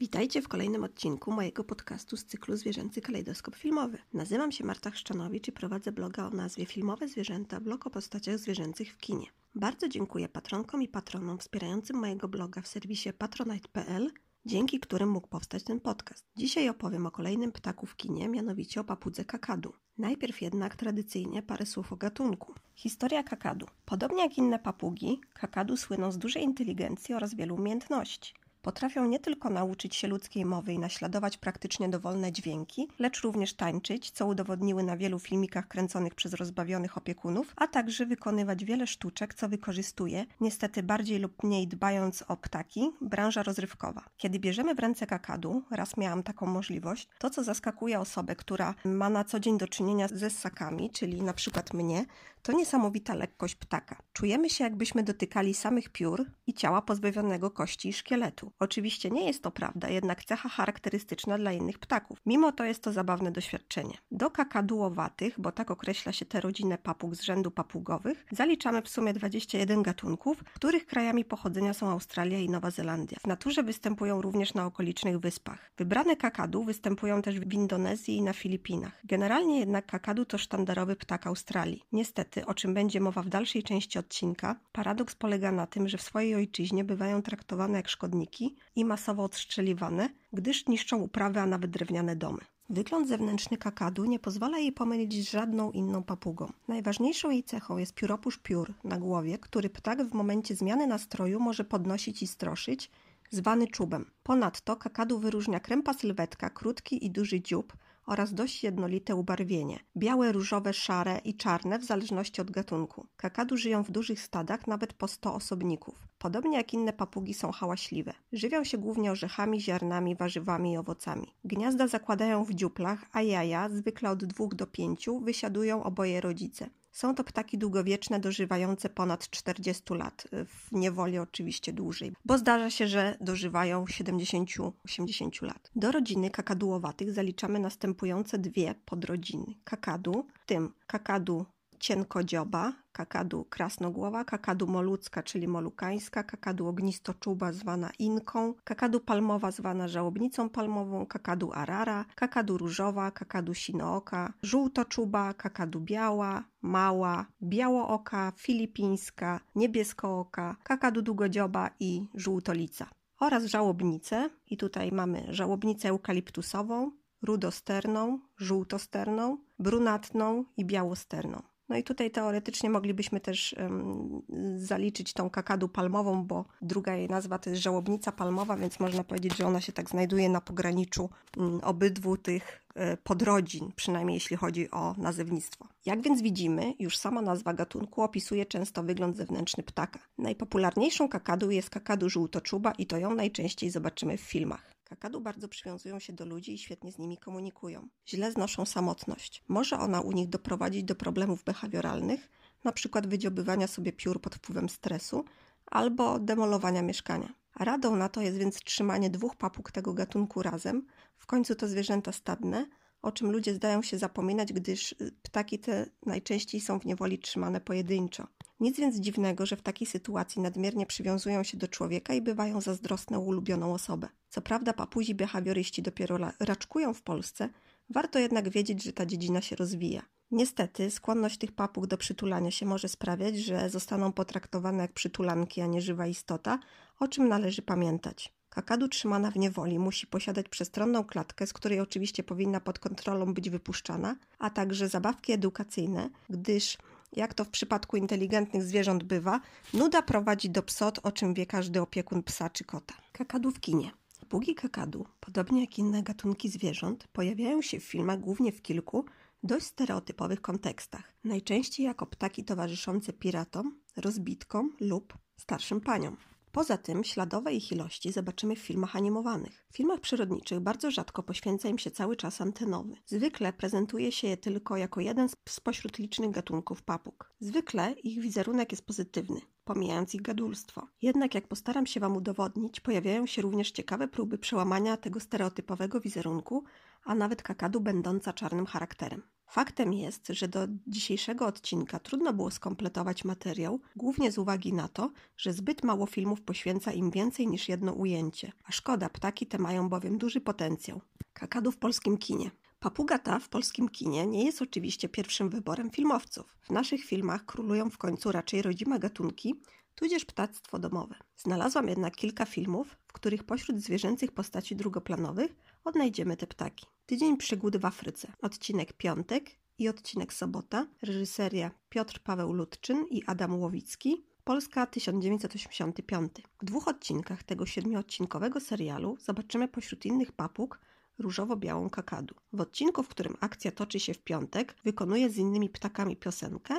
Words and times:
Witajcie 0.00 0.42
w 0.42 0.48
kolejnym 0.48 0.84
odcinku 0.84 1.32
mojego 1.32 1.64
podcastu 1.64 2.16
z 2.16 2.24
cyklu 2.24 2.56
Zwierzęcy 2.56 3.00
Kalejdoskop 3.00 3.56
Filmowy. 3.56 3.98
Nazywam 4.12 4.52
się 4.52 4.64
Marta 4.64 4.90
Chrzczanowicz 4.90 5.48
i 5.48 5.52
prowadzę 5.52 5.92
bloga 5.92 6.26
o 6.26 6.30
nazwie 6.30 6.66
Filmowe 6.66 7.08
Zwierzęta, 7.08 7.60
blog 7.60 7.86
o 7.86 7.90
postaciach 7.90 8.38
zwierzęcych 8.38 8.92
w 8.92 8.96
kinie. 8.98 9.26
Bardzo 9.54 9.88
dziękuję 9.88 10.28
patronkom 10.28 10.82
i 10.82 10.88
patronom 10.88 11.38
wspierającym 11.38 11.96
mojego 11.96 12.28
bloga 12.28 12.62
w 12.62 12.68
serwisie 12.68 13.12
patronite.pl, 13.12 14.10
dzięki 14.46 14.80
którym 14.80 15.08
mógł 15.08 15.28
powstać 15.28 15.62
ten 15.62 15.80
podcast. 15.80 16.24
Dzisiaj 16.36 16.68
opowiem 16.68 17.06
o 17.06 17.10
kolejnym 17.10 17.52
ptaku 17.52 17.86
w 17.86 17.96
kinie, 17.96 18.28
mianowicie 18.28 18.80
o 18.80 18.84
papudze 18.84 19.24
kakadu. 19.24 19.72
Najpierw 19.98 20.42
jednak 20.42 20.76
tradycyjnie 20.76 21.42
parę 21.42 21.66
słów 21.66 21.92
o 21.92 21.96
gatunku. 21.96 22.54
Historia 22.74 23.22
kakadu. 23.22 23.66
Podobnie 23.84 24.22
jak 24.22 24.38
inne 24.38 24.58
papugi, 24.58 25.20
kakadu 25.34 25.76
słyną 25.76 26.12
z 26.12 26.18
dużej 26.18 26.42
inteligencji 26.42 27.14
oraz 27.14 27.34
wielu 27.34 27.54
umiejętności. 27.54 28.34
Potrafią 28.66 29.04
nie 29.04 29.18
tylko 29.18 29.50
nauczyć 29.50 29.96
się 29.96 30.08
ludzkiej 30.08 30.44
mowy 30.44 30.72
i 30.72 30.78
naśladować 30.78 31.36
praktycznie 31.36 31.88
dowolne 31.88 32.32
dźwięki, 32.32 32.88
lecz 32.98 33.20
również 33.20 33.54
tańczyć, 33.54 34.10
co 34.10 34.26
udowodniły 34.26 34.82
na 34.82 34.96
wielu 34.96 35.18
filmikach 35.18 35.68
kręconych 35.68 36.14
przez 36.14 36.34
rozbawionych 36.34 36.98
opiekunów, 36.98 37.52
a 37.56 37.66
także 37.66 38.06
wykonywać 38.06 38.64
wiele 38.64 38.86
sztuczek, 38.86 39.34
co 39.34 39.48
wykorzystuje, 39.48 40.26
niestety 40.40 40.82
bardziej 40.82 41.18
lub 41.18 41.42
mniej 41.42 41.68
dbając 41.68 42.22
o 42.22 42.36
ptaki, 42.36 42.90
branża 43.00 43.42
rozrywkowa. 43.42 44.04
Kiedy 44.16 44.38
bierzemy 44.38 44.74
w 44.74 44.78
ręce 44.78 45.06
kakadu, 45.06 45.62
raz 45.70 45.96
miałam 45.96 46.22
taką 46.22 46.46
możliwość, 46.46 47.08
to 47.18 47.30
co 47.30 47.44
zaskakuje 47.44 48.00
osobę, 48.00 48.36
która 48.36 48.74
ma 48.84 49.10
na 49.10 49.24
co 49.24 49.40
dzień 49.40 49.58
do 49.58 49.68
czynienia 49.68 50.08
ze 50.08 50.30
ssakami, 50.30 50.90
czyli 50.90 51.22
na 51.22 51.32
przykład 51.32 51.74
mnie, 51.74 52.06
to 52.46 52.52
niesamowita 52.52 53.14
lekkość 53.14 53.54
ptaka. 53.54 54.02
Czujemy 54.12 54.50
się, 54.50 54.64
jakbyśmy 54.64 55.02
dotykali 55.02 55.54
samych 55.54 55.88
piór 55.88 56.24
i 56.46 56.54
ciała 56.54 56.82
pozbawionego 56.82 57.50
kości 57.50 57.88
i 57.88 57.92
szkieletu. 57.92 58.52
Oczywiście 58.58 59.10
nie 59.10 59.26
jest 59.26 59.42
to 59.42 59.50
prawda, 59.50 59.88
jednak 59.88 60.24
cecha 60.24 60.48
charakterystyczna 60.48 61.38
dla 61.38 61.52
innych 61.52 61.78
ptaków. 61.78 62.18
Mimo 62.26 62.52
to 62.52 62.64
jest 62.64 62.82
to 62.82 62.92
zabawne 62.92 63.32
doświadczenie. 63.32 63.98
Do 64.10 64.30
kakadułowatych, 64.30 65.40
bo 65.40 65.52
tak 65.52 65.70
określa 65.70 66.12
się 66.12 66.24
tę 66.24 66.40
rodzinę 66.40 66.78
papug 66.78 67.14
z 67.14 67.20
rzędu 67.20 67.50
papugowych, 67.50 68.26
zaliczamy 68.30 68.82
w 68.82 68.88
sumie 68.88 69.12
21 69.12 69.82
gatunków, 69.82 70.44
których 70.54 70.86
krajami 70.86 71.24
pochodzenia 71.24 71.74
są 71.74 71.88
Australia 71.88 72.38
i 72.38 72.48
Nowa 72.48 72.70
Zelandia. 72.70 73.18
W 73.20 73.26
naturze 73.26 73.62
występują 73.62 74.22
również 74.22 74.54
na 74.54 74.66
okolicznych 74.66 75.18
wyspach. 75.18 75.70
Wybrane 75.76 76.16
kakadu 76.16 76.64
występują 76.64 77.22
też 77.22 77.40
w 77.40 77.52
Indonezji 77.52 78.16
i 78.16 78.22
na 78.22 78.32
Filipinach. 78.32 79.00
Generalnie 79.04 79.58
jednak 79.58 79.86
kakadu 79.86 80.24
to 80.24 80.38
sztandarowy 80.38 80.96
ptak 80.96 81.26
Australii. 81.26 81.82
Niestety, 81.92 82.35
o 82.46 82.54
czym 82.54 82.74
będzie 82.74 83.00
mowa 83.00 83.22
w 83.22 83.28
dalszej 83.28 83.62
części 83.62 83.98
odcinka, 83.98 84.56
paradoks 84.72 85.14
polega 85.14 85.52
na 85.52 85.66
tym, 85.66 85.88
że 85.88 85.98
w 85.98 86.02
swojej 86.02 86.34
ojczyźnie 86.34 86.84
bywają 86.84 87.22
traktowane 87.22 87.76
jak 87.76 87.88
szkodniki 87.88 88.56
i 88.76 88.84
masowo 88.84 89.24
odstrzeliwane, 89.24 90.08
gdyż 90.32 90.66
niszczą 90.66 90.96
uprawy, 90.98 91.40
a 91.40 91.46
nawet 91.46 91.70
drewniane 91.70 92.16
domy. 92.16 92.40
Wygląd 92.70 93.08
zewnętrzny 93.08 93.56
kakadu 93.56 94.04
nie 94.04 94.18
pozwala 94.18 94.58
jej 94.58 94.72
pomylić 94.72 95.24
z 95.24 95.30
żadną 95.30 95.70
inną 95.70 96.02
papugą. 96.02 96.52
Najważniejszą 96.68 97.30
jej 97.30 97.44
cechą 97.44 97.78
jest 97.78 97.94
pióropusz 97.94 98.38
piór 98.38 98.74
na 98.84 98.98
głowie, 98.98 99.38
który 99.38 99.70
ptak 99.70 100.02
w 100.02 100.14
momencie 100.14 100.54
zmiany 100.54 100.86
nastroju 100.86 101.40
może 101.40 101.64
podnosić 101.64 102.22
i 102.22 102.26
stroszyć, 102.26 102.90
zwany 103.30 103.68
czubem. 103.68 104.10
Ponadto 104.22 104.76
kakadu 104.76 105.18
wyróżnia 105.18 105.60
krępa 105.60 105.94
sylwetka, 105.94 106.50
krótki 106.50 107.06
i 107.06 107.10
duży 107.10 107.40
dziób, 107.40 107.72
oraz 108.06 108.34
dość 108.34 108.64
jednolite 108.64 109.14
ubarwienie 109.14 109.78
białe, 109.96 110.32
różowe, 110.32 110.72
szare 110.72 111.20
i 111.24 111.34
czarne 111.34 111.78
w 111.78 111.84
zależności 111.84 112.40
od 112.40 112.50
gatunku. 112.50 113.06
Kakadu 113.16 113.56
żyją 113.56 113.82
w 113.82 113.90
dużych 113.90 114.20
stadach, 114.20 114.66
nawet 114.66 114.92
po 114.92 115.08
100 115.08 115.34
osobników. 115.34 116.08
Podobnie 116.18 116.56
jak 116.56 116.74
inne 116.74 116.92
papugi 116.92 117.34
są 117.34 117.52
hałaśliwe. 117.52 118.12
Żywią 118.32 118.64
się 118.64 118.78
głównie 118.78 119.12
orzechami, 119.12 119.60
ziarnami, 119.60 120.16
warzywami 120.16 120.72
i 120.72 120.76
owocami. 120.76 121.34
Gniazda 121.44 121.88
zakładają 121.88 122.44
w 122.44 122.54
dziuplach, 122.54 123.04
a 123.12 123.22
jaja, 123.22 123.68
zwykle 123.68 124.10
od 124.10 124.24
2 124.24 124.46
do 124.52 124.66
5, 124.66 125.06
wysiadują 125.22 125.84
oboje 125.84 126.20
rodzice. 126.20 126.70
Są 126.96 127.14
to 127.14 127.24
ptaki 127.24 127.58
długowieczne, 127.58 128.20
dożywające 128.20 128.88
ponad 128.88 129.30
40 129.30 129.94
lat, 129.94 130.28
w 130.32 130.72
niewoli 130.72 131.18
oczywiście 131.18 131.72
dłużej, 131.72 132.12
bo 132.24 132.38
zdarza 132.38 132.70
się, 132.70 132.88
że 132.88 133.16
dożywają 133.20 133.84
70-80 133.84 135.42
lat. 135.42 135.70
Do 135.76 135.92
rodziny 135.92 136.30
kakadułowatych 136.30 137.12
zaliczamy 137.12 137.58
następujące 137.58 138.38
dwie 138.38 138.74
podrodziny 138.84 139.54
kakadu, 139.64 140.26
w 140.42 140.46
tym 140.46 140.72
kakadu 140.86 141.46
cienkodzioba, 141.80 142.72
kakadu 142.92 143.44
krasnogłowa, 143.44 144.24
kakadu 144.24 144.66
molucka, 144.66 145.22
czyli 145.22 145.48
molukańska, 145.48 146.22
kakadu 146.22 146.68
ognistoczuba 146.68 147.52
zwana 147.52 147.90
inką, 147.98 148.54
kakadu 148.64 149.00
palmowa 149.00 149.50
zwana 149.50 149.88
żałobnicą 149.88 150.48
palmową, 150.48 151.06
kakadu 151.06 151.52
arara, 151.52 152.04
kakadu 152.14 152.58
różowa, 152.58 153.10
kakadu 153.10 153.54
sinooka, 153.54 154.32
żółtoczuba, 154.42 155.34
kakadu 155.34 155.80
biała, 155.80 156.44
mała, 156.62 157.26
białooka, 157.42 158.32
filipińska, 158.36 159.40
niebieskooka, 159.54 160.56
kakadu 160.62 161.02
długodzioba 161.02 161.70
i 161.80 162.08
żółtolica. 162.14 162.86
Oraz 163.20 163.44
żałobnice 163.44 164.30
i 164.46 164.56
tutaj 164.56 164.92
mamy 164.92 165.26
żałobnicę 165.28 165.88
eukaliptusową, 165.88 166.90
rudosterną, 167.22 168.20
żółtosterną, 168.36 169.38
brunatną 169.58 170.44
i 170.56 170.64
białosterną. 170.64 171.55
No 171.68 171.76
i 171.76 171.82
tutaj 171.82 172.10
teoretycznie 172.10 172.70
moglibyśmy 172.70 173.20
też 173.20 173.54
um, 173.58 174.22
zaliczyć 174.56 175.12
tą 175.12 175.30
kakadu 175.30 175.68
palmową, 175.68 176.24
bo 176.24 176.44
druga 176.62 176.96
jej 176.96 177.08
nazwa 177.08 177.38
to 177.38 177.50
jest 177.50 177.62
żałobnica 177.62 178.12
palmowa, 178.12 178.56
więc 178.56 178.80
można 178.80 179.04
powiedzieć, 179.04 179.36
że 179.36 179.46
ona 179.46 179.60
się 179.60 179.72
tak 179.72 179.90
znajduje 179.90 180.28
na 180.28 180.40
pograniczu 180.40 181.10
um, 181.36 181.60
obydwu 181.62 182.16
tych 182.16 182.66
y, 182.92 182.96
podrodzin, 182.96 183.72
przynajmniej 183.76 184.14
jeśli 184.14 184.36
chodzi 184.36 184.70
o 184.70 184.94
nazewnictwo. 184.98 185.68
Jak 185.86 186.02
więc 186.02 186.22
widzimy, 186.22 186.74
już 186.78 186.96
sama 186.96 187.22
nazwa 187.22 187.54
gatunku 187.54 188.02
opisuje 188.02 188.46
często 188.46 188.82
wygląd 188.82 189.16
zewnętrzny 189.16 189.62
ptaka. 189.62 189.98
Najpopularniejszą 190.18 191.08
kakadu 191.08 191.50
jest 191.50 191.70
kakadu 191.70 192.08
żółtoczuba 192.08 192.72
i 192.72 192.86
to 192.86 192.98
ją 192.98 193.14
najczęściej 193.14 193.70
zobaczymy 193.70 194.16
w 194.16 194.20
filmach. 194.20 194.75
Kakadu 194.88 195.20
bardzo 195.20 195.48
przywiązują 195.48 195.98
się 195.98 196.12
do 196.12 196.24
ludzi 196.24 196.54
i 196.54 196.58
świetnie 196.58 196.92
z 196.92 196.98
nimi 196.98 197.18
komunikują. 197.18 197.88
Źle 198.08 198.32
znoszą 198.32 198.66
samotność. 198.66 199.44
Może 199.48 199.78
ona 199.78 200.00
u 200.00 200.12
nich 200.12 200.28
doprowadzić 200.28 200.84
do 200.84 200.94
problemów 200.94 201.44
behawioralnych, 201.44 202.30
np. 202.64 203.00
wydziobywania 203.06 203.66
sobie 203.66 203.92
piór 203.92 204.20
pod 204.20 204.34
wpływem 204.34 204.68
stresu 204.68 205.24
albo 205.66 206.18
demolowania 206.18 206.82
mieszkania. 206.82 207.34
Radą 207.56 207.96
na 207.96 208.08
to 208.08 208.20
jest 208.20 208.38
więc 208.38 208.56
trzymanie 208.56 209.10
dwóch 209.10 209.36
papug 209.36 209.72
tego 209.72 209.94
gatunku 209.94 210.42
razem. 210.42 210.86
W 211.16 211.26
końcu 211.26 211.54
to 211.54 211.68
zwierzęta 211.68 212.12
stadne, 212.12 212.66
o 213.06 213.12
czym 213.12 213.32
ludzie 213.32 213.54
zdają 213.54 213.82
się 213.82 213.98
zapominać, 213.98 214.52
gdyż 214.52 214.94
ptaki 215.22 215.58
te 215.58 215.86
najczęściej 216.06 216.60
są 216.60 216.80
w 216.80 216.84
niewoli 216.84 217.18
trzymane 217.18 217.60
pojedynczo. 217.60 218.26
Nic 218.60 218.80
więc 218.80 218.96
dziwnego, 218.96 219.46
że 219.46 219.56
w 219.56 219.62
takiej 219.62 219.86
sytuacji 219.86 220.42
nadmiernie 220.42 220.86
przywiązują 220.86 221.42
się 221.42 221.56
do 221.56 221.68
człowieka 221.68 222.14
i 222.14 222.22
bywają 222.22 222.60
zazdrosne 222.60 223.18
ulubioną 223.18 223.74
osobę. 223.74 224.08
Co 224.28 224.42
prawda 224.42 224.72
papuzi 224.72 225.14
behawioryści 225.14 225.82
dopiero 225.82 226.18
raczkują 226.40 226.94
w 226.94 227.02
Polsce, 227.02 227.48
warto 227.90 228.18
jednak 228.18 228.48
wiedzieć, 228.48 228.82
że 228.82 228.92
ta 228.92 229.06
dziedzina 229.06 229.40
się 229.40 229.56
rozwija. 229.56 230.02
Niestety, 230.30 230.90
skłonność 230.90 231.38
tych 231.38 231.52
papug 231.52 231.86
do 231.86 231.96
przytulania 231.96 232.50
się 232.50 232.66
może 232.66 232.88
sprawiać, 232.88 233.36
że 233.36 233.70
zostaną 233.70 234.12
potraktowane 234.12 234.82
jak 234.82 234.92
przytulanki, 234.92 235.60
a 235.60 235.66
nie 235.66 235.80
żywa 235.80 236.06
istota, 236.06 236.58
o 237.00 237.08
czym 237.08 237.28
należy 237.28 237.62
pamiętać. 237.62 238.34
Kakadu 238.56 238.88
trzymana 238.88 239.30
w 239.30 239.36
niewoli 239.36 239.78
musi 239.78 240.06
posiadać 240.06 240.48
przestronną 240.48 241.04
klatkę, 241.04 241.46
z 241.46 241.52
której 241.52 241.80
oczywiście 241.80 242.22
powinna 242.22 242.60
pod 242.60 242.78
kontrolą 242.78 243.34
być 243.34 243.50
wypuszczana, 243.50 244.16
a 244.38 244.50
także 244.50 244.88
zabawki 244.88 245.32
edukacyjne, 245.32 246.10
gdyż 246.30 246.78
jak 247.12 247.34
to 247.34 247.44
w 247.44 247.48
przypadku 247.48 247.96
inteligentnych 247.96 248.62
zwierząt 248.62 249.02
bywa, 249.04 249.40
nuda 249.74 250.02
prowadzi 250.02 250.50
do 250.50 250.62
psot, 250.62 250.98
o 251.02 251.12
czym 251.12 251.34
wie 251.34 251.46
każdy 251.46 251.80
opiekun 251.80 252.22
psa 252.22 252.50
czy 252.50 252.64
kota. 252.64 252.94
Kakadu 253.12 253.50
w 253.50 253.60
kinie. 253.60 253.90
Pługi 254.28 254.54
kakadu, 254.54 255.06
podobnie 255.20 255.60
jak 255.60 255.78
inne 255.78 256.02
gatunki 256.02 256.48
zwierząt, 256.48 257.08
pojawiają 257.12 257.62
się 257.62 257.80
w 257.80 257.84
filmach 257.84 258.20
głównie 258.20 258.52
w 258.52 258.62
kilku 258.62 259.04
dość 259.42 259.66
stereotypowych 259.66 260.40
kontekstach. 260.40 261.12
Najczęściej 261.24 261.86
jako 261.86 262.06
ptaki 262.06 262.44
towarzyszące 262.44 263.12
piratom, 263.12 263.78
rozbitkom 263.96 264.76
lub 264.80 265.18
starszym 265.36 265.80
paniom. 265.80 266.16
Poza 266.56 266.76
tym 266.76 267.04
śladowe 267.04 267.52
ich 267.52 267.72
ilości 267.72 268.12
zobaczymy 268.12 268.56
w 268.56 268.58
filmach 268.58 268.96
animowanych. 268.96 269.66
W 269.72 269.76
filmach 269.76 270.00
przyrodniczych 270.00 270.60
bardzo 270.60 270.90
rzadko 270.90 271.22
poświęca 271.22 271.68
im 271.68 271.78
się 271.78 271.90
cały 271.90 272.16
czas 272.16 272.40
antenowy. 272.40 272.94
Zwykle 273.06 273.52
prezentuje 273.52 274.12
się 274.12 274.28
je 274.28 274.36
tylko 274.36 274.76
jako 274.76 275.00
jeden 275.00 275.28
spośród 275.48 275.98
licznych 275.98 276.30
gatunków 276.30 276.82
papug. 276.82 277.32
Zwykle 277.40 277.92
ich 277.92 278.20
wizerunek 278.20 278.72
jest 278.72 278.86
pozytywny. 278.86 279.40
pomijając 279.64 280.14
ich 280.14 280.22
gadulstwo. 280.22 280.88
Jednak 281.02 281.34
jak 281.34 281.48
postaram 281.48 281.86
się 281.86 282.00
Wam 282.00 282.16
udowodnić, 282.16 282.80
pojawiają 282.80 283.26
się 283.26 283.42
również 283.42 283.70
ciekawe 283.70 284.08
próby 284.08 284.38
przełamania 284.38 284.96
tego 284.96 285.20
stereotypowego 285.20 286.00
wizerunku, 286.00 286.64
a 287.06 287.14
nawet 287.14 287.42
kakadu 287.42 287.80
będąca 287.80 288.32
czarnym 288.32 288.66
charakterem. 288.66 289.22
Faktem 289.46 289.92
jest, 289.92 290.26
że 290.28 290.48
do 290.48 290.66
dzisiejszego 290.86 291.46
odcinka 291.46 291.98
trudno 291.98 292.32
było 292.32 292.50
skompletować 292.50 293.24
materiał, 293.24 293.80
głównie 293.96 294.32
z 294.32 294.38
uwagi 294.38 294.72
na 294.72 294.88
to, 294.88 295.12
że 295.36 295.52
zbyt 295.52 295.84
mało 295.84 296.06
filmów 296.06 296.42
poświęca 296.42 296.92
im 296.92 297.10
więcej 297.10 297.46
niż 297.46 297.68
jedno 297.68 297.92
ujęcie. 297.92 298.52
A 298.64 298.72
szkoda, 298.72 299.08
ptaki 299.08 299.46
te 299.46 299.58
mają 299.58 299.88
bowiem 299.88 300.18
duży 300.18 300.40
potencjał. 300.40 301.00
Kakadu 301.32 301.72
w 301.72 301.78
polskim 301.78 302.18
kinie. 302.18 302.50
Papuga 302.78 303.18
ta 303.18 303.38
w 303.38 303.48
polskim 303.48 303.88
kinie 303.88 304.26
nie 304.26 304.44
jest 304.44 304.62
oczywiście 304.62 305.08
pierwszym 305.08 305.48
wyborem 305.50 305.90
filmowców. 305.90 306.56
W 306.62 306.70
naszych 306.70 307.04
filmach 307.04 307.44
królują 307.44 307.90
w 307.90 307.98
końcu 307.98 308.32
raczej 308.32 308.62
rodzime 308.62 308.98
gatunki, 308.98 309.60
tudzież 309.94 310.24
ptactwo 310.24 310.78
domowe. 310.78 311.14
Znalazłam 311.36 311.88
jednak 311.88 312.16
kilka 312.16 312.44
filmów, 312.44 312.96
w 313.06 313.12
których 313.12 313.44
pośród 313.44 313.80
zwierzęcych 313.80 314.32
postaci 314.32 314.76
drugoplanowych 314.76 315.54
odnajdziemy 315.86 316.36
te 316.36 316.46
ptaki. 316.46 316.86
Tydzień 317.06 317.36
przygód 317.36 317.76
w 317.76 317.84
Afryce, 317.84 318.32
odcinek 318.42 318.92
piątek 318.92 319.50
i 319.78 319.88
odcinek 319.88 320.32
sobota, 320.32 320.86
reżyseria 321.02 321.70
Piotr 321.88 322.20
Paweł 322.20 322.52
Ludczyn 322.52 323.06
i 323.10 323.22
Adam 323.26 323.60
Łowicki, 323.60 324.24
Polska 324.44 324.86
1985. 324.86 326.32
W 326.62 326.64
dwóch 326.64 326.88
odcinkach 326.88 327.42
tego 327.42 327.66
siedmioodcinkowego 327.66 328.60
serialu 328.60 329.16
zobaczymy 329.20 329.68
pośród 329.68 330.04
innych 330.04 330.32
papug 330.32 330.80
różowo-białą 331.18 331.90
kakadu. 331.90 332.34
W 332.52 332.60
odcinku, 332.60 333.02
w 333.02 333.08
którym 333.08 333.36
akcja 333.40 333.72
toczy 333.72 334.00
się 334.00 334.14
w 334.14 334.22
piątek, 334.22 334.76
wykonuje 334.84 335.30
z 335.30 335.36
innymi 335.36 335.68
ptakami 335.68 336.16
piosenkę, 336.16 336.74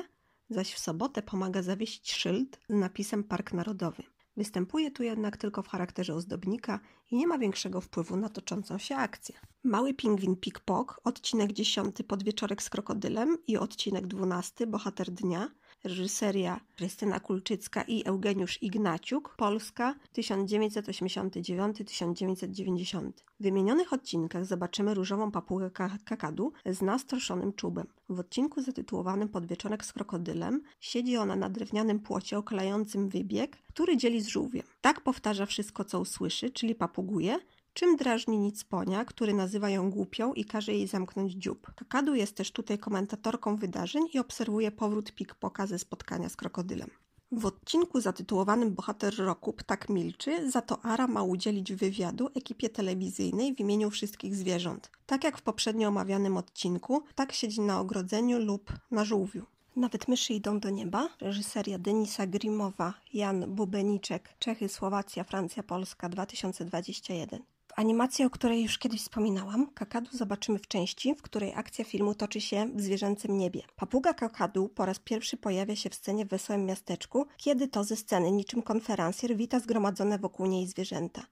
zaś 0.50 0.72
w 0.72 0.78
sobotę 0.78 1.22
pomaga 1.22 1.62
zawiesić 1.62 2.12
szyld 2.12 2.58
z 2.68 2.74
napisem 2.74 3.24
Park 3.24 3.52
Narodowy. 3.52 4.02
Występuje 4.38 4.90
tu 4.90 5.02
jednak 5.02 5.36
tylko 5.36 5.62
w 5.62 5.68
charakterze 5.68 6.14
ozdobnika 6.14 6.80
i 7.10 7.16
nie 7.16 7.26
ma 7.26 7.38
większego 7.38 7.80
wpływu 7.80 8.16
na 8.16 8.28
toczącą 8.28 8.78
się 8.78 8.96
akcję. 8.96 9.34
Mały 9.64 9.94
pingwin 9.94 10.36
Pik-Pok, 10.36 10.84
odcinek 11.04 11.52
10 11.52 11.96
Podwieczorek 12.08 12.62
z 12.62 12.70
krokodylem 12.70 13.38
i 13.46 13.56
odcinek 13.56 14.06
12 14.06 14.66
Bohater 14.66 15.10
dnia, 15.10 15.48
reżyseria 15.84 16.60
Krystyna 16.76 17.20
Kulczycka 17.20 17.82
i 17.82 18.06
Eugeniusz 18.06 18.62
Ignaciuk, 18.62 19.34
Polska 19.36 19.94
1989-1990. 20.16 23.10
W 23.40 23.42
wymienionych 23.42 23.92
odcinkach 23.92 24.44
zobaczymy 24.44 24.94
różową 24.94 25.30
papugę 25.30 25.70
kakadu 26.04 26.52
z 26.66 26.82
nastroszonym 26.82 27.52
czubem. 27.52 27.86
W 28.08 28.20
odcinku 28.20 28.62
zatytułowanym 28.62 29.28
Podwieczorek 29.28 29.84
z 29.84 29.92
krokodylem 29.92 30.62
siedzi 30.80 31.16
ona 31.16 31.36
na 31.36 31.50
drewnianym 31.50 32.00
płocie 32.00 32.38
okalającym 32.38 33.08
wybieg, 33.08 33.56
który 33.66 33.96
dzieli 33.96 34.20
z 34.20 34.26
żółwiem. 34.26 34.62
Tak 34.80 35.00
powtarza 35.00 35.46
wszystko, 35.46 35.84
co 35.84 36.00
usłyszy, 36.00 36.50
czyli 36.50 36.74
papuguje, 36.74 37.38
czym 37.78 37.96
drażni 37.96 38.38
nic 38.38 38.64
ponia, 38.64 39.04
który 39.04 39.34
nazywa 39.34 39.70
ją 39.70 39.90
głupią 39.90 40.32
i 40.32 40.44
każe 40.44 40.72
jej 40.72 40.86
zamknąć 40.86 41.32
dziób. 41.32 41.72
Kakadu 41.74 42.14
jest 42.14 42.36
też 42.36 42.52
tutaj 42.52 42.78
komentatorką 42.78 43.56
wydarzeń 43.56 44.02
i 44.12 44.18
obserwuje 44.18 44.70
powrót 44.70 45.12
Pikpoka 45.12 45.66
ze 45.66 45.78
spotkania 45.78 46.28
z 46.28 46.36
krokodylem. 46.36 46.90
W 47.32 47.46
odcinku 47.46 48.00
zatytułowanym 48.00 48.74
Bohater 48.74 49.16
Roku 49.18 49.52
Ptak 49.52 49.88
milczy, 49.88 50.50
za 50.50 50.60
to 50.60 50.84
Ara 50.84 51.06
ma 51.06 51.22
udzielić 51.22 51.72
wywiadu 51.72 52.28
ekipie 52.34 52.68
telewizyjnej 52.68 53.54
w 53.54 53.60
imieniu 53.60 53.90
wszystkich 53.90 54.36
zwierząt. 54.36 54.90
Tak 55.06 55.24
jak 55.24 55.38
w 55.38 55.42
poprzednio 55.42 55.88
omawianym 55.88 56.36
odcinku, 56.36 57.00
ptak 57.00 57.32
siedzi 57.32 57.60
na 57.60 57.80
ogrodzeniu 57.80 58.38
lub 58.38 58.72
na 58.90 59.04
żółwiu. 59.04 59.46
Nawet 59.76 60.08
myszy 60.08 60.32
idą 60.34 60.60
do 60.60 60.70
nieba. 60.70 61.08
Reżyseria 61.20 61.78
Denisa 61.78 62.26
Grimowa, 62.26 62.94
Jan 63.14 63.54
Bubeniczek, 63.54 64.34
Czechy, 64.38 64.68
Słowacja, 64.68 65.24
Francja, 65.24 65.62
Polska 65.62 66.08
2021 66.08 67.57
animacji, 67.78 68.24
o 68.24 68.30
której 68.30 68.62
już 68.62 68.78
kiedyś 68.78 69.00
wspominałam, 69.00 69.66
kakadu 69.66 70.10
zobaczymy 70.12 70.58
w 70.58 70.68
części, 70.68 71.14
w 71.14 71.22
której 71.22 71.54
akcja 71.54 71.84
filmu 71.84 72.14
toczy 72.14 72.40
się 72.40 72.70
w 72.74 72.80
zwierzęcym 72.80 73.38
niebie. 73.38 73.62
Papuga 73.76 74.14
kakadu 74.14 74.68
po 74.68 74.86
raz 74.86 74.98
pierwszy 74.98 75.36
pojawia 75.36 75.76
się 75.76 75.90
w 75.90 75.94
scenie 75.94 76.24
w 76.26 76.28
Wesołym 76.28 76.66
Miasteczku, 76.66 77.26
kiedy 77.36 77.68
to 77.68 77.84
ze 77.84 77.96
sceny 77.96 78.30
niczym 78.30 78.62
konferencjer 78.62 79.36
wita 79.36 79.60
zgromadzone 79.60 80.18
wokół 80.18 80.46
niej 80.46 80.66
zwierzęta. 80.66 81.22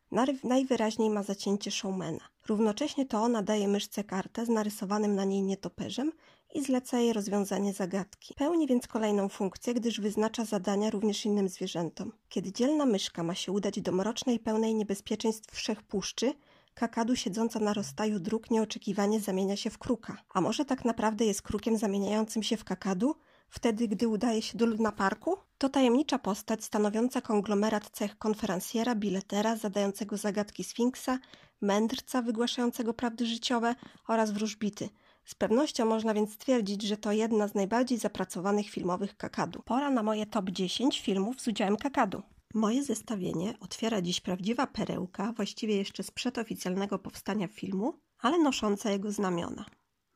Najwyraźniej 0.45 1.11
ma 1.11 1.23
zacięcie 1.23 1.71
showmana. 1.71 2.21
Równocześnie 2.49 3.07
to 3.07 3.23
ona 3.23 3.43
daje 3.43 3.69
myszce 3.69 4.05
kartę 4.05 4.47
z 4.47 4.49
narysowanym 4.49 5.15
na 5.15 5.25
niej 5.25 5.43
nietoperzem 5.43 6.13
i 6.57 6.63
zleca 6.63 6.99
jej 6.99 7.13
rozwiązanie 7.13 7.73
zagadki. 7.73 8.35
Pełni 8.35 8.67
więc 8.67 8.87
kolejną 8.87 9.29
funkcję, 9.29 9.75
gdyż 9.75 10.01
wyznacza 10.01 10.45
zadania 10.45 10.91
również 10.91 11.27
innym 11.27 11.49
zwierzętom. 11.49 12.13
Kiedy 12.29 12.53
dzielna 12.53 12.87
myszka 12.87 13.23
ma 13.23 13.35
się 13.35 13.53
udać 13.53 13.81
do 13.81 13.93
mrocznej, 13.93 14.39
pełnej 14.39 14.75
niebezpieczeństw 14.75 15.55
wszechpuszczy, 15.55 16.33
kakadu 16.75 17.17
siedząca 17.17 17.61
na 17.61 17.73
rozstaju 17.73 18.19
dróg 18.19 18.51
nieoczekiwanie 18.51 19.21
zamienia 19.21 19.57
się 19.57 19.71
w 19.71 19.79
kruka. 19.79 20.17
A 20.35 20.41
może 20.41 20.65
tak 20.65 20.85
naprawdę 20.85 21.25
jest 21.25 21.43
krukiem 21.43 21.79
zamieniającym 21.79 22.43
się 22.43 22.57
w 22.57 22.65
kakadu? 22.65 23.15
Wtedy, 23.49 23.89
gdy 23.89 24.09
udaje 24.09 24.43
się 24.43 24.59
do 24.59 24.67
Luna 24.67 24.93
Parku? 24.93 25.37
To 25.59 25.69
tajemnicza 25.69 26.19
postać 26.19 26.65
stanowiąca 26.65 27.21
konglomerat 27.21 27.91
cech 27.91 28.19
konferencjera, 28.19 28.95
biletera, 28.95 29.57
zadającego 29.57 30.17
zagadki 30.17 30.65
Sfinksa, 30.65 31.19
mędrca 31.61 32.23
wygłaszającego 32.23 32.95
prawdy 32.95 33.27
życiowe 33.27 33.75
oraz 34.09 34.31
wróżbity– 34.31 34.89
z 35.27 35.35
pewnością 35.35 35.87
można 35.87 36.15
więc 36.15 36.33
stwierdzić, 36.33 36.83
że 36.83 36.97
to 36.97 37.13
jedna 37.13 37.49
z 37.49 37.55
najbardziej 37.55 37.99
zapracowanych 37.99 38.69
filmowych 38.69 39.17
kakadu. 39.17 39.63
Pora 39.63 39.91
na 39.91 40.03
moje 40.03 40.27
top 40.27 40.51
10 40.51 41.01
filmów 41.01 41.41
z 41.41 41.49
udziałem 41.49 41.77
kakadu. 41.77 42.23
Moje 42.55 42.85
zestawienie 42.85 43.55
otwiera 43.61 44.03
dziś 44.03 44.21
prawdziwa 44.21 44.67
perełka, 44.67 45.33
właściwie 45.33 45.77
jeszcze 45.77 46.03
sprzed 46.03 46.39
oficjalnego 46.39 46.99
powstania 46.99 47.49
filmu, 47.49 47.99
ale 48.19 48.39
nosząca 48.39 48.91
jego 48.91 49.13
znamiona. 49.13 49.65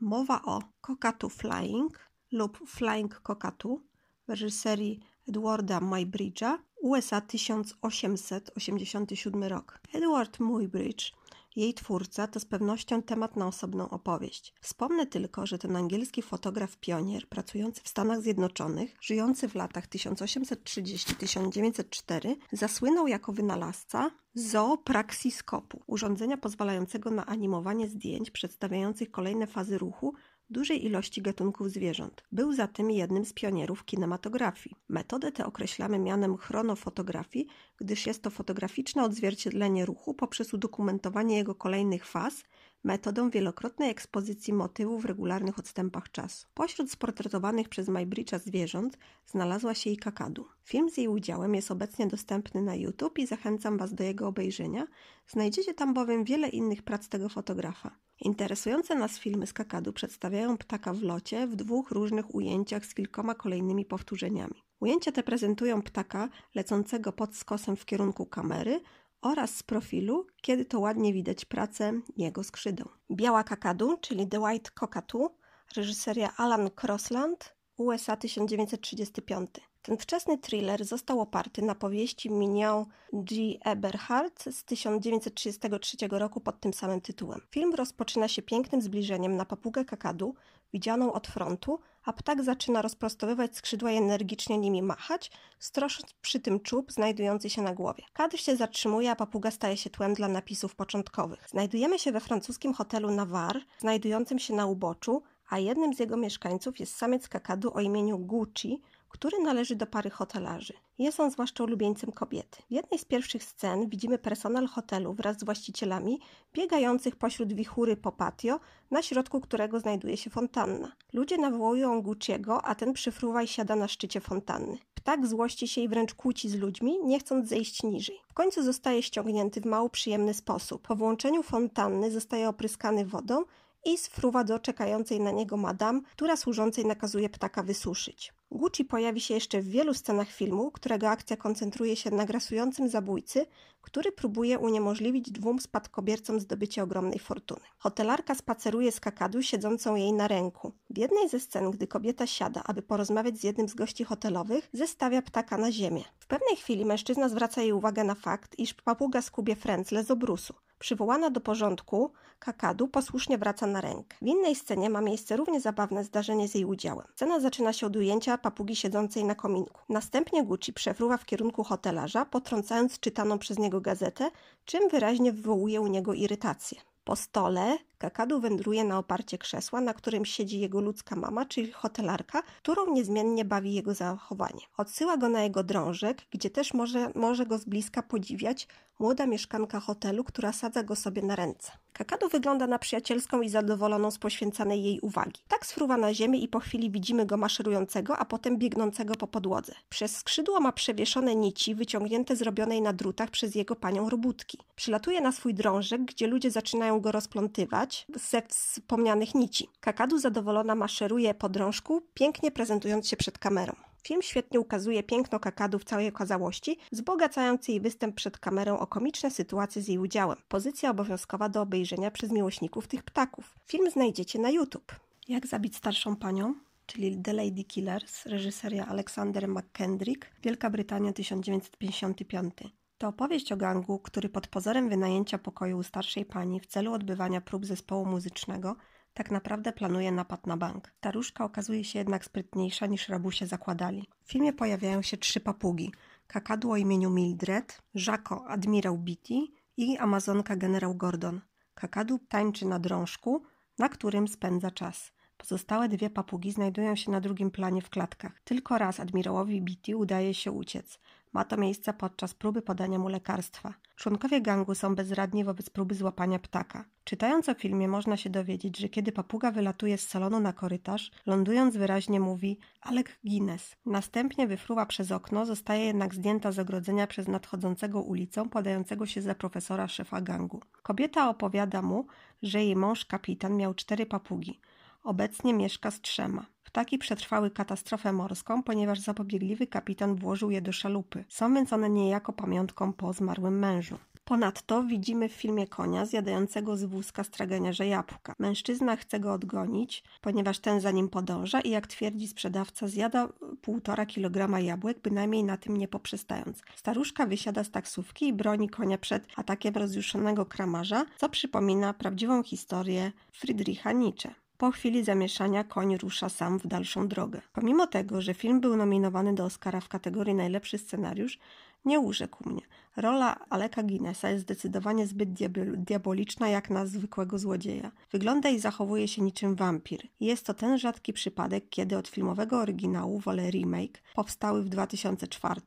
Mowa 0.01 0.43
o 0.43 0.63
Cockatoo 0.81 1.31
Flying 1.31 2.11
lub 2.33 2.59
Flying 2.67 3.21
Cockatoo 3.21 3.81
w 4.27 4.31
reżyserii 4.31 5.01
Edwarda 5.29 5.81
Muybridge'a, 5.81 6.59
USA 6.83 7.21
1887 7.21 9.45
rok. 9.45 9.81
Edward 9.93 10.41
Muybridge 10.41 11.13
jej 11.57 11.75
twórca 11.75 12.27
to 12.27 12.41
z 12.41 12.45
pewnością 12.45 13.03
temat 13.03 13.37
na 13.37 13.47
osobną 13.47 13.89
opowieść. 13.89 14.55
Wspomnę 14.61 15.07
tylko, 15.07 15.47
że 15.47 15.59
ten 15.59 15.77
angielski 15.77 16.23
fotograf 16.23 16.77
pionier, 16.77 17.29
pracujący 17.29 17.81
w 17.85 17.89
Stanach 17.89 18.23
Zjednoczonych, 18.23 18.97
żyjący 19.01 19.49
w 19.49 19.55
latach 19.55 19.89
1830-1904, 19.89 22.37
zasłynął 22.53 23.07
jako 23.07 23.33
wynalazca 23.33 24.11
zoopraxiskopu, 24.35 25.83
urządzenia 25.87 26.37
pozwalającego 26.37 27.11
na 27.11 27.27
animowanie 27.27 27.89
zdjęć 27.89 28.31
przedstawiających 28.31 29.11
kolejne 29.11 29.47
fazy 29.47 29.79
ruchu 29.79 30.15
dużej 30.51 30.85
ilości 30.85 31.23
gatunków 31.23 31.71
zwierząt. 31.71 32.23
Był 32.33 32.53
zatem 32.53 32.91
jednym 32.91 33.25
z 33.25 33.33
pionierów 33.33 33.85
kinematografii. 33.85 34.77
Metodę 34.89 35.33
tę 35.33 35.47
określamy 35.47 35.99
mianem 35.99 36.37
chronofotografii, 36.37 37.47
gdyż 37.77 38.07
jest 38.07 38.23
to 38.23 38.31
fotograficzne 38.31 39.05
odzwierciedlenie 39.05 39.87
ruchu 39.87 40.15
poprzez 40.15 40.55
udokumentowanie 40.55 41.37
jego 41.37 41.55
kolejnych 41.55 42.07
faz 42.07 42.45
metodą 42.85 43.31
wielokrotnej 43.31 43.91
ekspozycji 43.91 44.53
motywów 44.53 45.03
w 45.03 45.05
regularnych 45.05 45.59
odstępach 45.59 46.11
czasu. 46.11 46.47
Pośród 46.55 46.91
sportretowanych 46.91 47.69
przez 47.69 47.89
Maybridge'a 47.89 48.39
zwierząt 48.39 48.99
znalazła 49.27 49.75
się 49.75 49.91
i 49.91 49.97
kakadu. 49.97 50.47
Film 50.65 50.91
z 50.91 50.97
jej 50.97 51.09
udziałem 51.09 51.55
jest 51.55 51.71
obecnie 51.71 52.07
dostępny 52.07 52.63
na 52.63 52.75
YouTube 52.75 53.19
i 53.19 53.27
zachęcam 53.27 53.79
Was 53.79 53.95
do 53.95 54.05
jego 54.05 54.29
obejrzenia. 54.29 54.87
Znajdziecie 55.27 55.75
tam 55.75 55.95
bowiem 55.95 56.25
wiele 56.25 56.49
innych 56.49 56.83
prac 56.83 57.09
tego 57.09 57.29
fotografa. 57.29 57.97
Interesujące 58.21 58.95
nas 58.95 59.19
filmy 59.19 59.47
z 59.47 59.53
kakadu 59.53 59.93
przedstawiają 59.93 60.57
ptaka 60.59 60.93
w 60.93 61.03
locie 61.03 61.47
w 61.47 61.57
dwóch 61.57 61.91
różnych 61.91 62.35
ujęciach 62.35 62.87
z 62.87 62.95
kilkoma 62.95 63.35
kolejnymi 63.35 63.85
powtórzeniami. 63.85 64.63
Ujęcia 64.81 65.13
te 65.13 65.23
prezentują 65.23 65.83
ptaka 65.83 66.29
lecącego 66.55 67.13
pod 67.13 67.37
skosem 67.37 67.77
w 67.77 67.85
kierunku 67.85 68.27
kamery 68.27 68.81
oraz 69.23 69.57
z 69.57 69.63
profilu, 69.63 70.27
kiedy 70.43 70.65
to 70.65 70.81
ładnie 70.81 71.13
widać 71.13 71.45
pracę 71.45 72.01
jego 72.17 72.45
skrzydeł. 72.45 72.89
Biała 73.11 73.45
kakadu, 73.45 73.99
czyli 74.01 74.29
The 74.29 74.41
White 74.41 74.71
Cockatoo, 74.81 75.31
reżyseria 75.77 76.37
Alan 76.37 76.71
Crossland, 76.83 77.55
USA 77.77 78.17
1935. 78.17 79.51
Ten 79.83 79.97
wczesny 79.99 80.39
thriller 80.39 80.85
został 80.85 81.21
oparty 81.21 81.63
na 81.63 81.75
powieści 81.75 82.31
Mignon 82.31 82.85
G. 83.13 83.37
Eberhardt 83.65 84.45
z 84.51 84.65
1933 84.65 85.97
roku 86.11 86.41
pod 86.41 86.61
tym 86.61 86.75
samym 86.75 87.01
tytułem. 87.01 87.41
Film 87.51 87.75
rozpoczyna 87.75 88.29
się 88.29 88.43
pięknym 88.43 88.83
zbliżeniem 88.83 89.37
na 89.37 89.45
papugę 89.45 89.85
kakadu, 89.85 90.35
widzianą 90.73 91.13
od 91.13 91.27
frontu, 91.27 91.81
a 92.05 92.13
ptak 92.13 92.43
zaczyna 92.43 92.83
rozprostowywać 92.83 93.57
skrzydła 93.57 93.93
i 93.93 93.97
energicznie 93.97 94.59
nimi 94.59 94.83
machać, 94.83 95.31
strosząc 95.59 96.13
przy 96.13 96.41
tym 96.41 96.61
czub 96.61 96.93
znajdujący 96.93 97.51
się 97.51 97.63
na 97.63 97.75
głowie. 97.75 98.05
Kadr 98.13 98.39
się 98.39 98.57
zatrzymuje, 98.57 99.11
a 99.11 99.17
papuga 99.17 99.51
staje 99.51 99.77
się 99.77 99.91
tłem 99.91 100.15
dla 100.15 100.29
napisów 100.29 100.75
początkowych. 100.75 101.49
Znajdujemy 101.49 101.99
się 101.99 102.13
we 102.13 102.21
francuskim 102.21 102.75
hotelu 102.75 103.11
Navarre, 103.11 103.61
znajdującym 103.79 104.39
się 104.39 104.55
na 104.55 104.67
uboczu, 104.67 105.23
a 105.51 105.59
jednym 105.59 105.95
z 105.95 105.99
jego 105.99 106.17
mieszkańców 106.17 106.81
jest 106.81 106.97
samiec 106.97 107.29
kakadu 107.29 107.75
o 107.75 107.81
imieniu 107.81 108.19
Gucci, 108.19 108.83
który 109.11 109.39
należy 109.39 109.77
do 109.77 109.87
pary 109.87 110.11
hotelarzy. 110.11 110.75
Jest 110.99 111.21
on 111.21 111.31
zwłaszcza 111.31 111.65
ulubieńcem 111.65 112.13
kobiety. 112.13 112.63
W 112.71 112.73
jednej 112.73 112.99
z 112.99 113.05
pierwszych 113.05 113.45
scen 113.45 113.89
widzimy 113.89 114.19
personel 114.19 114.67
hotelu 114.67 115.13
wraz 115.15 115.39
z 115.39 115.45
właścicielami 115.45 116.21
biegających 116.55 117.17
pośród 117.17 117.53
wichury 117.53 117.97
po 117.97 118.13
patio, 118.13 118.61
na 118.91 119.03
środku 119.03 119.41
którego 119.41 119.81
znajduje 119.81 120.17
się 120.17 120.31
fontanna. 120.31 120.93
Ludzie 121.13 121.39
nawołują 121.39 122.03
Gucciego, 122.03 122.65
a 122.65 122.75
ten 122.75 122.93
przyfruwa 122.93 123.43
i 123.43 123.49
siada 123.49 123.77
na 123.77 123.89
szczycie 123.89 124.21
fontanny. 124.21 124.79
Ptak 124.95 125.27
złości 125.27 125.69
się 125.69 125.81
i 125.81 125.89
wręcz 125.89 126.15
kłóci 126.15 126.49
z 126.49 126.55
ludźmi, 126.55 126.99
nie 127.05 127.19
chcąc 127.19 127.49
zejść 127.49 127.83
niżej. 127.83 128.21
W 128.29 128.35
końcu 128.35 128.63
zostaje 128.63 129.03
ściągnięty 129.03 129.61
w 129.61 129.65
mało 129.65 129.89
przyjemny 129.89 130.35
sposób. 130.35 130.83
Po 130.83 130.97
włączeniu 130.97 131.43
fontanny 131.43 132.11
zostaje 132.11 132.49
opryskany 132.49 133.07
wodą 133.07 133.45
i 133.85 133.99
sfruwa 133.99 134.45
do 134.45 134.59
czekającej 134.59 135.21
na 135.21 135.31
niego 135.31 135.57
madam, 135.57 136.03
która 136.13 136.37
służącej 136.37 136.87
nakazuje 136.87 137.29
ptaka 137.29 137.63
wysuszyć. 137.63 138.33
Gucci 138.51 138.85
pojawi 138.85 139.21
się 139.21 139.35
jeszcze 139.35 139.61
w 139.61 139.69
wielu 139.69 139.95
scenach 139.95 140.31
filmu, 140.31 140.71
którego 140.71 141.09
akcja 141.09 141.37
koncentruje 141.37 141.97
się 141.97 142.11
na 142.11 142.27
grasującym 142.27 142.89
zabójcy, 142.89 143.47
który 143.81 144.13
próbuje 144.13 144.59
uniemożliwić 144.59 145.31
dwóm 145.31 145.61
spadkobiercom 145.61 146.41
zdobycie 146.41 146.83
ogromnej 146.83 147.19
fortuny. 147.19 147.61
Hotelarka 147.79 148.35
spaceruje 148.35 148.93
z 148.93 149.01
kakadu 149.01 149.43
siedzącą 149.43 149.95
jej 149.95 150.13
na 150.13 150.29
ręku. 150.29 150.73
W 150.91 150.99
jednej 150.99 151.29
ze 151.29 151.41
scen, 151.41 151.71
gdy 151.71 151.87
kobieta 151.87 152.27
siada, 152.27 152.63
aby 152.65 152.83
porozmawiać 152.83 153.39
z 153.39 153.45
jednym 153.45 153.69
z 153.69 153.75
gości 153.75 154.05
hotelowych, 154.05 154.69
zestawia 154.73 155.23
ptaka 155.23 155.57
na 155.57 155.73
ziemię. 155.73 156.05
W 156.19 156.27
pewnej 156.27 156.57
chwili 156.57 156.85
mężczyzna 156.85 157.29
zwraca 157.29 157.63
jej 157.63 157.73
uwagę 157.73 158.05
na 158.05 158.15
fakt, 158.15 158.59
iż 158.59 158.75
papuga 158.75 159.23
skubie 159.23 159.57
frędzle 159.57 160.05
z 160.05 160.11
obrusu. 160.11 160.55
Przywołana 160.81 161.31
do 161.31 161.41
porządku, 161.41 162.13
kakadu 162.39 162.89
posłusznie 162.89 163.39
wraca 163.39 163.67
na 163.67 163.81
rękę. 163.81 164.17
W 164.23 164.27
innej 164.27 164.55
scenie 164.55 164.91
ma 164.91 165.01
miejsce 165.01 165.37
równie 165.37 165.61
zabawne 165.61 166.05
zdarzenie 166.05 166.49
z 166.49 166.55
jej 166.55 166.65
udziałem. 166.65 167.07
Scena 167.15 167.41
zaczyna 167.41 167.73
się 167.73 167.87
od 167.87 167.97
ujęcia 167.97 168.39
papugi 168.39 168.77
siedzącej 168.77 169.25
na 169.25 169.35
kominku. 169.35 169.81
Następnie 169.89 170.45
Gucci 170.45 170.73
przefruwa 170.73 171.17
w 171.17 171.25
kierunku 171.25 171.65
hotelarza, 171.65 172.25
potrącając 172.25 173.01
czytaną 173.01 173.39
przez 173.39 173.59
niego 173.59 173.81
gazetę, 173.81 174.31
czym 174.65 174.89
wyraźnie 174.89 175.33
wywołuje 175.33 175.81
u 175.81 175.87
niego 175.87 176.15
irytację. 176.15 176.81
Po 177.05 177.17
stole 177.17 177.79
kakadu 178.01 178.41
wędruje 178.41 178.85
na 178.85 178.99
oparcie 178.99 179.39
krzesła, 179.39 179.81
na 179.81 179.95
którym 179.95 180.25
siedzi 180.25 180.61
jego 180.61 180.81
ludzka 180.81 181.17
mama, 181.17 181.45
czyli 181.45 181.73
hotelarka, 181.73 182.43
którą 182.43 182.93
niezmiennie 182.93 183.45
bawi 183.45 183.75
jego 183.75 183.95
zachowanie. 183.95 184.61
Odsyła 184.77 185.17
go 185.17 185.29
na 185.29 185.43
jego 185.43 185.63
drążek, 185.63 186.23
gdzie 186.31 186.51
też 186.51 186.75
może, 186.75 187.11
może 187.15 187.47
go 187.47 187.59
z 187.59 187.65
bliska 187.65 188.03
podziwiać 188.03 188.69
młoda 188.99 189.27
mieszkanka 189.27 189.81
hotelu, 189.81 190.25
która 190.25 190.53
sadza 190.53 190.83
go 190.83 190.97
sobie 190.97 191.23
na 191.23 191.37
ręce. 191.37 191.73
Kakadu 191.93 192.29
wygląda 192.29 192.67
na 192.67 192.79
przyjacielską 192.79 193.41
i 193.41 193.49
zadowoloną 193.49 194.11
z 194.11 194.19
poświęcanej 194.19 194.85
jej 194.85 195.01
uwagi. 195.01 195.41
Tak 195.49 195.67
sfruwa 195.67 195.97
na 195.97 196.15
ziemię 196.15 196.39
i 196.39 196.49
po 196.49 196.61
chwili 196.61 196.91
widzimy 196.91 197.27
go 197.27 197.37
maszerującego, 197.37 198.19
a 198.19 198.25
potem 198.25 198.59
biegnącego 198.59 199.15
po 199.15 199.27
podłodze. 199.27 199.75
Przez 199.89 200.17
skrzydło 200.17 200.61
ma 200.61 200.73
przewieszone 200.73 201.35
nici 201.35 201.75
wyciągnięte 201.75 202.37
zrobionej 202.37 202.83
na 202.83 202.93
drutach 202.93 203.31
przez 203.31 203.55
jego 203.55 203.77
panią 203.77 204.11
robótki. 204.11 204.59
Przylatuje 204.77 205.21
na 205.21 205.33
swój 205.33 205.55
drążek, 205.55 206.05
gdzie 206.05 206.27
ludzie 206.27 206.51
zaczynają 206.51 207.01
go 207.01 207.13
rozplątywać 207.13 207.90
ze 208.15 208.43
wspomnianych 208.43 209.35
nici. 209.35 209.69
Kakadu 209.81 210.19
zadowolona 210.19 210.75
maszeruje 210.75 211.35
po 211.35 211.49
drążku, 211.49 212.03
pięknie 212.15 212.51
prezentując 212.51 213.09
się 213.09 213.17
przed 213.17 213.39
kamerą. 213.39 213.73
Film 214.03 214.23
świetnie 214.23 214.61
ukazuje 214.61 215.03
piękno 215.03 215.41
kakadu 215.41 215.79
w 215.79 215.85
całej 215.85 216.09
okazałości, 216.09 216.79
wzbogacając 216.93 217.69
jej 217.69 217.81
występ 217.81 218.15
przed 218.17 218.39
kamerą 218.39 218.79
o 218.79 218.87
komiczne 218.87 219.31
sytuacje 219.31 219.83
z 219.83 219.89
jej 219.89 219.99
udziałem. 219.99 220.39
Pozycja 220.49 220.91
obowiązkowa 220.91 221.49
do 221.49 221.63
obejrzenia 221.63 222.11
przez 222.11 222.31
miłośników 222.31 222.89
tych 222.89 223.03
ptaków. 223.03 223.55
Film 223.67 223.91
znajdziecie 223.91 224.39
na 224.39 224.51
YouTube. 224.51 224.95
Jak 225.29 225.47
zabić 225.47 225.77
starszą 225.77 226.17
panią? 226.17 226.55
czyli 226.93 227.23
The 227.23 227.33
Lady 227.33 227.65
Killers, 227.65 228.27
reżyseria 228.27 228.87
Alexander 228.87 229.49
McKendrick, 229.49 230.27
Wielka 230.43 230.71
Brytania 230.71 231.13
1955. 231.13 232.55
To 233.01 233.09
opowieść 233.09 233.53
o 233.53 233.57
gangu, 233.57 233.99
który 233.99 234.29
pod 234.29 234.47
pozorem 234.47 234.89
wynajęcia 234.89 235.39
pokoju 235.39 235.79
u 235.79 235.83
starszej 235.83 236.25
pani 236.25 236.61
w 236.61 236.67
celu 236.67 236.93
odbywania 236.93 237.41
prób 237.41 237.67
zespołu 237.67 238.07
muzycznego 238.07 238.77
tak 239.15 239.31
naprawdę 239.31 239.73
planuje 239.73 240.13
napad 240.13 240.47
na 240.47 240.57
bank. 240.57 240.93
Staruszka 240.99 241.45
okazuje 241.45 241.85
się 241.85 241.99
jednak 241.99 242.25
sprytniejsza 242.25 242.87
niż 242.87 243.09
rabusie 243.09 243.47
zakładali. 243.47 244.09
W 244.25 244.33
filmie 244.33 244.53
pojawiają 244.53 245.03
się 245.03 245.17
trzy 245.17 245.41
papugi. 245.41 245.93
Kakadu 246.27 246.71
o 246.71 246.77
imieniu 246.77 247.11
Mildred, 247.11 247.83
Żako 247.95 248.47
admirał 248.49 248.99
Beatty 248.99 249.35
i 249.77 249.99
amazonka 249.99 250.57
generał 250.57 250.95
Gordon. 250.95 251.41
Kakadu 251.75 252.19
tańczy 252.29 252.67
na 252.67 252.79
drążku, 252.79 253.43
na 253.79 253.89
którym 253.89 254.29
spędza 254.29 254.71
czas. 254.71 255.13
Pozostałe 255.37 255.89
dwie 255.89 256.11
papugi 256.11 256.53
znajdują 256.53 256.97
się 256.97 257.11
na 257.11 257.21
drugim 257.21 257.51
planie 257.51 257.83
w 257.83 257.91
klatkach. 257.91 258.41
Tylko 258.45 258.79
raz 258.79 259.01
admirałowi 259.01 259.63
Beatty 259.63 259.97
udaje 259.97 260.35
się 260.35 260.53
uciec. 260.53 260.99
Ma 261.33 261.45
to 261.45 261.57
miejsce 261.57 261.93
podczas 261.93 262.35
próby 262.35 262.63
podania 262.63 262.99
mu 262.99 263.09
lekarstwa. 263.09 263.75
Członkowie 263.97 264.41
gangu 264.41 264.75
są 264.75 264.95
bezradni 264.95 265.45
wobec 265.45 265.71
próby 265.71 265.95
złapania 265.95 266.39
ptaka. 266.39 266.85
Czytając 267.05 267.49
o 267.49 267.55
filmie 267.55 267.89
można 267.89 268.17
się 268.17 268.31
dowiedzieć, 268.31 268.79
że 268.79 268.89
kiedy 268.89 269.13
papuga 269.13 269.51
wylatuje 269.51 269.99
z 269.99 270.09
salonu 270.09 270.41
na 270.41 270.53
korytarz, 270.53 271.11
lądując 271.27 271.77
wyraźnie 271.77 272.21
mówi 272.21 272.59
Alec 272.81 273.07
Guinness. 273.25 273.77
Następnie 273.87 274.47
wyfruwa 274.47 274.87
przez 274.87 275.13
okno, 275.13 275.47
zostaje 275.47 275.85
jednak 275.85 276.15
zdjęta 276.15 276.53
z 276.53 276.59
ogrodzenia 276.59 277.07
przez 277.07 277.29
nadchodzącego 277.29 278.03
ulicą, 278.03 278.49
podającego 278.49 279.07
się 279.07 279.23
za 279.23 279.35
profesora 279.35 279.89
szefa 279.89 280.21
gangu. 280.21 280.61
Kobieta 280.83 281.29
opowiada 281.29 281.83
mu, 281.83 282.07
że 282.43 282.65
jej 282.65 282.77
mąż 282.77 283.05
kapitan 283.05 283.57
miał 283.57 283.75
cztery 283.75 284.07
papugi. 284.07 284.61
Obecnie 285.03 285.55
mieszka 285.55 285.91
z 285.91 286.01
trzema. 286.01 286.47
Ptaki 286.65 286.99
przetrwały 286.99 287.51
katastrofę 287.51 288.13
morską, 288.13 288.63
ponieważ 288.63 289.01
zapobiegliwy 289.01 289.67
kapitan 289.67 290.17
włożył 290.17 290.51
je 290.51 290.63
do 290.63 290.73
szalupy. 290.73 291.25
Są 291.29 291.55
więc 291.55 291.73
one 291.73 291.91
niejako 291.91 292.33
pamiątką 292.33 292.93
po 292.93 293.13
zmarłym 293.13 293.59
mężu. 293.59 293.99
Ponadto 294.25 294.83
widzimy 294.83 295.29
w 295.29 295.33
filmie 295.33 295.67
konia 295.67 296.07
zjadającego 296.07 296.77
z 296.77 296.85
wózka 296.85 297.25
straganiarza 297.25 297.85
jabłka. 297.85 298.35
Mężczyzna 298.39 298.97
chce 298.97 299.21
go 299.21 299.33
odgonić, 299.33 300.05
ponieważ 300.21 300.59
ten 300.59 300.81
za 300.81 300.91
nim 300.91 301.09
podąża 301.09 301.61
i 301.61 301.71
jak 301.71 301.87
twierdzi 301.87 302.29
sprzedawca 302.29 302.89
zjada 302.89 303.29
półtora 303.63 304.07
kilograma 304.07 304.61
jabłek, 304.61 305.01
bynajmniej 305.01 305.45
na 305.45 305.57
tym 305.57 305.77
nie 305.77 305.89
poprzestając. 305.89 306.63
Staruszka 306.77 307.27
wysiada 307.27 307.65
z 307.65 307.71
taksówki 307.71 308.27
i 308.27 308.33
broni 308.33 308.69
konia 308.69 308.99
przed 308.99 309.27
atakiem 309.37 309.75
rozjuszonego 309.75 310.47
kramarza, 310.47 311.07
co 311.19 311.29
przypomina 311.29 311.95
prawdziwą 311.95 312.43
historię 312.43 313.13
Friedricha 313.33 313.93
Nietzsche. 313.93 314.35
Po 314.61 314.71
chwili 314.71 315.05
zamieszania 315.05 315.65
koń 315.65 315.97
rusza 315.97 316.29
sam 316.29 316.59
w 316.59 316.67
dalszą 316.67 317.09
drogę. 317.09 317.41
Pomimo 317.53 317.87
tego, 317.87 318.23
że 318.23 318.35
film 318.35 318.61
był 318.61 318.77
nominowany 318.77 319.35
do 319.35 319.45
Oscara 319.45 319.81
w 319.81 319.89
kategorii 319.89 320.35
najlepszy 320.35 320.79
scenariusz, 320.79 321.39
nie 321.85 322.01
urzekł 322.01 322.51
mnie. 322.51 322.63
Rola 322.97 323.37
Aleka 323.51 323.83
Guinnessa 323.83 324.31
jest 324.31 324.43
zdecydowanie 324.43 325.07
zbyt 325.07 325.29
diaboliczna 325.77 326.49
jak 326.49 326.71
na 326.71 326.87
zwykłego 326.87 327.39
złodzieja. 327.39 327.93
Wygląda 328.13 328.49
i 328.49 328.59
zachowuje 328.59 329.09
się 329.09 329.23
niczym 329.23 329.55
wampir. 329.55 330.09
Jest 330.21 330.47
to 330.47 330.55
ten 330.55 330.79
rzadki 330.79 331.13
przypadek, 331.13 331.65
kiedy 331.71 331.97
od 331.97 332.09
filmowego 332.09 332.59
oryginału 332.59 333.19
wolę 333.19 333.51
remake, 333.51 334.03
powstały 334.15 334.63
w 334.63 334.69
2004, 334.69 335.61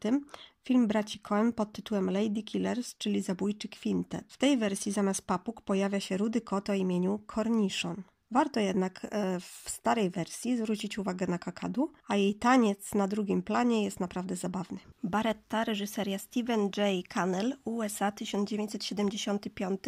film 0.64 0.88
braci 0.88 1.20
Coen 1.20 1.54
pod 1.54 1.72
tytułem 1.72 2.10
Lady 2.10 2.44
Killers, 2.44 2.98
czyli 2.98 3.22
Zabójczy 3.22 3.68
Kwintet. 3.68 4.26
W 4.28 4.38
tej 4.38 4.58
wersji 4.58 4.92
zamiast 4.92 5.22
papug 5.22 5.62
pojawia 5.62 6.00
się 6.00 6.18
rudy 6.18 6.42
kot 6.42 6.70
o 6.70 6.74
imieniu 6.74 7.20
Cornichon. 7.36 8.04
Warto 8.34 8.60
jednak 8.60 9.06
e, 9.06 9.40
w 9.40 9.70
starej 9.70 10.10
wersji 10.10 10.58
zwrócić 10.58 10.98
uwagę 10.98 11.28
na 11.28 11.38
kakadu, 11.38 11.92
a 12.08 12.16
jej 12.16 12.36
taniec 12.36 12.94
na 12.94 13.08
drugim 13.08 13.44
planie 13.44 13.84
jest 13.84 14.00
naprawdę 14.00 14.36
zabawny. 14.36 14.80
Baretta, 15.04 15.64
reżyseria 15.64 16.20
Steven 16.20 16.70
J. 16.78 17.08
Cannell, 17.08 17.58
USA 17.66 18.12
1975 18.12 19.80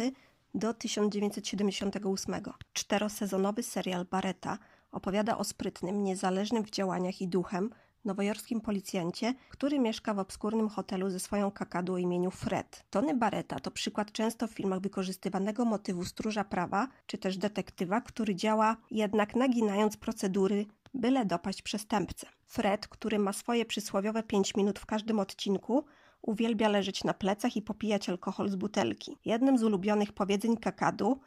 do 0.54 0.74
1978. 0.74 2.34
Czterosezonowy 2.72 3.62
serial 3.62 4.04
Baretta 4.04 4.58
opowiada 4.92 5.38
o 5.38 5.44
sprytnym, 5.44 6.04
niezależnym 6.04 6.64
w 6.64 6.70
działaniach 6.70 7.20
i 7.20 7.28
duchem, 7.28 7.70
nowojorskim 8.06 8.60
policjancie, 8.60 9.34
który 9.48 9.78
mieszka 9.78 10.14
w 10.14 10.18
obskurnym 10.18 10.68
hotelu 10.68 11.10
ze 11.10 11.20
swoją 11.20 11.50
kakadu 11.50 11.94
o 11.94 11.98
imieniu 11.98 12.30
Fred. 12.30 12.84
Tony 12.90 13.14
Barretta 13.14 13.60
to 13.60 13.70
przykład 13.70 14.12
często 14.12 14.46
w 14.46 14.50
filmach 14.50 14.80
wykorzystywanego 14.80 15.64
motywu 15.64 16.04
stróża 16.04 16.44
prawa, 16.44 16.88
czy 17.06 17.18
też 17.18 17.38
detektywa, 17.38 18.00
który 18.00 18.34
działa 18.34 18.76
jednak 18.90 19.36
naginając 19.36 19.96
procedury, 19.96 20.66
byle 20.94 21.26
dopaść 21.26 21.62
przestępcę. 21.62 22.26
Fred, 22.46 22.88
który 22.88 23.18
ma 23.18 23.32
swoje 23.32 23.64
przysłowiowe 23.64 24.22
5 24.22 24.54
minut 24.54 24.78
w 24.78 24.86
każdym 24.86 25.20
odcinku, 25.20 25.84
uwielbia 26.22 26.68
leżeć 26.68 27.04
na 27.04 27.14
plecach 27.14 27.56
i 27.56 27.62
popijać 27.62 28.08
alkohol 28.08 28.48
z 28.48 28.56
butelki. 28.56 29.16
Jednym 29.24 29.58
z 29.58 29.62
ulubionych 29.62 30.12
powiedzeń 30.12 30.56
kakadu 30.56 31.20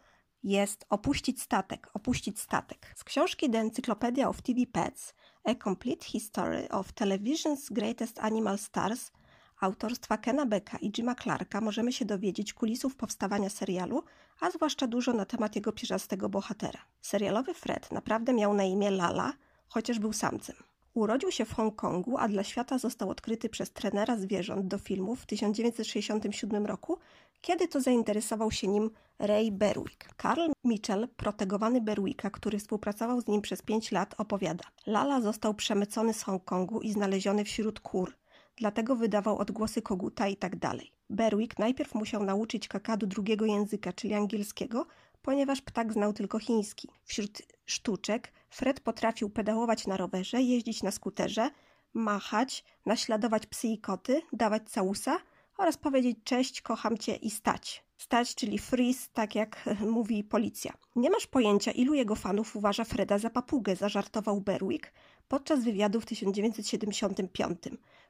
jest 0.43 0.85
opuścić 0.89 1.41
statek, 1.41 1.89
opuścić 1.93 2.39
statek. 2.39 2.93
Z 2.95 3.03
książki 3.03 3.49
The 3.49 3.59
Encyclopedia 3.59 4.29
of 4.29 4.41
TV 4.41 4.59
Pets 4.71 5.13
A 5.43 5.55
Complete 5.55 6.05
History 6.05 6.69
of 6.69 6.93
Television's 6.93 7.73
Greatest 7.73 8.19
Animal 8.19 8.57
Stars 8.57 9.11
autorstwa 9.59 10.17
Kena 10.17 10.45
Becka 10.45 10.77
i 10.77 10.91
Jima 10.91 11.15
Clarka 11.15 11.61
możemy 11.61 11.93
się 11.93 12.05
dowiedzieć 12.05 12.53
kulisów 12.53 12.95
powstawania 12.95 13.49
serialu, 13.49 14.03
a 14.39 14.51
zwłaszcza 14.51 14.87
dużo 14.87 15.13
na 15.13 15.25
temat 15.25 15.55
jego 15.55 15.71
pierzastego 15.71 16.29
bohatera. 16.29 16.79
Serialowy 17.01 17.53
Fred 17.53 17.91
naprawdę 17.91 18.33
miał 18.33 18.53
na 18.53 18.63
imię 18.63 18.91
Lala, 18.91 19.33
chociaż 19.67 19.99
był 19.99 20.13
samcem. 20.13 20.55
Urodził 20.93 21.31
się 21.31 21.45
w 21.45 21.53
Hongkongu, 21.53 22.17
a 22.17 22.27
dla 22.27 22.43
świata 22.43 22.77
został 22.77 23.09
odkryty 23.09 23.49
przez 23.49 23.71
trenera 23.71 24.17
zwierząt 24.17 24.67
do 24.67 24.77
filmów 24.77 25.21
w 25.21 25.25
1967 25.25 26.65
roku, 26.65 26.97
kiedy 27.41 27.67
to 27.67 27.81
zainteresował 27.81 28.51
się 28.51 28.67
nim 28.67 28.91
Ray 29.19 29.51
Berwick. 29.51 30.15
Carl 30.21 30.51
Mitchell, 30.63 31.07
protegowany 31.17 31.81
Berwicka, 31.81 32.29
który 32.29 32.59
współpracował 32.59 33.21
z 33.21 33.27
nim 33.27 33.41
przez 33.41 33.61
5 33.61 33.91
lat, 33.91 34.15
opowiada. 34.17 34.63
Lala 34.87 35.21
został 35.21 35.53
przemycony 35.53 36.13
z 36.13 36.23
Hongkongu 36.23 36.81
i 36.81 36.91
znaleziony 36.91 37.43
wśród 37.43 37.79
kur, 37.79 38.13
dlatego 38.57 38.95
wydawał 38.95 39.37
odgłosy 39.37 39.81
koguta 39.81 40.27
i 40.27 40.35
tak 40.37 40.55
dalej. 40.55 40.91
Berwick 41.09 41.59
najpierw 41.59 41.95
musiał 41.95 42.23
nauczyć 42.23 42.67
kakadu 42.67 43.07
drugiego 43.07 43.45
języka, 43.45 43.93
czyli 43.93 44.13
angielskiego, 44.13 44.87
ponieważ 45.21 45.61
ptak 45.61 45.93
znał 45.93 46.13
tylko 46.13 46.39
chiński. 46.39 46.89
Wśród 47.03 47.41
sztuczek 47.65 48.33
Fred 48.49 48.79
potrafił 48.79 49.29
pedałować 49.29 49.87
na 49.87 49.97
rowerze, 49.97 50.41
jeździć 50.41 50.83
na 50.83 50.91
skuterze, 50.91 51.49
machać, 51.93 52.63
naśladować 52.85 53.45
psy 53.45 53.67
i 53.67 53.77
koty, 53.77 54.21
dawać 54.33 54.69
całusa 54.69 55.17
oraz 55.59 55.77
powiedzieć 55.77 56.17
cześć, 56.23 56.61
kocham 56.61 56.97
cię 56.97 57.15
i 57.15 57.29
stać. 57.29 57.83
Stać, 57.97 58.35
czyli 58.35 58.59
freeze, 58.59 59.09
tak 59.13 59.35
jak 59.35 59.69
mówi 59.95 60.23
policja. 60.23 60.73
Nie 60.95 61.09
masz 61.09 61.27
pojęcia, 61.27 61.71
ilu 61.71 61.93
jego 61.93 62.15
fanów 62.15 62.55
uważa 62.55 62.83
Freda 62.83 63.17
za 63.17 63.29
papugę, 63.29 63.75
zażartował 63.75 64.41
Berwick 64.41 64.91
podczas 65.27 65.63
wywiadu 65.63 66.01
w 66.01 66.05
1975. 66.05 67.59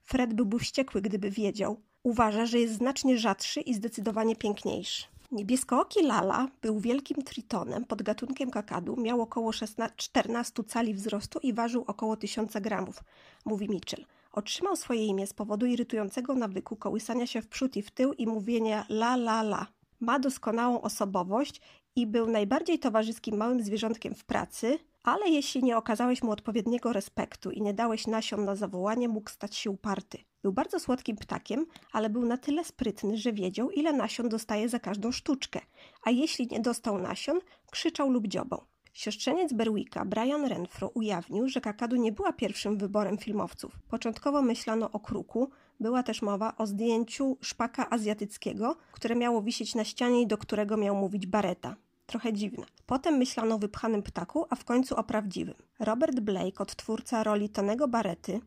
Fred 0.03 0.33
byłby 0.33 0.59
wściekły, 0.59 1.01
gdyby 1.01 1.31
wiedział. 1.31 1.81
Uważa, 2.03 2.45
że 2.45 2.59
jest 2.59 2.73
znacznie 2.73 3.17
rzadszy 3.17 3.61
i 3.61 3.73
zdecydowanie 3.73 4.35
piękniejszy. 4.35 5.05
Niebieskooki 5.31 6.03
lala 6.03 6.47
był 6.61 6.79
wielkim 6.79 7.23
tritonem 7.23 7.85
pod 7.85 8.01
gatunkiem 8.01 8.51
kakadu, 8.51 8.95
miał 8.95 9.21
około 9.21 9.51
16, 9.51 9.95
14 9.97 10.63
cali 10.63 10.93
wzrostu 10.93 11.39
i 11.39 11.53
ważył 11.53 11.83
około 11.87 12.17
1000 12.17 12.53
gramów, 12.53 13.03
mówi 13.45 13.69
Mitchell. 13.69 14.05
Otrzymał 14.31 14.75
swoje 14.75 15.05
imię 15.05 15.27
z 15.27 15.33
powodu 15.33 15.65
irytującego 15.65 16.35
nawyku 16.35 16.75
kołysania 16.75 17.27
się 17.27 17.41
w 17.41 17.47
przód 17.47 17.77
i 17.77 17.81
w 17.81 17.91
tył 17.91 18.13
i 18.13 18.27
mówienia 18.27 18.85
la 18.89 19.13
la 19.13 19.39
la. 19.41 19.67
Ma 19.99 20.19
doskonałą 20.19 20.81
osobowość 20.81 21.61
i 21.95 22.07
był 22.07 22.27
najbardziej 22.27 22.79
towarzyskim 22.79 23.37
małym 23.37 23.63
zwierzątkiem 23.63 24.15
w 24.15 24.25
pracy, 24.25 24.79
ale 25.03 25.29
jeśli 25.29 25.63
nie 25.63 25.77
okazałeś 25.77 26.23
mu 26.23 26.31
odpowiedniego 26.31 26.93
respektu 26.93 27.51
i 27.51 27.61
nie 27.61 27.73
dałeś 27.73 28.07
nasion 28.07 28.45
na 28.45 28.55
zawołanie, 28.55 29.09
mógł 29.09 29.29
stać 29.29 29.55
się 29.55 29.69
uparty. 29.69 30.17
Był 30.41 30.53
bardzo 30.53 30.79
słodkim 30.79 31.17
ptakiem, 31.17 31.65
ale 31.91 32.09
był 32.09 32.25
na 32.25 32.37
tyle 32.37 32.63
sprytny, 32.63 33.17
że 33.17 33.33
wiedział, 33.33 33.71
ile 33.71 33.93
nasion 33.93 34.29
dostaje 34.29 34.69
za 34.69 34.79
każdą 34.79 35.11
sztuczkę, 35.11 35.61
a 36.03 36.11
jeśli 36.11 36.47
nie 36.47 36.59
dostał 36.59 36.97
nasion, 36.97 37.39
krzyczał 37.71 38.09
lub 38.09 38.27
dziobał. 38.27 38.68
Siostrzeniec 38.93 39.53
Berwicka, 39.53 40.05
Brian 40.05 40.45
Renfro, 40.45 40.87
ujawnił, 40.87 41.49
że 41.49 41.61
kakadu 41.61 41.95
nie 41.95 42.11
była 42.11 42.33
pierwszym 42.33 42.77
wyborem 42.77 43.17
filmowców. 43.17 43.79
Początkowo 43.89 44.41
myślano 44.41 44.91
o 44.91 44.99
kruku, 44.99 45.49
była 45.79 46.03
też 46.03 46.21
mowa 46.21 46.57
o 46.57 46.67
zdjęciu 46.67 47.37
szpaka 47.41 47.89
azjatyckiego, 47.89 48.77
które 48.91 49.15
miało 49.15 49.41
wisieć 49.41 49.75
na 49.75 49.83
ścianie 49.83 50.21
i 50.21 50.27
do 50.27 50.37
którego 50.37 50.77
miał 50.77 50.95
mówić 50.95 51.27
Bareta. 51.27 51.75
Trochę 52.05 52.33
dziwne. 52.33 52.65
Potem 52.85 53.17
myślano 53.17 53.55
o 53.55 53.59
wypchanym 53.59 54.03
ptaku, 54.03 54.45
a 54.49 54.55
w 54.55 54.65
końcu 54.65 54.95
o 54.95 55.03
prawdziwym. 55.03 55.55
Robert 55.79 56.19
Blake, 56.19 56.59
odtwórca 56.59 57.23
roli 57.23 57.49
Tonego 57.49 57.87
Barety, 57.87 58.39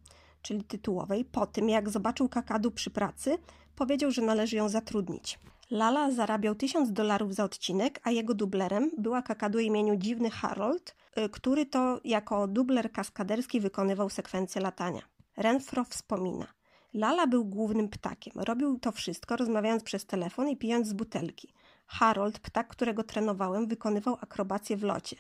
czyli 0.43 0.65
tytułowej, 0.65 1.25
po 1.25 1.47
tym 1.47 1.69
jak 1.69 1.91
zobaczył 1.91 2.29
kakadu 2.29 2.71
przy 2.71 2.91
pracy, 2.91 3.39
powiedział, 3.77 4.11
że 4.11 4.23
należy 4.23 4.57
ją 4.57 4.69
zatrudnić. 4.69 5.39
Lala 5.73 6.11
zarabiał 6.11 6.55
1000 6.55 6.93
dolarów 6.93 7.35
za 7.35 7.45
odcinek, 7.45 8.01
a 8.05 8.11
jego 8.11 8.35
dublerem 8.35 8.91
była 8.99 9.23
kakadu 9.23 9.59
o 9.59 9.61
imieniu 9.61 9.97
Dziwny 9.97 10.31
Harold, 10.31 10.97
y, 11.19 11.29
który 11.29 11.67
to 11.67 12.01
jako 12.05 12.47
dubler 12.47 12.93
kaskaderski 12.93 13.61
wykonywał 13.61 14.11
sekwencję 14.11 14.63
latania. 14.63 15.03
Renfro 15.37 15.85
wspomina. 15.85 16.47
Lala 16.95 17.27
był 17.27 17.45
głównym 17.45 17.89
ptakiem. 17.89 18.33
Robił 18.37 18.79
to 18.79 18.93
wszystko 18.93 19.37
rozmawiając 19.37 19.83
przez 19.83 20.07
telefon 20.07 20.49
i 20.49 20.57
pijąc 20.57 20.89
z 20.89 20.93
butelki. 20.93 21.55
Harold, 21.87 22.39
ptak, 22.39 22.69
którego 22.69 23.05
trenowałem, 23.05 23.67
wykonywał 23.67 24.19
akrobację 24.21 24.77
w 24.77 24.83
locie. 24.83 25.17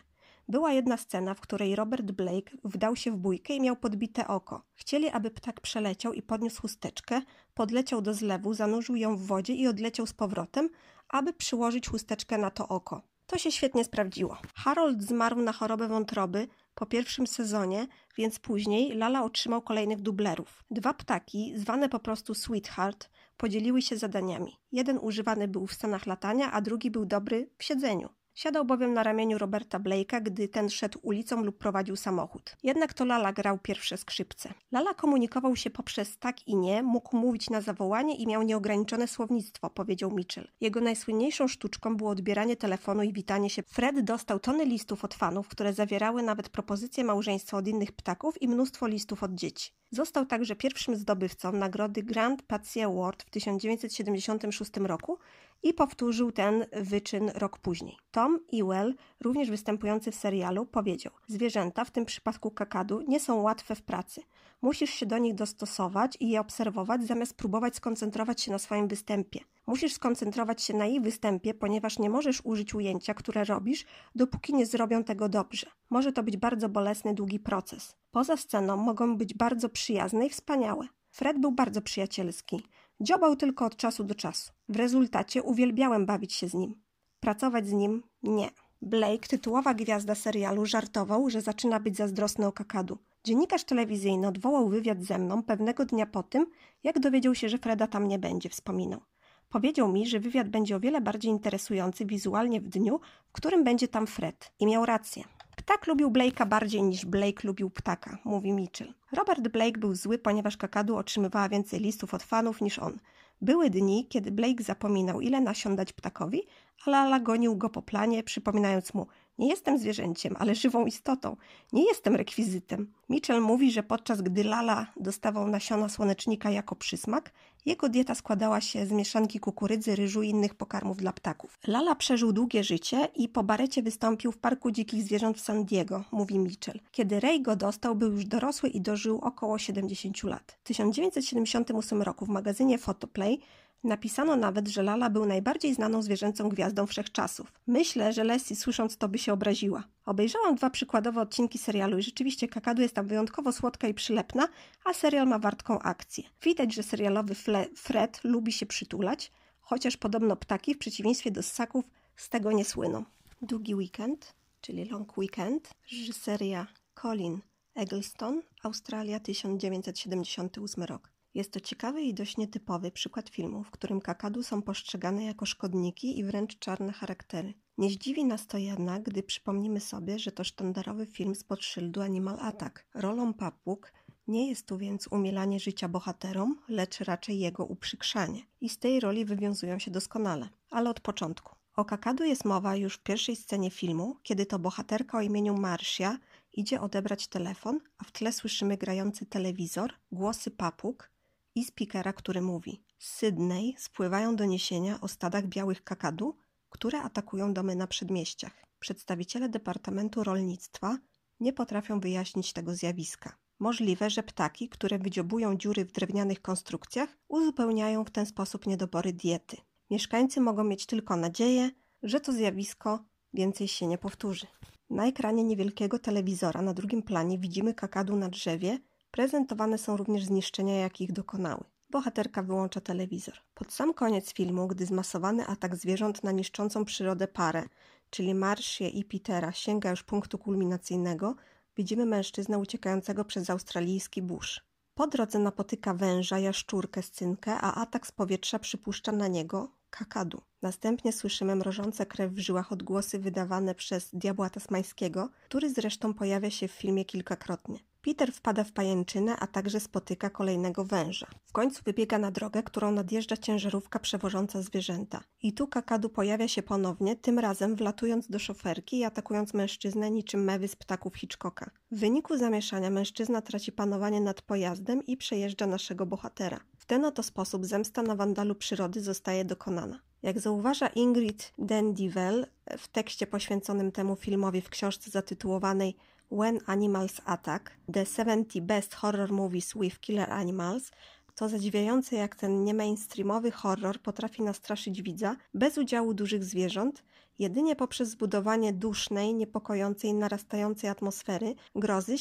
Była 0.48 0.72
jedna 0.72 0.96
scena, 0.96 1.34
w 1.34 1.40
której 1.40 1.76
Robert 1.76 2.12
Blake 2.12 2.56
wdał 2.64 2.96
się 2.96 3.10
w 3.10 3.16
bójkę 3.16 3.54
i 3.54 3.60
miał 3.60 3.76
podbite 3.76 4.28
oko. 4.28 4.64
Chcieli, 4.74 5.08
aby 5.08 5.30
ptak 5.30 5.60
przeleciał 5.60 6.12
i 6.12 6.22
podniósł 6.22 6.62
chusteczkę, 6.62 7.22
podleciał 7.54 8.02
do 8.02 8.14
zlewu, 8.14 8.54
zanurzył 8.54 8.96
ją 8.96 9.16
w 9.16 9.26
wodzie 9.26 9.54
i 9.54 9.68
odleciał 9.68 10.06
z 10.06 10.12
powrotem, 10.12 10.68
aby 11.08 11.32
przyłożyć 11.32 11.88
chusteczkę 11.88 12.38
na 12.38 12.50
to 12.50 12.68
oko. 12.68 13.02
To 13.26 13.38
się 13.38 13.52
świetnie 13.52 13.84
sprawdziło. 13.84 14.38
Harold 14.54 15.02
zmarł 15.02 15.36
na 15.36 15.52
chorobę 15.52 15.88
wątroby 15.88 16.48
po 16.74 16.86
pierwszym 16.86 17.26
sezonie, 17.26 17.86
więc 18.16 18.38
później 18.38 18.92
Lala 18.94 19.24
otrzymał 19.24 19.62
kolejnych 19.62 20.00
dublerów. 20.00 20.64
Dwa 20.70 20.94
ptaki, 20.94 21.52
zwane 21.56 21.88
po 21.88 21.98
prostu 21.98 22.34
Sweetheart, 22.34 23.10
podzieliły 23.36 23.82
się 23.82 23.96
zadaniami. 23.96 24.56
Jeden 24.72 24.98
używany 24.98 25.48
był 25.48 25.66
w 25.66 25.72
scenach 25.72 26.06
latania, 26.06 26.52
a 26.52 26.60
drugi 26.60 26.90
był 26.90 27.06
dobry 27.06 27.50
w 27.58 27.64
siedzeniu. 27.64 28.08
Siadał 28.34 28.64
bowiem 28.64 28.94
na 28.94 29.02
ramieniu 29.02 29.38
Roberta 29.38 29.78
Blake'a, 29.78 30.22
gdy 30.22 30.48
ten 30.48 30.70
szedł 30.70 30.98
ulicą 31.02 31.44
lub 31.44 31.58
prowadził 31.58 31.96
samochód. 31.96 32.56
Jednak 32.62 32.94
to 32.94 33.04
Lala 33.04 33.32
grał 33.32 33.58
pierwsze 33.58 33.96
skrzypce. 33.96 34.54
Lala 34.72 34.94
komunikował 34.94 35.56
się 35.56 35.70
poprzez 35.70 36.18
tak 36.18 36.48
i 36.48 36.56
nie, 36.56 36.82
mógł 36.82 37.16
mówić 37.16 37.50
na 37.50 37.60
zawołanie 37.60 38.16
i 38.16 38.26
miał 38.26 38.42
nieograniczone 38.42 39.08
słownictwo, 39.08 39.70
powiedział 39.70 40.10
Mitchell. 40.10 40.48
Jego 40.60 40.80
najsłynniejszą 40.80 41.48
sztuczką 41.48 41.96
było 41.96 42.10
odbieranie 42.10 42.56
telefonu 42.56 43.02
i 43.02 43.12
witanie 43.12 43.50
się. 43.50 43.62
Fred 43.62 44.00
dostał 44.00 44.40
tony 44.40 44.64
listów 44.64 45.04
od 45.04 45.14
fanów, 45.14 45.48
które 45.48 45.72
zawierały 45.72 46.22
nawet 46.22 46.48
propozycje 46.48 47.04
małżeństwa 47.04 47.56
od 47.56 47.68
innych 47.68 47.92
ptaków 47.92 48.42
i 48.42 48.48
mnóstwo 48.48 48.86
listów 48.86 49.22
od 49.22 49.34
dzieci. 49.34 49.72
Został 49.90 50.26
także 50.26 50.56
pierwszym 50.56 50.96
zdobywcą 50.96 51.52
nagrody 51.52 52.02
Grand 52.02 52.42
Patsy 52.42 52.84
Award 52.84 53.22
w 53.22 53.30
1976 53.30 54.76
roku 54.76 55.18
i 55.62 55.74
powtórzył 55.74 56.32
ten 56.32 56.66
wyczyn 56.72 57.30
rok 57.34 57.58
później. 57.58 57.96
Tom 58.10 58.38
Ewell, 58.52 58.94
również 59.20 59.50
występujący 59.50 60.10
w 60.10 60.14
serialu, 60.14 60.66
powiedział: 60.66 61.12
Zwierzęta, 61.26 61.84
w 61.84 61.90
tym 61.90 62.04
przypadku 62.04 62.50
kakadu, 62.50 63.00
nie 63.08 63.20
są 63.20 63.40
łatwe 63.40 63.74
w 63.74 63.82
pracy. 63.82 64.22
Musisz 64.62 64.90
się 64.90 65.06
do 65.06 65.18
nich 65.18 65.34
dostosować 65.34 66.16
i 66.20 66.28
je 66.28 66.40
obserwować, 66.40 67.06
zamiast 67.06 67.36
próbować 67.36 67.76
skoncentrować 67.76 68.40
się 68.40 68.50
na 68.50 68.58
swoim 68.58 68.88
występie. 68.88 69.40
Musisz 69.66 69.92
skoncentrować 69.92 70.62
się 70.62 70.74
na 70.74 70.86
ich 70.86 71.02
występie, 71.02 71.54
ponieważ 71.54 71.98
nie 71.98 72.10
możesz 72.10 72.40
użyć 72.44 72.74
ujęcia, 72.74 73.14
które 73.14 73.44
robisz, 73.44 73.84
dopóki 74.14 74.54
nie 74.54 74.66
zrobią 74.66 75.04
tego 75.04 75.28
dobrze. 75.28 75.66
Może 75.90 76.12
to 76.12 76.22
być 76.22 76.36
bardzo 76.36 76.68
bolesny, 76.68 77.14
długi 77.14 77.40
proces. 77.40 77.96
Poza 78.10 78.36
sceną 78.36 78.76
mogą 78.76 79.16
być 79.16 79.34
bardzo 79.34 79.68
przyjazne 79.68 80.26
i 80.26 80.30
wspaniałe. 80.30 80.86
Fred 81.10 81.38
był 81.38 81.52
bardzo 81.52 81.82
przyjacielski. 81.82 82.62
Dziobał 83.02 83.36
tylko 83.36 83.66
od 83.66 83.76
czasu 83.76 84.04
do 84.04 84.14
czasu. 84.14 84.52
W 84.68 84.76
rezultacie 84.76 85.42
uwielbiałem 85.42 86.06
bawić 86.06 86.32
się 86.32 86.48
z 86.48 86.54
nim. 86.54 86.74
Pracować 87.20 87.68
z 87.68 87.72
nim 87.72 88.02
nie. 88.22 88.50
Blake, 88.82 89.28
tytułowa 89.28 89.74
gwiazda 89.74 90.14
serialu, 90.14 90.66
żartował, 90.66 91.30
że 91.30 91.40
zaczyna 91.40 91.80
być 91.80 91.96
zazdrosny 91.96 92.46
o 92.46 92.52
kakadu. 92.52 92.98
Dziennikarz 93.24 93.64
telewizyjny 93.64 94.28
odwołał 94.28 94.68
wywiad 94.68 95.02
ze 95.02 95.18
mną 95.18 95.42
pewnego 95.42 95.84
dnia 95.84 96.06
po 96.06 96.22
tym, 96.22 96.46
jak 96.82 97.00
dowiedział 97.00 97.34
się, 97.34 97.48
że 97.48 97.58
Freda 97.58 97.86
tam 97.86 98.08
nie 98.08 98.18
będzie, 98.18 98.48
wspominał. 98.48 99.00
Powiedział 99.48 99.92
mi, 99.92 100.06
że 100.06 100.20
wywiad 100.20 100.48
będzie 100.48 100.76
o 100.76 100.80
wiele 100.80 101.00
bardziej 101.00 101.30
interesujący 101.30 102.06
wizualnie 102.06 102.60
w 102.60 102.68
dniu, 102.68 103.00
w 103.26 103.32
którym 103.32 103.64
będzie 103.64 103.88
tam 103.88 104.06
Fred. 104.06 104.52
I 104.60 104.66
miał 104.66 104.86
rację. 104.86 105.24
Ptak 105.56 105.86
lubił 105.86 106.10
Blake'a 106.10 106.46
bardziej 106.48 106.82
niż 106.82 107.04
Blake 107.04 107.46
lubił 107.46 107.70
ptaka, 107.70 108.18
mówi 108.24 108.52
Mitchell. 108.52 108.94
Robert 109.12 109.48
Blake 109.48 109.78
był 109.78 109.94
zły, 109.94 110.18
ponieważ 110.18 110.56
kakadu 110.56 110.96
otrzymywała 110.96 111.48
więcej 111.48 111.80
listów 111.80 112.14
od 112.14 112.22
fanów 112.22 112.60
niż 112.60 112.78
on. 112.78 112.98
Były 113.40 113.70
dni, 113.70 114.06
kiedy 114.08 114.30
Blake 114.30 114.62
zapominał, 114.62 115.20
ile 115.20 115.40
nasion 115.40 115.76
dać 115.76 115.92
ptakowi, 115.92 116.42
a 116.86 116.90
Lala 116.90 117.20
gonił 117.20 117.56
go 117.56 117.70
po 117.70 117.82
planie, 117.82 118.22
przypominając 118.22 118.94
mu– 118.94 119.06
nie 119.38 119.48
jestem 119.48 119.78
zwierzęciem, 119.78 120.36
ale 120.38 120.54
żywą 120.54 120.86
istotą. 120.86 121.36
Nie 121.72 121.84
jestem 121.84 122.16
rekwizytem. 122.16 122.92
Mitchell 123.08 123.40
mówi, 123.40 123.72
że 123.72 123.82
podczas 123.82 124.22
gdy 124.22 124.44
Lala 124.44 124.86
dostawał 124.96 125.48
nasiona 125.48 125.88
słonecznika 125.88 126.50
jako 126.50 126.76
przysmak, 126.76 127.32
jego 127.66 127.88
dieta 127.88 128.14
składała 128.14 128.60
się 128.60 128.86
z 128.86 128.92
mieszanki 128.92 129.40
kukurydzy, 129.40 129.96
ryżu 129.96 130.22
i 130.22 130.28
innych 130.28 130.54
pokarmów 130.54 130.96
dla 130.96 131.12
ptaków. 131.12 131.58
Lala 131.66 131.94
przeżył 131.94 132.32
długie 132.32 132.64
życie 132.64 133.08
i 133.16 133.28
po 133.28 133.42
barecie 133.42 133.82
wystąpił 133.82 134.32
w 134.32 134.38
Parku 134.38 134.70
Dzikich 134.70 135.02
Zwierząt 135.02 135.38
w 135.38 135.40
San 135.40 135.64
Diego, 135.64 136.04
mówi 136.12 136.38
Mitchell. 136.38 136.80
Kiedy 136.90 137.20
Ray 137.20 137.42
go 137.42 137.56
dostał, 137.56 137.94
był 137.94 138.12
już 138.12 138.24
dorosły 138.24 138.68
i 138.68 138.80
dożył 138.80 139.18
około 139.18 139.58
70 139.58 140.22
lat. 140.22 140.58
W 140.60 140.66
1978 140.66 142.02
roku 142.02 142.26
w 142.26 142.28
magazynie 142.28 142.78
Photoplay 142.78 143.40
Napisano 143.84 144.36
nawet, 144.36 144.68
że 144.68 144.82
Lala 144.82 145.10
był 145.10 145.26
najbardziej 145.26 145.74
znaną 145.74 146.02
zwierzęcą 146.02 146.48
gwiazdą 146.48 146.86
wszechczasów. 146.86 147.52
Myślę, 147.66 148.12
że 148.12 148.24
Leslie 148.24 148.56
słysząc 148.56 148.96
to 148.96 149.08
by 149.08 149.18
się 149.18 149.32
obraziła. 149.32 149.84
Obejrzałam 150.06 150.54
dwa 150.54 150.70
przykładowe 150.70 151.20
odcinki 151.20 151.58
serialu 151.58 151.98
i 151.98 152.02
rzeczywiście 152.02 152.48
kakadu 152.48 152.82
jest 152.82 152.94
tam 152.94 153.06
wyjątkowo 153.06 153.52
słodka 153.52 153.88
i 153.88 153.94
przylepna, 153.94 154.48
a 154.84 154.92
serial 154.92 155.26
ma 155.26 155.38
wartką 155.38 155.78
akcję. 155.78 156.24
Widać, 156.42 156.74
że 156.74 156.82
serialowy 156.82 157.34
Fred 157.76 158.20
lubi 158.24 158.52
się 158.52 158.66
przytulać, 158.66 159.32
chociaż 159.60 159.96
podobno 159.96 160.36
ptaki 160.36 160.74
w 160.74 160.78
przeciwieństwie 160.78 161.30
do 161.30 161.42
ssaków 161.42 161.84
z 162.16 162.28
tego 162.28 162.52
nie 162.52 162.64
słyną. 162.64 163.04
Długi 163.42 163.74
weekend, 163.74 164.34
czyli 164.60 164.84
Long 164.84 165.18
Weekend, 165.18 165.70
reżyseria 165.92 166.66
Colin 167.02 167.40
Eggleston, 167.74 168.42
Australia 168.62 169.20
1978 169.20 170.84
rok. 170.84 171.11
Jest 171.34 171.52
to 171.52 171.60
ciekawy 171.60 172.02
i 172.02 172.14
dość 172.14 172.36
nietypowy 172.36 172.90
przykład 172.90 173.28
filmu, 173.28 173.64
w 173.64 173.70
którym 173.70 174.00
kakadu 174.00 174.42
są 174.42 174.62
postrzegane 174.62 175.24
jako 175.24 175.46
szkodniki 175.46 176.18
i 176.18 176.24
wręcz 176.24 176.58
czarne 176.58 176.92
charaktery. 176.92 177.54
Nie 177.78 177.90
zdziwi 177.90 178.24
nas 178.24 178.46
to 178.46 178.58
jednak, 178.58 179.02
gdy 179.02 179.22
przypomnimy 179.22 179.80
sobie, 179.80 180.18
że 180.18 180.32
to 180.32 180.44
sztandarowy 180.44 181.06
film 181.06 181.34
spod 181.34 181.64
szyldu 181.64 182.00
Animal 182.00 182.40
Attack. 182.40 182.86
Rolą 182.94 183.34
papug 183.34 183.92
nie 184.26 184.48
jest 184.48 184.66
tu 184.66 184.78
więc 184.78 185.06
umielanie 185.06 185.60
życia 185.60 185.88
bohaterom, 185.88 186.58
lecz 186.68 187.00
raczej 187.00 187.38
jego 187.38 187.64
uprzykrzanie. 187.64 188.42
I 188.60 188.68
z 188.68 188.78
tej 188.78 189.00
roli 189.00 189.24
wywiązują 189.24 189.78
się 189.78 189.90
doskonale. 189.90 190.48
Ale 190.70 190.90
od 190.90 191.00
początku. 191.00 191.56
O 191.76 191.84
kakadu 191.84 192.24
jest 192.24 192.44
mowa 192.44 192.76
już 192.76 192.94
w 192.94 193.02
pierwszej 193.02 193.36
scenie 193.36 193.70
filmu, 193.70 194.16
kiedy 194.22 194.46
to 194.46 194.58
bohaterka 194.58 195.18
o 195.18 195.20
imieniu 195.20 195.54
Marcia 195.54 196.18
idzie 196.52 196.80
odebrać 196.80 197.28
telefon, 197.28 197.80
a 197.98 198.04
w 198.04 198.12
tle 198.12 198.32
słyszymy 198.32 198.76
grający 198.76 199.26
telewizor, 199.26 199.92
głosy 200.12 200.50
papug 200.50 201.11
i 201.54 201.64
speakera, 201.64 202.12
który 202.12 202.42
mówi: 202.42 202.82
Z 202.98 203.06
Sydney 203.06 203.74
spływają 203.78 204.36
doniesienia 204.36 205.00
o 205.00 205.08
stadach 205.08 205.46
białych 205.46 205.84
kakadu, 205.84 206.36
które 206.70 207.02
atakują 207.02 207.54
domy 207.54 207.76
na 207.76 207.86
przedmieściach. 207.86 208.64
Przedstawiciele 208.80 209.48
Departamentu 209.48 210.24
Rolnictwa 210.24 210.98
nie 211.40 211.52
potrafią 211.52 212.00
wyjaśnić 212.00 212.52
tego 212.52 212.74
zjawiska. 212.74 213.36
Możliwe, 213.58 214.10
że 214.10 214.22
ptaki, 214.22 214.68
które 214.68 214.98
wydziobują 214.98 215.56
dziury 215.56 215.84
w 215.84 215.92
drewnianych 215.92 216.42
konstrukcjach, 216.42 217.18
uzupełniają 217.28 218.04
w 218.04 218.10
ten 218.10 218.26
sposób 218.26 218.66
niedobory 218.66 219.12
diety. 219.12 219.56
Mieszkańcy 219.90 220.40
mogą 220.40 220.64
mieć 220.64 220.86
tylko 220.86 221.16
nadzieję, 221.16 221.70
że 222.02 222.20
to 222.20 222.32
zjawisko 222.32 223.04
więcej 223.34 223.68
się 223.68 223.86
nie 223.86 223.98
powtórzy. 223.98 224.46
Na 224.90 225.06
ekranie 225.06 225.44
niewielkiego 225.44 225.98
telewizora 225.98 226.62
na 226.62 226.74
drugim 226.74 227.02
planie 227.02 227.38
widzimy 227.38 227.74
kakadu 227.74 228.16
na 228.16 228.28
drzewie. 228.28 228.78
Prezentowane 229.12 229.78
są 229.78 229.96
również 229.96 230.24
zniszczenia, 230.24 230.74
jakich 230.74 231.12
dokonały. 231.12 231.64
Bohaterka 231.90 232.42
wyłącza 232.42 232.80
telewizor. 232.80 233.34
Pod 233.54 233.72
sam 233.72 233.94
koniec 233.94 234.32
filmu, 234.32 234.68
gdy 234.68 234.86
zmasowany 234.86 235.46
atak 235.46 235.76
zwierząt 235.76 236.24
na 236.24 236.32
niszczącą 236.32 236.84
przyrodę 236.84 237.28
parę, 237.28 237.64
czyli 238.10 238.34
Marshie 238.34 238.88
i 238.88 239.04
Petera, 239.04 239.52
sięga 239.52 239.90
już 239.90 240.02
punktu 240.02 240.38
kulminacyjnego, 240.38 241.34
widzimy 241.76 242.06
mężczyznę 242.06 242.58
uciekającego 242.58 243.24
przez 243.24 243.50
australijski 243.50 244.22
burz. 244.22 244.60
Po 244.94 245.06
drodze 245.06 245.38
napotyka 245.38 245.94
węża, 245.94 246.38
jaszczurkę, 246.38 247.02
scynkę, 247.02 247.52
a 247.52 247.74
atak 247.74 248.06
z 248.06 248.12
powietrza 248.12 248.58
przypuszcza 248.58 249.12
na 249.12 249.28
niego 249.28 249.68
kakadu. 249.90 250.40
Następnie 250.62 251.12
słyszymy 251.12 251.56
mrożące 251.56 252.06
krew 252.06 252.32
w 252.32 252.38
żyłach 252.38 252.72
odgłosy 252.72 253.18
wydawane 253.18 253.74
przez 253.74 254.10
diabła 254.12 254.50
tasmańskiego, 254.50 255.28
który 255.44 255.70
zresztą 255.70 256.14
pojawia 256.14 256.50
się 256.50 256.68
w 256.68 256.72
filmie 256.72 257.04
kilkakrotnie. 257.04 257.78
Peter 258.02 258.32
wpada 258.32 258.64
w 258.64 258.72
pajęczynę, 258.72 259.36
a 259.38 259.46
także 259.46 259.80
spotyka 259.80 260.30
kolejnego 260.30 260.84
węża. 260.84 261.26
W 261.44 261.52
końcu 261.52 261.82
wybiega 261.84 262.18
na 262.18 262.30
drogę, 262.30 262.62
którą 262.62 262.92
nadjeżdża 262.92 263.36
ciężarówka 263.36 263.98
przewożąca 263.98 264.62
zwierzęta. 264.62 265.20
I 265.42 265.52
tu 265.52 265.66
kakadu 265.66 266.08
pojawia 266.08 266.48
się 266.48 266.62
ponownie, 266.62 267.16
tym 267.16 267.38
razem 267.38 267.76
wlatując 267.76 268.28
do 268.28 268.38
szoferki 268.38 268.98
i 268.98 269.04
atakując 269.04 269.54
mężczyznę 269.54 270.10
niczym 270.10 270.44
mewy 270.44 270.68
z 270.68 270.76
ptaków 270.76 271.16
Hitchcocka. 271.16 271.70
W 271.90 271.98
wyniku 271.98 272.36
zamieszania 272.36 272.90
mężczyzna 272.90 273.42
traci 273.42 273.72
panowanie 273.72 274.20
nad 274.20 274.42
pojazdem 274.42 275.06
i 275.06 275.16
przejeżdża 275.16 275.66
naszego 275.66 276.06
bohatera. 276.06 276.60
W 276.78 276.86
ten 276.86 277.04
oto 277.04 277.22
sposób 277.22 277.66
zemsta 277.66 278.02
na 278.02 278.16
wandalu 278.16 278.54
przyrody 278.54 279.00
zostaje 279.00 279.44
dokonana. 279.44 280.00
Jak 280.22 280.40
zauważa 280.40 280.86
Ingrid 280.86 281.52
Dendivel 281.58 282.46
w 282.78 282.88
tekście 282.88 283.26
poświęconym 283.26 283.92
temu 283.92 284.16
filmowi 284.16 284.60
w 284.60 284.68
książce 284.68 285.10
zatytułowanej 285.10 285.96
When 286.32 286.58
Animals 286.66 287.20
Attack, 287.24 287.70
The 287.92 288.06
70 288.06 288.60
Best 288.60 288.94
Horror 288.94 289.32
Movies 289.32 289.74
with 289.74 290.00
Killer 290.00 290.32
Animals, 290.32 290.90
to 291.34 291.48
zadziwiające 291.48 292.16
jak 292.16 292.36
ten 292.36 292.64
niemainstreamowy 292.64 293.50
horror 293.50 294.00
potrafi 294.00 294.42
nastraszyć 294.42 295.02
widza 295.02 295.36
bez 295.54 295.78
udziału 295.78 296.14
dużych 296.14 296.44
zwierząt, 296.44 297.04
jedynie 297.42 297.76
poprzez 297.76 298.08
zbudowanie 298.08 298.72
dusznej, 298.72 299.34
niepokojącej, 299.34 300.14
narastającej 300.14 300.90
atmosfery, 300.90 301.54
grozy 301.74 302.16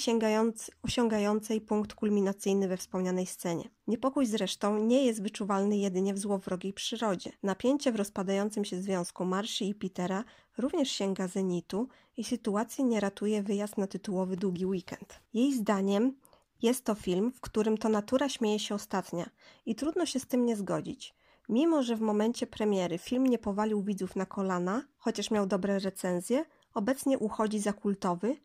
osiągającej 0.84 1.62
punkt 1.62 1.94
kulminacyjny 1.94 2.68
we 2.68 2.78
wspomnianej 2.78 3.26
scenie. 3.26 3.70
Niepokój 3.88 4.26
zresztą 4.26 4.78
nie 4.78 5.06
jest 5.06 5.22
wyczuwalny 5.22 5.78
jedynie 5.78 6.14
w 6.14 6.20
złowrogiej 6.20 6.74
przyrodzie. 6.74 7.32
Napięcie 7.44 7.92
w 7.92 7.96
rozpadającym 7.96 8.66
się 8.66 8.82
związku 8.82 9.26
Marszy 9.26 9.66
i 9.66 9.76
Petera 9.76 10.24
również 10.58 10.90
sięga 10.90 11.28
zenitu 11.28 11.88
i 12.18 12.24
sytuacji 12.24 12.84
nie 12.84 13.00
ratuje 13.00 13.44
wyjazd 13.44 13.78
na 13.78 13.88
tytułowy 13.88 14.38
długi 14.38 14.66
weekend. 14.66 15.20
Jej 15.34 15.54
zdaniem 15.54 16.14
jest 16.62 16.86
to 16.86 16.96
film, 16.96 17.32
w 17.32 17.42
którym 17.42 17.78
to 17.78 17.90
natura 17.90 18.30
śmieje 18.30 18.60
się 18.60 18.76
ostatnia 18.76 19.30
i 19.66 19.76
trudno 19.76 20.06
się 20.06 20.20
z 20.20 20.26
tym 20.26 20.46
nie 20.46 20.56
zgodzić. 20.56 21.14
Mimo, 21.52 21.84
że 21.84 21.96
w 21.96 22.02
momencie 22.02 22.48
premiery 22.48 22.98
film 22.98 23.28
nie 23.28 23.38
powalił 23.38 23.84
widzów 23.84 24.16
na 24.16 24.26
kolana, 24.26 24.84
chociaż 24.98 25.32
miał 25.32 25.46
dobre 25.46 25.80
recenzje, 25.80 26.46
obecnie 26.74 27.20
uchodzi 27.20 27.60
za 27.60 27.74
kultowy, 27.74 28.38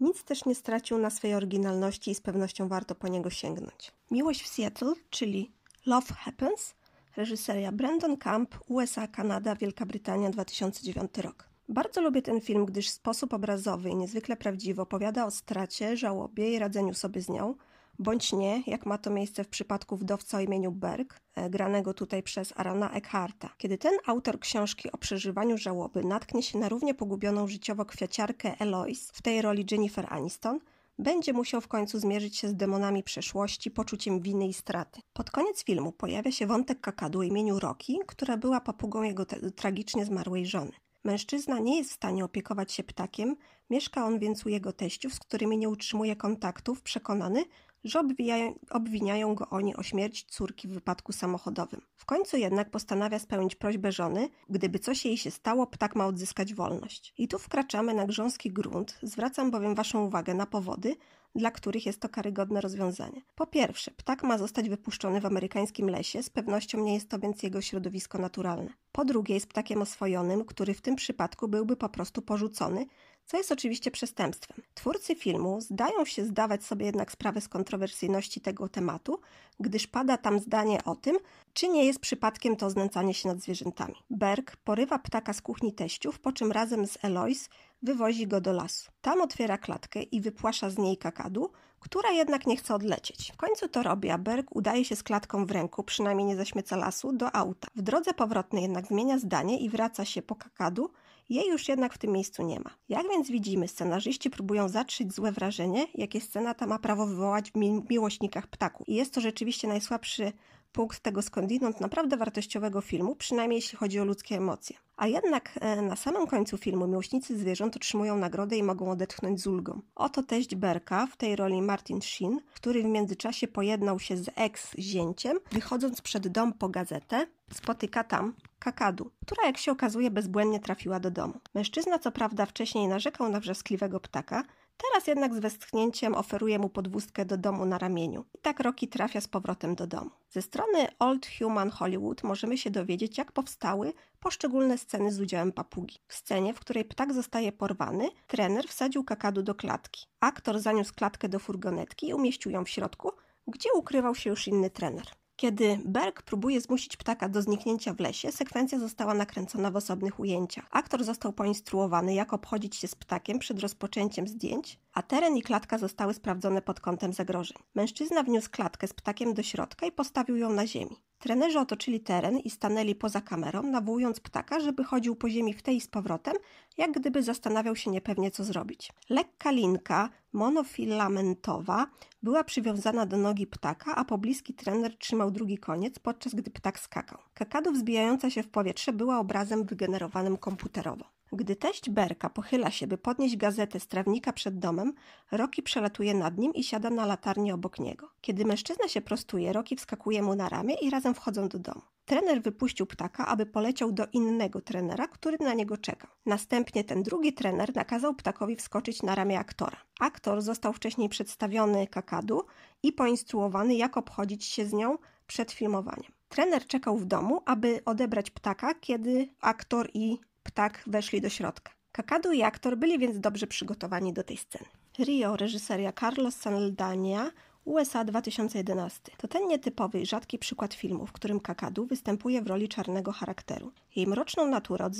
nic 0.00 0.24
też 0.24 0.44
nie 0.44 0.54
stracił 0.54 0.98
na 0.98 1.10
swej 1.10 1.34
oryginalności 1.34 2.10
i 2.10 2.14
z 2.14 2.20
pewnością 2.20 2.68
warto 2.68 2.94
po 2.94 3.08
niego 3.08 3.30
sięgnąć. 3.30 3.92
Miłość 4.10 4.42
w 4.42 4.48
Seattle, 4.48 4.92
czyli 5.10 5.52
Love 5.86 6.14
Happens, 6.14 6.74
reżyseria 7.16 7.72
Brandon 7.72 8.16
Camp, 8.16 8.54
USA, 8.68 9.06
Kanada, 9.06 9.56
Wielka 9.56 9.86
Brytania, 9.86 10.30
2009 10.30 11.18
rok. 11.18 11.48
Bardzo 11.68 12.00
lubię 12.00 12.22
ten 12.22 12.40
film, 12.40 12.66
gdyż 12.66 12.90
sposób 12.90 13.34
obrazowy 13.34 13.88
i 13.88 13.96
niezwykle 13.96 14.36
prawdziwy 14.36 14.82
opowiada 14.82 15.26
o 15.26 15.30
stracie, 15.30 15.96
żałobie 15.96 16.54
i 16.54 16.58
radzeniu 16.58 16.94
sobie 16.94 17.20
z 17.20 17.28
nią, 17.28 17.54
bądź 17.98 18.32
nie, 18.32 18.62
jak 18.66 18.86
ma 18.86 18.98
to 18.98 19.10
miejsce 19.10 19.44
w 19.44 19.48
przypadku 19.48 19.96
wdowca 19.96 20.38
o 20.38 20.40
imieniu 20.40 20.72
Berg, 20.72 21.20
e, 21.34 21.50
granego 21.50 21.94
tutaj 21.94 22.22
przez 22.22 22.52
Arona 22.56 22.90
Eckharta. 22.90 23.50
Kiedy 23.58 23.78
ten 23.78 23.92
autor 24.06 24.40
książki 24.40 24.92
o 24.92 24.98
przeżywaniu 24.98 25.58
żałoby 25.58 26.04
natknie 26.04 26.42
się 26.42 26.58
na 26.58 26.68
równie 26.68 26.94
pogubioną 26.94 27.46
życiowo 27.46 27.84
kwiaciarkę 27.84 28.54
Eloise, 28.58 29.12
w 29.14 29.22
tej 29.22 29.42
roli 29.42 29.66
Jennifer 29.70 30.06
Aniston, 30.08 30.60
będzie 30.98 31.32
musiał 31.32 31.60
w 31.60 31.68
końcu 31.68 31.98
zmierzyć 31.98 32.36
się 32.36 32.48
z 32.48 32.54
demonami 32.54 33.02
przeszłości, 33.02 33.70
poczuciem 33.70 34.20
winy 34.20 34.46
i 34.46 34.54
straty. 34.54 35.00
Pod 35.12 35.30
koniec 35.30 35.64
filmu 35.64 35.92
pojawia 35.92 36.32
się 36.32 36.46
wątek 36.46 36.80
kakadu 36.80 37.22
imieniu 37.22 37.58
Rocky, 37.58 37.94
która 38.06 38.36
była 38.36 38.60
papugą 38.60 39.02
jego 39.02 39.26
tragicznie 39.56 40.04
zmarłej 40.04 40.46
żony. 40.46 40.72
Mężczyzna 41.04 41.58
nie 41.58 41.76
jest 41.78 41.90
w 41.90 41.94
stanie 41.94 42.24
opiekować 42.24 42.72
się 42.72 42.84
ptakiem, 42.84 43.36
mieszka 43.70 44.06
on 44.06 44.18
więc 44.18 44.46
u 44.46 44.48
jego 44.48 44.72
teściów, 44.72 45.14
z 45.14 45.20
którymi 45.20 45.58
nie 45.58 45.68
utrzymuje 45.68 46.16
kontaktów, 46.16 46.82
przekonany, 46.82 47.44
że 47.84 48.00
obwijają, 48.00 48.58
obwiniają 48.70 49.34
go 49.34 49.48
oni 49.50 49.76
o 49.76 49.82
śmierć 49.82 50.24
córki 50.24 50.68
w 50.68 50.72
wypadku 50.72 51.12
samochodowym. 51.12 51.80
W 51.96 52.04
końcu 52.04 52.36
jednak 52.36 52.70
postanawia 52.70 53.18
spełnić 53.18 53.54
prośbę 53.54 53.92
żony, 53.92 54.28
gdyby 54.50 54.78
coś 54.78 55.04
jej 55.04 55.16
się 55.16 55.30
stało, 55.30 55.66
ptak 55.66 55.96
ma 55.96 56.06
odzyskać 56.06 56.54
wolność. 56.54 57.14
I 57.18 57.28
tu 57.28 57.38
wkraczamy 57.38 57.94
na 57.94 58.06
grząski 58.06 58.52
grunt, 58.52 58.98
zwracam 59.02 59.50
bowiem 59.50 59.74
Waszą 59.74 60.04
uwagę 60.04 60.34
na 60.34 60.46
powody, 60.46 60.96
dla 61.34 61.50
których 61.50 61.86
jest 61.86 62.00
to 62.00 62.08
karygodne 62.08 62.60
rozwiązanie. 62.60 63.22
Po 63.34 63.46
pierwsze, 63.46 63.90
ptak 63.90 64.22
ma 64.22 64.38
zostać 64.38 64.68
wypuszczony 64.68 65.20
w 65.20 65.26
amerykańskim 65.26 65.90
lesie, 65.90 66.22
z 66.22 66.30
pewnością 66.30 66.80
nie 66.80 66.94
jest 66.94 67.08
to 67.08 67.18
więc 67.18 67.42
jego 67.42 67.60
środowisko 67.60 68.18
naturalne. 68.18 68.70
Po 68.92 69.04
drugie, 69.04 69.34
jest 69.34 69.46
ptakiem 69.46 69.82
oswojonym, 69.82 70.44
który 70.44 70.74
w 70.74 70.80
tym 70.80 70.96
przypadku 70.96 71.48
byłby 71.48 71.76
po 71.76 71.88
prostu 71.88 72.22
porzucony, 72.22 72.86
co 73.26 73.36
jest 73.36 73.52
oczywiście 73.52 73.90
przestępstwem. 73.90 74.62
Twórcy 74.74 75.14
filmu 75.14 75.60
zdają 75.60 76.04
się 76.04 76.24
zdawać 76.24 76.64
sobie 76.64 76.86
jednak 76.86 77.12
sprawę 77.12 77.40
z 77.40 77.48
kontrowersyjności 77.48 78.40
tego 78.40 78.68
tematu, 78.68 79.20
gdyż 79.60 79.86
pada 79.86 80.16
tam 80.16 80.38
zdanie 80.40 80.84
o 80.84 80.94
tym, 80.94 81.16
czy 81.52 81.68
nie 81.68 81.84
jest 81.84 81.98
przypadkiem 81.98 82.56
to 82.56 82.70
znęcanie 82.70 83.14
się 83.14 83.28
nad 83.28 83.40
zwierzętami. 83.40 83.94
Berg 84.10 84.56
porywa 84.56 84.98
ptaka 84.98 85.32
z 85.32 85.40
kuchni 85.40 85.72
teściów, 85.72 86.20
po 86.20 86.32
czym 86.32 86.52
razem 86.52 86.86
z 86.86 86.98
Eloise 87.04 87.48
wywozi 87.82 88.26
go 88.26 88.40
do 88.40 88.52
lasu. 88.52 88.90
Tam 89.00 89.20
otwiera 89.20 89.58
klatkę 89.58 90.02
i 90.02 90.20
wypłasza 90.20 90.70
z 90.70 90.78
niej 90.78 90.96
kakadu, 90.96 91.50
która 91.80 92.10
jednak 92.10 92.46
nie 92.46 92.56
chce 92.56 92.74
odlecieć. 92.74 93.32
W 93.32 93.36
końcu 93.36 93.68
to 93.68 93.82
robi, 93.82 94.10
a 94.10 94.18
Berg 94.18 94.56
udaje 94.56 94.84
się 94.84 94.96
z 94.96 95.02
klatką 95.02 95.46
w 95.46 95.50
ręku, 95.50 95.82
przynajmniej 95.82 96.26
nie 96.26 96.36
zaśmieca 96.36 96.76
lasu, 96.76 97.12
do 97.12 97.36
auta. 97.36 97.68
W 97.76 97.82
drodze 97.82 98.14
powrotnej 98.14 98.62
jednak 98.62 98.86
zmienia 98.86 99.18
zdanie 99.18 99.58
i 99.58 99.68
wraca 99.68 100.04
się 100.04 100.22
po 100.22 100.34
kakadu, 100.34 100.90
jej 101.28 101.48
już 101.48 101.68
jednak 101.68 101.94
w 101.94 101.98
tym 101.98 102.12
miejscu 102.12 102.42
nie 102.42 102.60
ma. 102.60 102.70
Jak 102.88 103.08
więc 103.08 103.30
widzimy, 103.30 103.68
scenarzyści 103.68 104.30
próbują 104.30 104.68
zatrzeć 104.68 105.12
złe 105.12 105.32
wrażenie, 105.32 105.86
jakie 105.94 106.20
scena 106.20 106.54
ta 106.54 106.66
ma 106.66 106.78
prawo 106.78 107.06
wywołać 107.06 107.50
w 107.50 107.56
mi 107.56 107.82
miłośnikach 107.90 108.46
ptaków. 108.46 108.88
I 108.88 108.94
jest 108.94 109.14
to 109.14 109.20
rzeczywiście 109.20 109.68
najsłabszy 109.68 110.32
punkt 110.74 111.00
tego 111.00 111.22
skądinąd 111.22 111.80
naprawdę 111.80 112.16
wartościowego 112.16 112.80
filmu, 112.80 113.16
przynajmniej 113.16 113.56
jeśli 113.56 113.78
chodzi 113.78 114.00
o 114.00 114.04
ludzkie 114.04 114.36
emocje. 114.36 114.76
A 114.96 115.06
jednak 115.06 115.50
e, 115.60 115.82
na 115.82 115.96
samym 115.96 116.26
końcu 116.26 116.58
filmu 116.58 116.86
miłośnicy 116.86 117.38
zwierząt 117.38 117.76
otrzymują 117.76 118.18
nagrodę 118.18 118.56
i 118.56 118.62
mogą 118.62 118.90
odetchnąć 118.90 119.40
z 119.40 119.46
ulgą. 119.46 119.80
Oto 119.94 120.22
teść 120.22 120.54
Berka, 120.54 121.06
w 121.06 121.16
tej 121.16 121.36
roli 121.36 121.62
Martin 121.62 122.00
Sheen, 122.02 122.40
który 122.54 122.82
w 122.82 122.86
międzyczasie 122.86 123.48
pojednał 123.48 123.98
się 123.98 124.16
z 124.16 124.30
ex-zięciem, 124.36 125.38
wychodząc 125.52 126.02
przed 126.02 126.28
dom 126.28 126.52
po 126.52 126.68
gazetę, 126.68 127.26
spotyka 127.52 128.04
tam 128.04 128.34
kakadu, 128.58 129.10
która 129.26 129.46
jak 129.46 129.58
się 129.58 129.72
okazuje 129.72 130.10
bezbłędnie 130.10 130.60
trafiła 130.60 131.00
do 131.00 131.10
domu. 131.10 131.34
Mężczyzna 131.54 131.98
co 131.98 132.12
prawda 132.12 132.46
wcześniej 132.46 132.88
narzekał 132.88 133.28
na 133.28 133.40
wrzaskliwego 133.40 134.00
ptaka, 134.00 134.44
Teraz 134.76 135.06
jednak 135.06 135.34
z 135.34 135.38
westchnięciem 135.38 136.14
oferuje 136.14 136.58
mu 136.58 136.68
podwózkę 136.68 137.24
do 137.24 137.36
domu 137.36 137.66
na 137.66 137.78
ramieniu. 137.78 138.24
I 138.34 138.38
tak 138.38 138.60
Rocky 138.60 138.88
trafia 138.88 139.20
z 139.20 139.28
powrotem 139.28 139.74
do 139.74 139.86
domu. 139.86 140.10
Ze 140.30 140.42
strony 140.42 140.88
Old 140.98 141.26
Human 141.38 141.70
Hollywood 141.70 142.22
możemy 142.22 142.58
się 142.58 142.70
dowiedzieć, 142.70 143.18
jak 143.18 143.32
powstały 143.32 143.92
poszczególne 144.20 144.78
sceny 144.78 145.12
z 145.12 145.20
udziałem 145.20 145.52
papugi. 145.52 145.98
W 146.08 146.14
scenie, 146.14 146.54
w 146.54 146.60
której 146.60 146.84
ptak 146.84 147.12
zostaje 147.12 147.52
porwany, 147.52 148.10
trener 148.26 148.68
wsadził 148.68 149.04
kakadu 149.04 149.42
do 149.42 149.54
klatki. 149.54 150.06
Aktor 150.20 150.60
zaniósł 150.60 150.94
klatkę 150.94 151.28
do 151.28 151.38
furgonetki 151.38 152.08
i 152.08 152.14
umieścił 152.14 152.52
ją 152.52 152.64
w 152.64 152.68
środku, 152.68 153.12
gdzie 153.46 153.68
ukrywał 153.72 154.14
się 154.14 154.30
już 154.30 154.48
inny 154.48 154.70
trener. 154.70 155.06
Kiedy 155.36 155.78
Berg 155.84 156.22
próbuje 156.22 156.60
zmusić 156.60 156.96
ptaka 156.96 157.28
do 157.28 157.42
zniknięcia 157.42 157.94
w 157.94 158.00
lesie, 158.00 158.32
sekwencja 158.32 158.78
została 158.78 159.14
nakręcona 159.14 159.70
w 159.70 159.76
osobnych 159.76 160.20
ujęciach. 160.20 160.66
Aktor 160.70 161.04
został 161.04 161.32
poinstruowany, 161.32 162.14
jak 162.14 162.32
obchodzić 162.32 162.76
się 162.76 162.88
z 162.88 162.94
ptakiem 162.94 163.38
przed 163.38 163.60
rozpoczęciem 163.60 164.28
zdjęć, 164.28 164.78
a 164.92 165.02
teren 165.02 165.36
i 165.36 165.42
klatka 165.42 165.78
zostały 165.78 166.14
sprawdzone 166.14 166.62
pod 166.62 166.80
kątem 166.80 167.12
zagrożeń. 167.12 167.58
Mężczyzna 167.74 168.22
wniósł 168.22 168.50
klatkę 168.50 168.88
z 168.88 168.92
ptakiem 168.92 169.34
do 169.34 169.42
środka 169.42 169.86
i 169.86 169.92
postawił 169.92 170.36
ją 170.36 170.52
na 170.52 170.66
ziemi. 170.66 170.96
Trenerzy 171.18 171.58
otoczyli 171.58 172.00
teren 172.00 172.38
i 172.38 172.50
stanęli 172.50 172.94
poza 172.94 173.20
kamerą, 173.20 173.62
nawołując 173.62 174.20
ptaka, 174.20 174.60
żeby 174.60 174.84
chodził 174.84 175.16
po 175.16 175.28
ziemi 175.28 175.54
w 175.54 175.62
tej 175.62 175.76
i 175.76 175.80
z 175.80 175.88
powrotem, 175.88 176.34
jak 176.76 176.92
gdyby 176.92 177.22
zastanawiał 177.22 177.76
się 177.76 177.90
niepewnie, 177.90 178.30
co 178.30 178.44
zrobić. 178.44 178.92
Lekka 179.10 179.50
linka 179.50 180.08
monofilamentowa 180.32 181.86
była 182.22 182.44
przywiązana 182.44 183.06
do 183.06 183.16
nogi 183.16 183.46
ptaka, 183.46 183.94
a 183.94 184.04
pobliski 184.04 184.54
trener 184.54 184.98
trzymał 184.98 185.30
drugi 185.30 185.58
koniec, 185.58 185.98
podczas 185.98 186.34
gdy 186.34 186.50
ptak 186.50 186.80
skakał. 186.80 187.18
Kakadu 187.34 187.72
wzbijająca 187.72 188.30
się 188.30 188.42
w 188.42 188.48
powietrze 188.48 188.92
była 188.92 189.18
obrazem 189.18 189.64
wygenerowanym 189.64 190.36
komputerowo. 190.36 191.13
Gdy 191.32 191.56
teść 191.56 191.90
Berka 191.90 192.30
pochyla 192.30 192.70
się, 192.70 192.86
by 192.86 192.98
podnieść 192.98 193.36
gazetę 193.36 193.80
z 193.80 193.86
trawnika 193.86 194.32
przed 194.32 194.58
domem, 194.58 194.92
Roki 195.32 195.62
przelatuje 195.62 196.14
nad 196.14 196.38
nim 196.38 196.54
i 196.54 196.64
siada 196.64 196.90
na 196.90 197.06
latarnię 197.06 197.54
obok 197.54 197.78
niego. 197.78 198.10
Kiedy 198.20 198.44
mężczyzna 198.44 198.88
się 198.88 199.00
prostuje, 199.00 199.52
Roki 199.52 199.76
wskakuje 199.76 200.22
mu 200.22 200.34
na 200.34 200.48
ramię 200.48 200.74
i 200.74 200.90
razem 200.90 201.14
wchodzą 201.14 201.48
do 201.48 201.58
domu. 201.58 201.82
Trener 202.04 202.42
wypuścił 202.42 202.86
ptaka, 202.86 203.26
aby 203.26 203.46
poleciał 203.46 203.92
do 203.92 204.06
innego 204.12 204.60
trenera, 204.60 205.08
który 205.08 205.38
na 205.40 205.54
niego 205.54 205.76
czekał. 205.76 206.10
Następnie 206.26 206.84
ten 206.84 207.02
drugi 207.02 207.32
trener 207.32 207.76
nakazał 207.76 208.14
ptakowi 208.14 208.56
wskoczyć 208.56 209.02
na 209.02 209.14
ramię 209.14 209.38
aktora. 209.38 209.76
Aktor 210.00 210.42
został 210.42 210.72
wcześniej 210.72 211.08
przedstawiony 211.08 211.86
kakadu 211.86 212.42
i 212.82 212.92
poinstruowany, 212.92 213.74
jak 213.74 213.96
obchodzić 213.96 214.44
się 214.44 214.66
z 214.66 214.72
nią 214.72 214.98
przed 215.26 215.52
filmowaniem. 215.52 216.12
Trener 216.28 216.66
czekał 216.66 216.98
w 216.98 217.04
domu, 217.04 217.42
aby 217.44 217.80
odebrać 217.84 218.30
ptaka, 218.30 218.74
kiedy 218.74 219.28
aktor 219.40 219.90
i 219.94 220.18
ptak 220.44 220.82
weszli 220.86 221.20
do 221.20 221.28
środka. 221.28 221.72
Kakadu 221.92 222.32
i 222.32 222.42
aktor 222.42 222.76
byli 222.76 222.98
więc 222.98 223.20
dobrze 223.20 223.46
przygotowani 223.46 224.12
do 224.12 224.22
tej 224.22 224.36
sceny. 224.36 224.64
Rio, 224.98 225.36
reżyseria 225.36 225.92
Carlos 225.92 226.36
Saldania, 226.36 227.30
USA 227.64 228.04
2011. 228.04 229.12
To 229.16 229.28
ten 229.28 229.48
nietypowy 229.48 230.00
i 230.00 230.06
rzadki 230.06 230.38
przykład 230.38 230.74
filmu, 230.74 231.06
w 231.06 231.12
którym 231.12 231.40
Kakadu 231.40 231.86
występuje 231.86 232.42
w 232.42 232.46
roli 232.46 232.68
czarnego 232.68 233.12
charakteru. 233.12 233.72
Jej 233.96 234.06
mroczną 234.06 234.46
naturę 234.46 234.90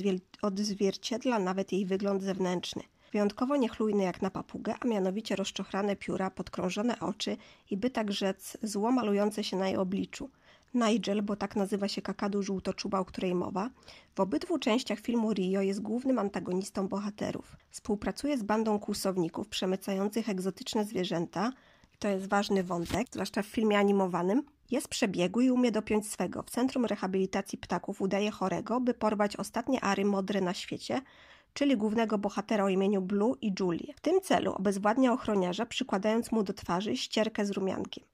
odzwierciedla 0.42 1.38
nawet 1.38 1.72
jej 1.72 1.87
wygląd 1.87 2.22
zewnętrzny. 2.22 2.83
Wyjątkowo 3.12 3.57
niechlujny 3.57 4.02
jak 4.02 4.22
na 4.22 4.30
papugę, 4.30 4.74
a 4.80 4.88
mianowicie 4.88 5.37
rozczochrane 5.37 5.96
pióra, 5.96 6.30
podkrążone 6.30 7.00
oczy 7.00 7.37
i 7.70 7.76
by 7.76 7.90
tak 7.90 8.12
rzec 8.12 8.57
zło 8.62 8.92
malujące 8.92 9.44
się 9.44 9.57
na 9.57 9.66
jej 9.68 9.76
obliczu– 9.76 10.30
Nigel, 10.74 11.22
bo 11.22 11.37
tak 11.37 11.56
nazywa 11.56 11.88
się 11.88 12.02
kakadu 12.02 12.42
żółtoczuba, 12.42 12.98
o 12.98 13.04
której 13.04 13.34
mowa, 13.34 13.70
w 14.14 14.20
obydwu 14.20 14.58
częściach 14.58 15.00
filmu 15.00 15.32
Rio 15.32 15.60
jest 15.60 15.82
głównym 15.82 16.18
antagonistą 16.18 16.88
bohaterów. 16.88 17.56
Współpracuje 17.70 18.38
z 18.38 18.42
bandą 18.42 18.78
kłusowników 18.78 19.48
przemycających 19.48 20.28
egzotyczne 20.28 20.84
zwierzęta, 20.84 21.52
to 21.98 22.08
jest 22.08 22.28
ważny 22.28 22.64
wątek, 22.64 23.06
zwłaszcza 23.12 23.42
w 23.42 23.46
filmie 23.46 23.78
animowanym. 23.78 24.42
Jest 24.70 24.88
przebiegły 24.88 25.44
i 25.44 25.50
umie 25.50 25.72
dopiąć 25.72 26.10
swego. 26.10 26.42
W 26.42 26.50
Centrum 26.50 26.84
Rehabilitacji 26.84 27.58
Ptaków 27.58 28.00
udaje 28.00 28.30
chorego, 28.30 28.80
by 28.80 28.94
porwać 28.94 29.37
ostatnie 29.37 29.84
ary 29.84 30.04
modre 30.04 30.40
na 30.40 30.54
świecie, 30.54 31.00
czyli 31.54 31.76
głównego 31.76 32.18
bohatera 32.18 32.64
o 32.64 32.68
imieniu 32.68 33.02
Blue 33.02 33.34
i 33.40 33.52
Julie. 33.60 33.94
W 33.96 34.00
tym 34.00 34.20
celu 34.20 34.52
obezwładnia 34.52 35.12
ochroniarza, 35.12 35.66
przykładając 35.66 36.32
mu 36.32 36.42
do 36.42 36.52
twarzy 36.52 36.96
ścierkę 36.96 37.46
z 37.46 37.50
rumiankiem 37.50 38.04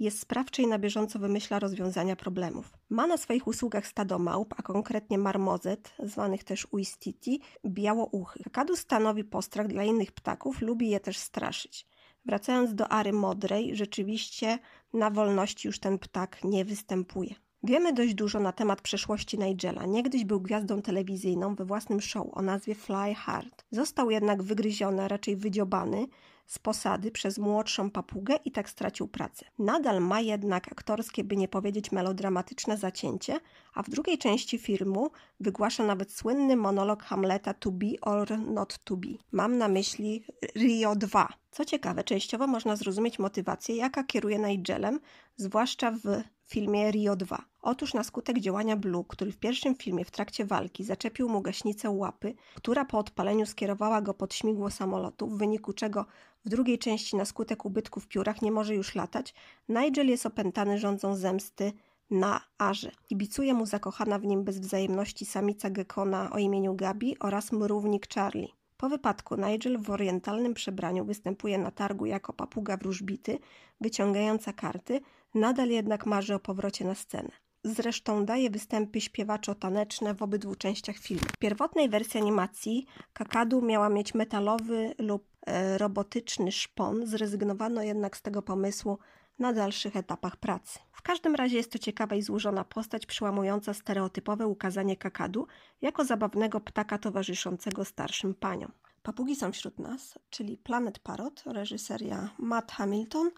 jest 0.00 0.20
sprawczy 0.20 0.62
i 0.62 0.66
na 0.66 0.78
bieżąco 0.78 1.18
wymyśla 1.18 1.58
rozwiązania 1.58 2.16
problemów. 2.16 2.72
Ma 2.90 3.06
na 3.06 3.16
swoich 3.16 3.46
usługach 3.46 3.86
stado 3.86 4.18
małp, 4.18 4.54
a 4.56 4.62
konkretnie 4.62 5.18
marmozet, 5.18 5.92
zwanych 5.98 6.44
też 6.44 6.66
uistiti, 6.70 7.40
białouchy. 7.66 8.42
Kakadu 8.42 8.76
stanowi 8.76 9.24
postrach 9.24 9.66
dla 9.68 9.84
innych 9.84 10.12
ptaków, 10.12 10.60
lubi 10.60 10.90
je 10.90 11.00
też 11.00 11.18
straszyć. 11.18 11.86
Wracając 12.24 12.74
do 12.74 12.88
Ary 12.88 13.12
Modrej, 13.12 13.76
rzeczywiście 13.76 14.58
na 14.92 15.10
wolności 15.10 15.68
już 15.68 15.80
ten 15.80 15.98
ptak 15.98 16.44
nie 16.44 16.64
występuje. 16.64 17.34
Wiemy 17.62 17.92
dość 17.92 18.14
dużo 18.14 18.40
na 18.40 18.52
temat 18.52 18.80
przeszłości 18.80 19.38
Nigela. 19.38 19.86
Niegdyś 19.86 20.24
był 20.24 20.40
gwiazdą 20.40 20.82
telewizyjną 20.82 21.54
we 21.54 21.64
własnym 21.64 22.00
show 22.00 22.26
o 22.32 22.42
nazwie 22.42 22.74
Fly 22.74 23.14
Hard. 23.14 23.64
Został 23.70 24.10
jednak 24.10 24.42
wygryziony, 24.42 25.02
a 25.02 25.08
raczej 25.08 25.36
wydziobany 25.36 26.06
z 26.50 26.58
posady 26.58 27.10
przez 27.10 27.38
młodszą 27.38 27.90
papugę 27.90 28.36
i 28.44 28.50
tak 28.50 28.70
stracił 28.70 29.08
pracę. 29.08 29.46
Nadal 29.58 30.00
ma 30.00 30.20
jednak 30.20 30.72
aktorskie, 30.72 31.24
by 31.24 31.36
nie 31.36 31.48
powiedzieć 31.48 31.92
melodramatyczne 31.92 32.76
zacięcie, 32.76 33.40
a 33.74 33.82
w 33.82 33.90
drugiej 33.90 34.18
części 34.18 34.58
filmu 34.58 35.10
wygłasza 35.40 35.84
nawet 35.84 36.12
słynny 36.12 36.56
monolog 36.56 37.02
Hamleta 37.02 37.54
To 37.54 37.70
be 37.70 37.86
or 38.00 38.38
not 38.38 38.78
to 38.84 38.96
be. 38.96 39.08
Mam 39.32 39.58
na 39.58 39.68
myśli 39.68 40.24
Rio 40.56 40.96
2. 40.96 41.28
Co 41.50 41.64
ciekawe, 41.64 42.04
częściowo 42.04 42.46
można 42.46 42.76
zrozumieć 42.76 43.18
motywację, 43.18 43.76
jaka 43.76 44.04
kieruje 44.04 44.38
Nigelem, 44.38 45.00
zwłaszcza 45.36 45.90
w 45.90 46.22
filmie 46.46 46.90
Rio 46.90 47.16
2. 47.16 47.49
Otóż 47.62 47.94
na 47.94 48.04
skutek 48.04 48.38
działania 48.38 48.76
Blue, 48.76 49.04
który 49.08 49.32
w 49.32 49.36
pierwszym 49.36 49.74
filmie 49.74 50.04
w 50.04 50.10
trakcie 50.10 50.44
walki 50.44 50.84
zaczepił 50.84 51.28
mu 51.28 51.40
gaśnicę 51.40 51.90
łapy, 51.90 52.34
która 52.54 52.84
po 52.84 52.98
odpaleniu 52.98 53.46
skierowała 53.46 54.02
go 54.02 54.14
pod 54.14 54.34
śmigło 54.34 54.70
samolotu, 54.70 55.28
w 55.28 55.38
wyniku 55.38 55.72
czego 55.72 56.06
w 56.44 56.48
drugiej 56.48 56.78
części 56.78 57.16
na 57.16 57.24
skutek 57.24 57.64
ubytku 57.64 58.00
w 58.00 58.08
piórach 58.08 58.42
nie 58.42 58.52
może 58.52 58.74
już 58.74 58.94
latać, 58.94 59.34
Nigel 59.68 60.08
jest 60.08 60.26
opętany 60.26 60.78
rządzą 60.78 61.16
zemsty 61.16 61.72
na 62.10 62.40
Arze. 62.58 62.90
Kibicuje 63.08 63.54
mu 63.54 63.66
zakochana 63.66 64.18
w 64.18 64.24
nim 64.24 64.44
bez 64.44 64.58
wzajemności 64.58 65.24
samica 65.26 65.70
gekona 65.70 66.30
o 66.32 66.38
imieniu 66.38 66.74
Gabi 66.74 67.18
oraz 67.18 67.52
mrównik 67.52 68.14
Charlie. 68.14 68.48
Po 68.76 68.88
wypadku 68.88 69.36
Nigel 69.36 69.78
w 69.78 69.90
orientalnym 69.90 70.54
przebraniu 70.54 71.04
występuje 71.04 71.58
na 71.58 71.70
targu 71.70 72.06
jako 72.06 72.32
papuga 72.32 72.76
wróżbity, 72.76 73.38
wyciągająca 73.80 74.52
karty, 74.52 75.00
nadal 75.34 75.68
jednak 75.68 76.06
marzy 76.06 76.34
o 76.34 76.38
powrocie 76.38 76.84
na 76.84 76.94
scenę. 76.94 77.30
Zresztą 77.64 78.24
daje 78.24 78.50
występy 78.50 79.00
śpiewaczo-taneczne 79.00 80.14
w 80.14 80.22
obydwu 80.22 80.54
częściach 80.54 80.96
filmu. 80.96 81.24
W 81.34 81.38
pierwotnej 81.38 81.88
wersji 81.88 82.20
animacji 82.20 82.86
Kakadu 83.12 83.62
miała 83.62 83.88
mieć 83.88 84.14
metalowy 84.14 84.94
lub 84.98 85.26
e, 85.46 85.78
robotyczny 85.78 86.52
szpon, 86.52 87.06
zrezygnowano 87.06 87.82
jednak 87.82 88.16
z 88.16 88.22
tego 88.22 88.42
pomysłu 88.42 88.98
na 89.38 89.52
dalszych 89.52 89.96
etapach 89.96 90.36
pracy. 90.36 90.78
W 90.92 91.02
każdym 91.02 91.34
razie 91.34 91.56
jest 91.56 91.72
to 91.72 91.78
ciekawa 91.78 92.16
i 92.16 92.22
złożona 92.22 92.64
postać 92.64 93.06
przełamująca 93.06 93.74
stereotypowe 93.74 94.46
ukazanie 94.46 94.96
kakadu 94.96 95.46
jako 95.82 96.04
zabawnego 96.04 96.60
ptaka 96.60 96.98
towarzyszącego 96.98 97.84
starszym 97.84 98.34
paniom. 98.34 98.72
Papugi 99.02 99.36
są 99.36 99.52
wśród 99.52 99.78
nas, 99.78 100.18
czyli 100.30 100.56
Planet 100.56 100.98
Parrot, 100.98 101.42
reżyseria 101.46 102.30
Matt 102.38 102.72
Hamilton, 102.72 103.30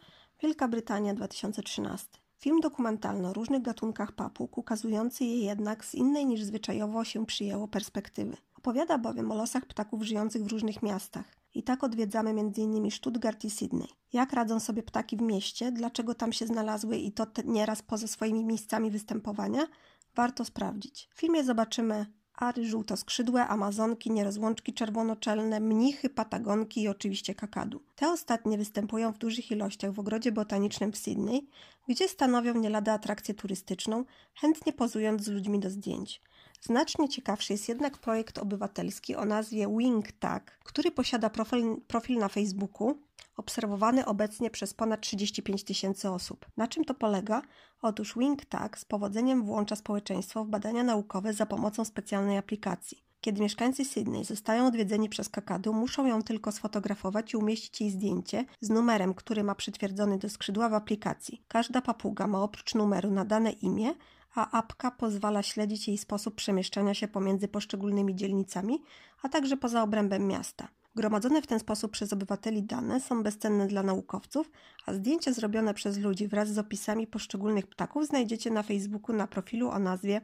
Wielka 0.43 0.69
Brytania 0.69 1.15
2013. 1.15 2.22
Film 2.43 2.61
dokumentalny 2.61 3.29
o 3.29 3.33
różnych 3.33 3.63
gatunkach 3.63 4.13
papug, 4.13 4.59
ukazujący 4.59 5.25
je 5.25 5.39
jednak 5.39 5.85
z 5.85 5.95
innej 5.95 6.27
niż 6.27 6.43
zwyczajowo 6.43 7.05
się 7.05 7.27
przyjęło 7.27 7.69
perspektywy. 7.69 8.37
Opowiada 8.59 8.99
bowiem 8.99 9.33
o 9.33 9.35
losach 9.35 9.67
ptaków 9.67 10.03
żyjących 10.03 10.45
w 10.45 10.53
różnych 10.53 10.83
miastach. 10.83 11.25
I 11.55 11.63
tak 11.63 11.85
odwiedzamy 11.85 12.31
m.in. 12.31 12.91
Stuttgart 12.91 13.45
i 13.45 13.51
Sydney. 13.51 13.89
Jak 14.13 14.33
radzą 14.33 14.61
sobie 14.61 14.83
ptaki 14.83 15.17
w 15.17 15.23
mieście, 15.23 15.73
dlaczego 15.73 16.15
tam 16.15 16.33
się 16.33 16.47
znalazły 16.47 16.97
i 16.97 17.13
to 17.13 17.27
nieraz 17.45 17.83
poza 17.83 18.07
swoimi 18.07 18.45
miejscami 18.45 18.91
występowania, 18.91 19.67
warto 20.15 20.45
sprawdzić. 20.45 21.09
W 21.15 21.21
filmie 21.21 21.45
zobaczymy 21.45 22.07
ary 22.35 22.67
żółtoskrzydłe, 22.67 23.47
amazonki, 23.47 24.11
nierozłączki 24.11 24.73
czerwonoczelne, 24.75 25.61
mnichy, 25.61 26.09
patagonki 26.11 26.83
i 26.83 26.89
oczywiście 26.89 27.35
kakadu. 27.35 27.81
Te 27.97 28.11
ostatnie 28.11 28.59
występują 28.59 29.13
w 29.13 29.19
dużych 29.19 29.51
ilościach 29.51 29.93
w 29.93 29.99
ogrodzie 29.99 30.33
botanicznym 30.33 30.93
w 30.93 30.97
Sydney, 30.97 31.49
gdzie 31.89 32.09
stanowią 32.09 32.55
nie 32.55 32.71
lada 32.71 32.93
atrakcję 32.93 33.35
turystyczną, 33.35 34.05
chętnie 34.35 34.73
pozując 34.73 35.23
z 35.23 35.29
ludźmi 35.29 35.61
do 35.61 35.71
zdjęć. 35.71 36.23
Znacznie 36.65 37.09
ciekawszy 37.09 37.53
jest 37.53 37.69
jednak 37.69 37.99
projekt 37.99 38.39
obywatelski 38.39 39.17
o 39.17 39.25
nazwie 39.25 39.69
Wing 39.79 40.13
Tag, 40.13 40.59
który 40.65 40.91
posiada 40.91 41.31
profil, 41.31 41.77
profil 41.89 42.19
na 42.19 42.29
Facebooku, 42.29 42.99
obserwowany 43.37 44.07
obecnie 44.07 44.51
przez 44.51 44.75
ponad 44.75 45.01
35 45.01 45.65
tysięcy 45.65 46.11
osób. 46.11 46.47
Na 46.57 46.69
czym 46.69 46.85
to 46.85 46.95
polega? 46.95 47.43
Otóż 47.83 48.15
Wing 48.19 48.45
Tag 48.45 48.79
z 48.79 48.85
powodzeniem 48.85 49.45
włącza 49.45 49.77
społeczeństwo 49.77 50.45
w 50.45 50.49
badania 50.49 50.83
naukowe 50.83 51.33
za 51.33 51.47
pomocą 51.47 51.85
specjalnej 51.85 52.39
aplikacji. 52.39 53.05
Kiedy 53.21 53.43
mieszkańcy 53.43 53.85
Sydney 53.85 54.25
zostają 54.25 54.67
odwiedzeni 54.67 55.09
przez 55.09 55.29
kakadu, 55.29 55.73
muszą 55.73 56.07
ją 56.07 56.23
tylko 56.23 56.53
sfotografować 56.53 57.33
i 57.33 57.37
umieścić 57.37 57.81
jej 57.81 57.91
zdjęcie 57.91 58.45
z 58.61 58.71
numerem, 58.71 59.15
który 59.15 59.45
ma 59.45 59.55
przytwierdzony 59.55 60.19
do 60.19 60.29
skrzydła 60.29 60.69
w 60.69 60.75
aplikacji. 60.75 61.45
Każda 61.49 61.81
papuga 61.83 62.27
ma 62.27 62.43
oprócz 62.43 62.75
numeru 62.75 63.11
nadane 63.11 63.51
imię, 63.51 63.95
a 64.35 64.59
apka 64.59 64.91
pozwala 64.91 65.43
śledzić 65.43 65.89
jej 65.89 65.99
sposób 65.99 66.35
przemieszczania 66.35 66.95
się 66.95 67.09
pomiędzy 67.09 67.49
poszczególnymi 67.49 68.15
dzielnicami, 68.15 68.83
a 69.23 69.29
także 69.29 69.57
poza 69.57 69.83
obrębem 69.83 70.27
miasta. 70.27 70.69
Gromadzone 70.95 71.43
w 71.43 71.47
ten 71.47 71.61
sposób 71.61 71.93
przez 71.93 72.13
obywateli 72.13 72.63
dane 72.63 73.01
są 73.01 73.23
bezcenne 73.23 73.67
dla 73.67 73.83
naukowców, 73.83 74.51
a 74.87 74.95
zdjęcia 74.95 75.33
zrobione 75.33 75.75
przez 75.75 75.99
ludzi 75.99 76.29
wraz 76.29 76.49
z 76.49 76.59
opisami 76.59 77.07
poszczególnych 77.07 77.67
ptaków 77.67 78.07
znajdziecie 78.07 78.51
na 78.51 78.63
Facebooku 78.63 79.17
na 79.17 79.27
profilu 79.27 79.71
o 79.71 79.79
nazwie 79.79 80.21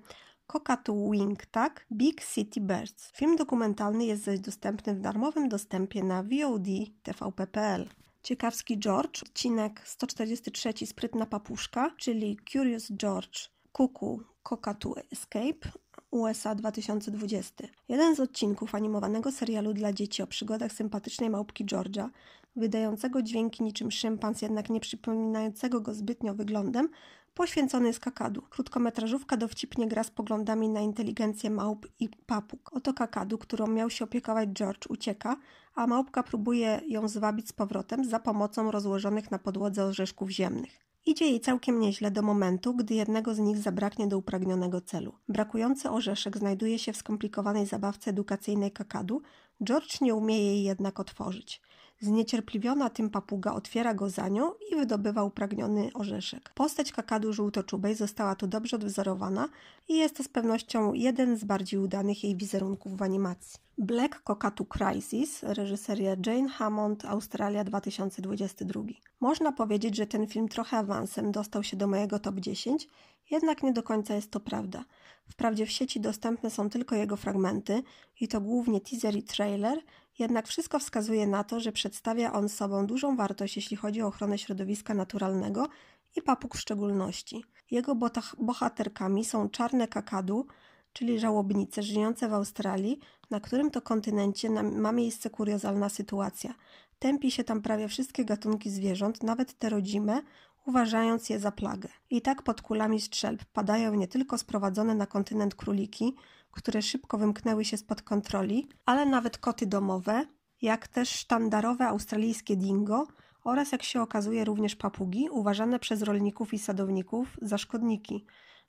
Cockatoo 0.47 1.11
Wing 1.11 1.47
Tag 1.47 1.87
Big 1.93 2.25
City 2.25 2.61
Birds. 2.61 3.11
Film 3.17 3.37
dokumentalny 3.37 4.05
jest 4.05 4.25
zaś 4.25 4.41
dostępny 4.41 4.95
w 4.95 5.01
darmowym 5.01 5.49
dostępie 5.49 6.05
na 6.05 6.23
VOD 6.23 6.67
tvp.pl. 7.03 7.89
Ciekawski 8.23 8.79
George, 8.79 9.23
odcinek 9.23 9.83
143 9.85 10.87
Sprytna 10.87 11.27
papuszka, 11.27 11.91
czyli 11.97 12.39
Curious 12.53 12.93
George 12.93 13.58
Kuku 13.79 14.23
Cockatoo 14.43 14.95
Escape 15.13 15.71
USA 16.11 16.55
2020. 16.55 17.65
Jeden 17.89 18.17
z 18.17 18.21
odcinków 18.21 18.75
animowanego 18.75 19.33
serialu 19.33 19.75
dla 19.75 19.93
dzieci 19.93 20.23
o 20.23 20.27
przygodach 20.27 20.73
sympatycznej 20.73 21.31
małpki 21.31 21.65
Georgia, 21.65 22.11
wydającego 22.57 23.23
dźwięki 23.23 23.63
niczym 23.63 23.91
szympans, 23.91 24.43
jednak 24.43 24.71
nie 24.71 24.81
przypominającego 24.81 25.81
go 25.81 25.95
zbytnio 25.95 26.35
wyglądem, 26.35 26.89
poświęcony 27.35 27.87
jest 27.87 28.01
kakadu. 28.01 28.43
Krótkometrażówka 28.43 29.37
dowcipnie 29.37 29.89
gra 29.89 30.05
z 30.05 30.11
poglądami 30.11 30.69
na 30.69 30.81
inteligencję 30.81 31.51
małp 31.51 31.87
i 32.01 32.09
papug. 32.09 32.71
Oto 32.73 32.95
kakadu, 32.95 33.39
którą 33.39 33.67
miał 33.67 33.91
się 33.91 34.05
opiekować 34.05 34.49
George, 34.49 34.87
ucieka, 34.89 35.37
a 35.75 35.87
małpka 35.87 36.23
próbuje 36.23 36.81
ją 36.87 37.09
zwabić 37.09 37.49
z 37.49 37.53
powrotem 37.53 38.05
za 38.05 38.21
pomocą 38.21 38.71
rozłożonych 38.71 39.31
na 39.31 39.39
podłodze 39.39 39.85
orzeszków 39.85 40.31
ziemnych. 40.31 40.88
Idzie 41.09 41.25
jej 41.25 41.41
całkiem 41.41 41.81
nieźle 41.81 42.11
do 42.11 42.23
momentu, 42.23 42.75
gdy 42.75 42.95
jednego 42.95 43.35
z 43.35 43.39
nich 43.39 43.59
zabraknie 43.59 44.07
do 44.07 44.19
upragnionego 44.19 44.81
celu. 44.81 45.15
Brakujący 45.29 45.91
orzeszek 45.91 46.39
znajduje 46.39 46.79
się 46.79 46.93
w 46.93 46.97
skomplikowanej 46.97 47.67
zabawce 47.67 48.11
edukacyjnej 48.11 48.73
kakadu, 48.73 49.23
George 49.65 50.01
nie 50.01 50.15
umie 50.15 50.39
jej 50.39 50.63
jednak 50.63 51.01
otworzyć. 51.01 51.61
Zniecierpliwiona 52.01 52.91
tym 52.91 53.11
papuga 53.11 53.53
otwiera 53.53 53.95
go 53.95 54.11
za 54.11 54.29
nią 54.29 54.53
i 54.73 54.77
wydobywa 54.77 55.25
upragniony 55.25 55.91
orzeszek. 55.95 56.51
Postać 56.55 56.93
kakadu 56.93 57.33
żółtoczubej 57.33 57.95
została 57.95 58.35
tu 58.35 58.47
dobrze 58.47 58.77
odwzorowana 58.77 59.49
i 59.89 59.97
jest 59.97 60.17
to 60.17 60.23
z 60.23 60.29
pewnością 60.29 60.93
jeden 60.93 61.37
z 61.37 61.45
bardziej 61.45 61.81
udanych 61.81 62.25
jej 62.25 62.37
wizerunków 62.37 62.97
w 62.97 63.03
animacji. 63.03 63.61
Black 63.79 64.23
Cockatoo 64.23 64.67
Crisis, 64.67 65.43
reżyseria 65.43 66.17
Jane 66.27 66.49
Hammond, 66.49 67.05
Australia 67.05 67.65
2022. 67.65 68.83
Można 69.21 69.53
powiedzieć, 69.53 69.97
że 69.97 70.07
ten 70.07 70.27
film 70.27 70.49
trochę 70.49 70.77
awansem 70.77 71.33
dostał 71.33 71.63
się 71.63 71.77
do 71.77 71.87
mojego 71.87 72.19
top 72.19 72.41
10, 72.41 72.89
jednak 73.31 73.63
nie 73.63 73.73
do 73.73 73.83
końca 73.83 74.15
jest 74.15 74.31
to 74.31 74.41
prawda. 74.41 74.85
Wprawdzie 75.31 75.67
w 75.67 75.71
sieci 75.71 76.01
dostępne 76.01 76.51
są 76.51 76.71
tylko 76.71 76.97
jego 76.97 77.17
fragmenty 77.17 77.83
i 78.21 78.29
to 78.29 78.41
głównie 78.41 78.81
teaser 78.81 79.17
i 79.17 79.23
trailer, 79.23 79.79
jednak 80.19 80.49
wszystko 80.49 80.79
wskazuje 80.79 81.27
na 81.27 81.45
to, 81.45 81.61
że 81.61 81.73
przedstawia 81.73 82.33
on 82.33 82.49
sobą 82.49 82.87
dużą 82.87 83.17
wartość, 83.17 83.57
jeśli 83.57 83.77
chodzi 83.77 84.03
o 84.03 84.07
ochronę 84.07 84.39
środowiska 84.39 84.95
naturalnego 84.95 85.69
i 86.17 86.23
papug 86.23 86.57
w 86.57 86.61
szczególności. 86.61 87.45
Jego 87.71 87.97
bohaterkami 88.39 89.25
są 89.25 89.49
czarne 89.49 89.89
kakadu, 89.89 90.47
czyli 90.93 91.19
żałobnice 91.19 91.83
żyjące 91.83 92.29
w 92.29 92.33
Australii, 92.33 93.01
na 93.31 93.41
którym 93.41 93.71
to 93.71 93.83
kontynencie 93.83 94.51
ma 94.63 94.93
miejsce 94.93 95.31
kuriozalna 95.31 95.89
sytuacja. 95.89 96.55
Tępi 96.99 97.31
się 97.31 97.45
tam 97.45 97.63
prawie 97.63 97.89
wszystkie 97.89 98.25
gatunki 98.25 98.71
zwierząt, 98.71 99.23
nawet 99.23 99.59
te 99.59 99.69
rodzime, 99.69 100.23
uważając 100.67 101.31
je 101.31 101.39
za 101.39 101.53
plagę. 101.53 101.89
I 102.11 102.23
tak 102.23 102.43
pod 102.43 102.63
kulami 102.63 103.01
strzelb 103.01 103.45
padają 103.45 103.95
nie 103.95 104.09
tylko 104.09 104.39
sprowadzone 104.39 104.95
na 104.95 105.07
kontynent 105.07 105.55
króliki, 105.55 106.15
które 106.59 106.83
szybko 106.83 107.19
wymknęły 107.19 107.65
się 107.65 107.77
spod 107.77 108.03
kontroli, 108.03 108.69
ale 108.87 109.07
nawet 109.07 109.39
koty 109.39 109.67
domowe, 109.67 110.27
jak 110.63 110.89
też 110.89 111.09
sztandarowe 111.09 111.87
australijskie 111.87 112.57
dingo 112.57 113.07
oraz 113.45 113.73
jak 113.73 113.83
się 113.83 114.03
okazuje 114.03 114.45
również 114.45 114.77
papugi, 114.77 115.29
uważane 115.31 115.79
przez 115.79 116.03
rolników 116.03 116.55
i 116.55 116.59
sadowników 116.59 117.37
za 117.43 117.59
szkodniki, 117.59 118.25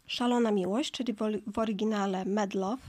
Szalona 0.08 0.52
Miłość, 0.52 0.92
czyli 0.92 1.16
w 1.48 1.60
oryginale 1.60 2.26
Mad 2.26 2.54
Love, 2.54 2.84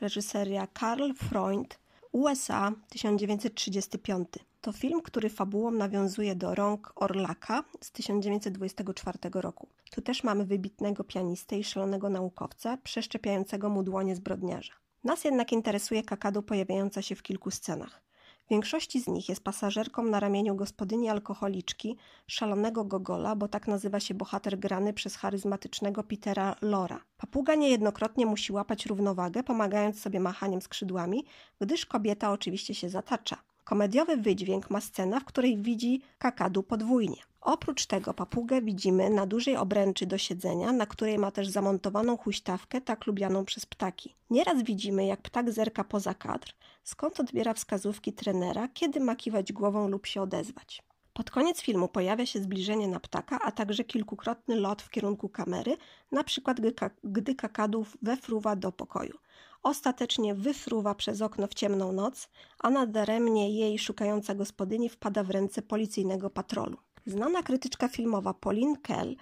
reżyseria 0.00 0.66
Karl 0.66 1.14
Freund, 1.14 1.78
USA 2.12 2.72
1935. 2.88 4.28
To 4.60 4.72
film, 4.72 5.02
który 5.02 5.30
fabułą 5.30 5.70
nawiązuje 5.70 6.36
do 6.36 6.54
Rąk 6.54 6.92
Orlaka 6.96 7.64
z 7.80 7.90
1924 7.90 9.18
roku. 9.34 9.68
Tu 9.90 10.02
też 10.02 10.24
mamy 10.24 10.44
wybitnego 10.44 11.04
pianistę 11.04 11.58
i 11.58 11.64
szalonego 11.64 12.10
naukowca, 12.10 12.76
przeszczepiającego 12.76 13.68
mu 13.68 13.82
dłonie 13.82 14.16
zbrodniarza. 14.16 14.72
Nas 15.04 15.24
jednak 15.24 15.52
interesuje 15.52 16.02
kakadu 16.02 16.42
pojawiająca 16.42 17.02
się 17.02 17.14
w 17.14 17.22
kilku 17.22 17.50
scenach. 17.50 18.02
W 18.46 18.48
większości 18.48 19.00
z 19.00 19.08
nich 19.08 19.28
jest 19.28 19.44
pasażerką 19.44 20.02
na 20.02 20.20
ramieniu 20.20 20.56
gospodyni 20.56 21.08
alkoholiczki, 21.08 21.96
szalonego 22.26 22.84
Gogola, 22.84 23.36
bo 23.36 23.48
tak 23.48 23.68
nazywa 23.68 24.00
się 24.00 24.14
bohater 24.14 24.58
grany 24.58 24.92
przez 24.92 25.16
charyzmatycznego 25.16 26.04
Petera 26.04 26.56
Lora. 26.62 27.04
Papuga 27.16 27.54
niejednokrotnie 27.54 28.26
musi 28.26 28.52
łapać 28.52 28.86
równowagę, 28.86 29.42
pomagając 29.42 30.00
sobie 30.00 30.20
machaniem 30.20 30.62
skrzydłami, 30.62 31.24
gdyż 31.60 31.86
kobieta 31.86 32.32
oczywiście 32.32 32.74
się 32.74 32.88
zatacza. 32.88 33.36
Komediowy 33.66 34.16
wydźwięk 34.16 34.70
ma 34.70 34.80
scena, 34.80 35.20
w 35.20 35.24
której 35.24 35.58
widzi 35.58 36.02
kakadu 36.18 36.62
podwójnie. 36.62 37.22
Oprócz 37.40 37.86
tego 37.86 38.14
papugę 38.14 38.62
widzimy 38.62 39.10
na 39.10 39.26
dużej 39.26 39.56
obręczy 39.56 40.06
do 40.06 40.18
siedzenia, 40.18 40.72
na 40.72 40.86
której 40.86 41.18
ma 41.18 41.30
też 41.30 41.48
zamontowaną 41.48 42.16
huśtawkę, 42.16 42.80
tak 42.80 43.06
lubianą 43.06 43.44
przez 43.44 43.66
ptaki. 43.66 44.14
Nieraz 44.30 44.62
widzimy, 44.62 45.06
jak 45.06 45.22
ptak 45.22 45.52
zerka 45.52 45.84
poza 45.84 46.14
kadr, 46.14 46.52
skąd 46.84 47.20
odbiera 47.20 47.54
wskazówki 47.54 48.12
trenera, 48.12 48.68
kiedy 48.68 49.00
ma 49.00 49.16
kiwać 49.16 49.52
głową 49.52 49.88
lub 49.88 50.06
się 50.06 50.22
odezwać. 50.22 50.82
Pod 51.12 51.30
koniec 51.30 51.60
filmu 51.60 51.88
pojawia 51.88 52.26
się 52.26 52.40
zbliżenie 52.40 52.88
na 52.88 53.00
ptaka, 53.00 53.38
a 53.42 53.52
także 53.52 53.84
kilkukrotny 53.84 54.56
lot 54.56 54.82
w 54.82 54.90
kierunku 54.90 55.28
kamery, 55.28 55.76
na 56.12 56.24
przykład 56.24 56.60
gdy 57.04 57.34
kakadów 57.34 57.96
wefruwa 58.02 58.56
do 58.56 58.72
pokoju. 58.72 59.18
Ostatecznie 59.66 60.34
wyfruwa 60.34 60.94
przez 60.94 61.22
okno 61.22 61.46
w 61.46 61.54
ciemną 61.54 61.92
noc, 61.92 62.28
a 62.58 62.70
nadaremnie 62.70 63.50
jej 63.50 63.78
szukająca 63.78 64.34
gospodyni 64.34 64.88
wpada 64.88 65.24
w 65.24 65.30
ręce 65.30 65.62
policyjnego 65.62 66.30
patrolu. 66.30 66.76
Znana 67.06 67.42
krytyczka 67.42 67.88
filmowa 67.88 68.34
Pauline 68.34 68.76
Kell 68.82 69.16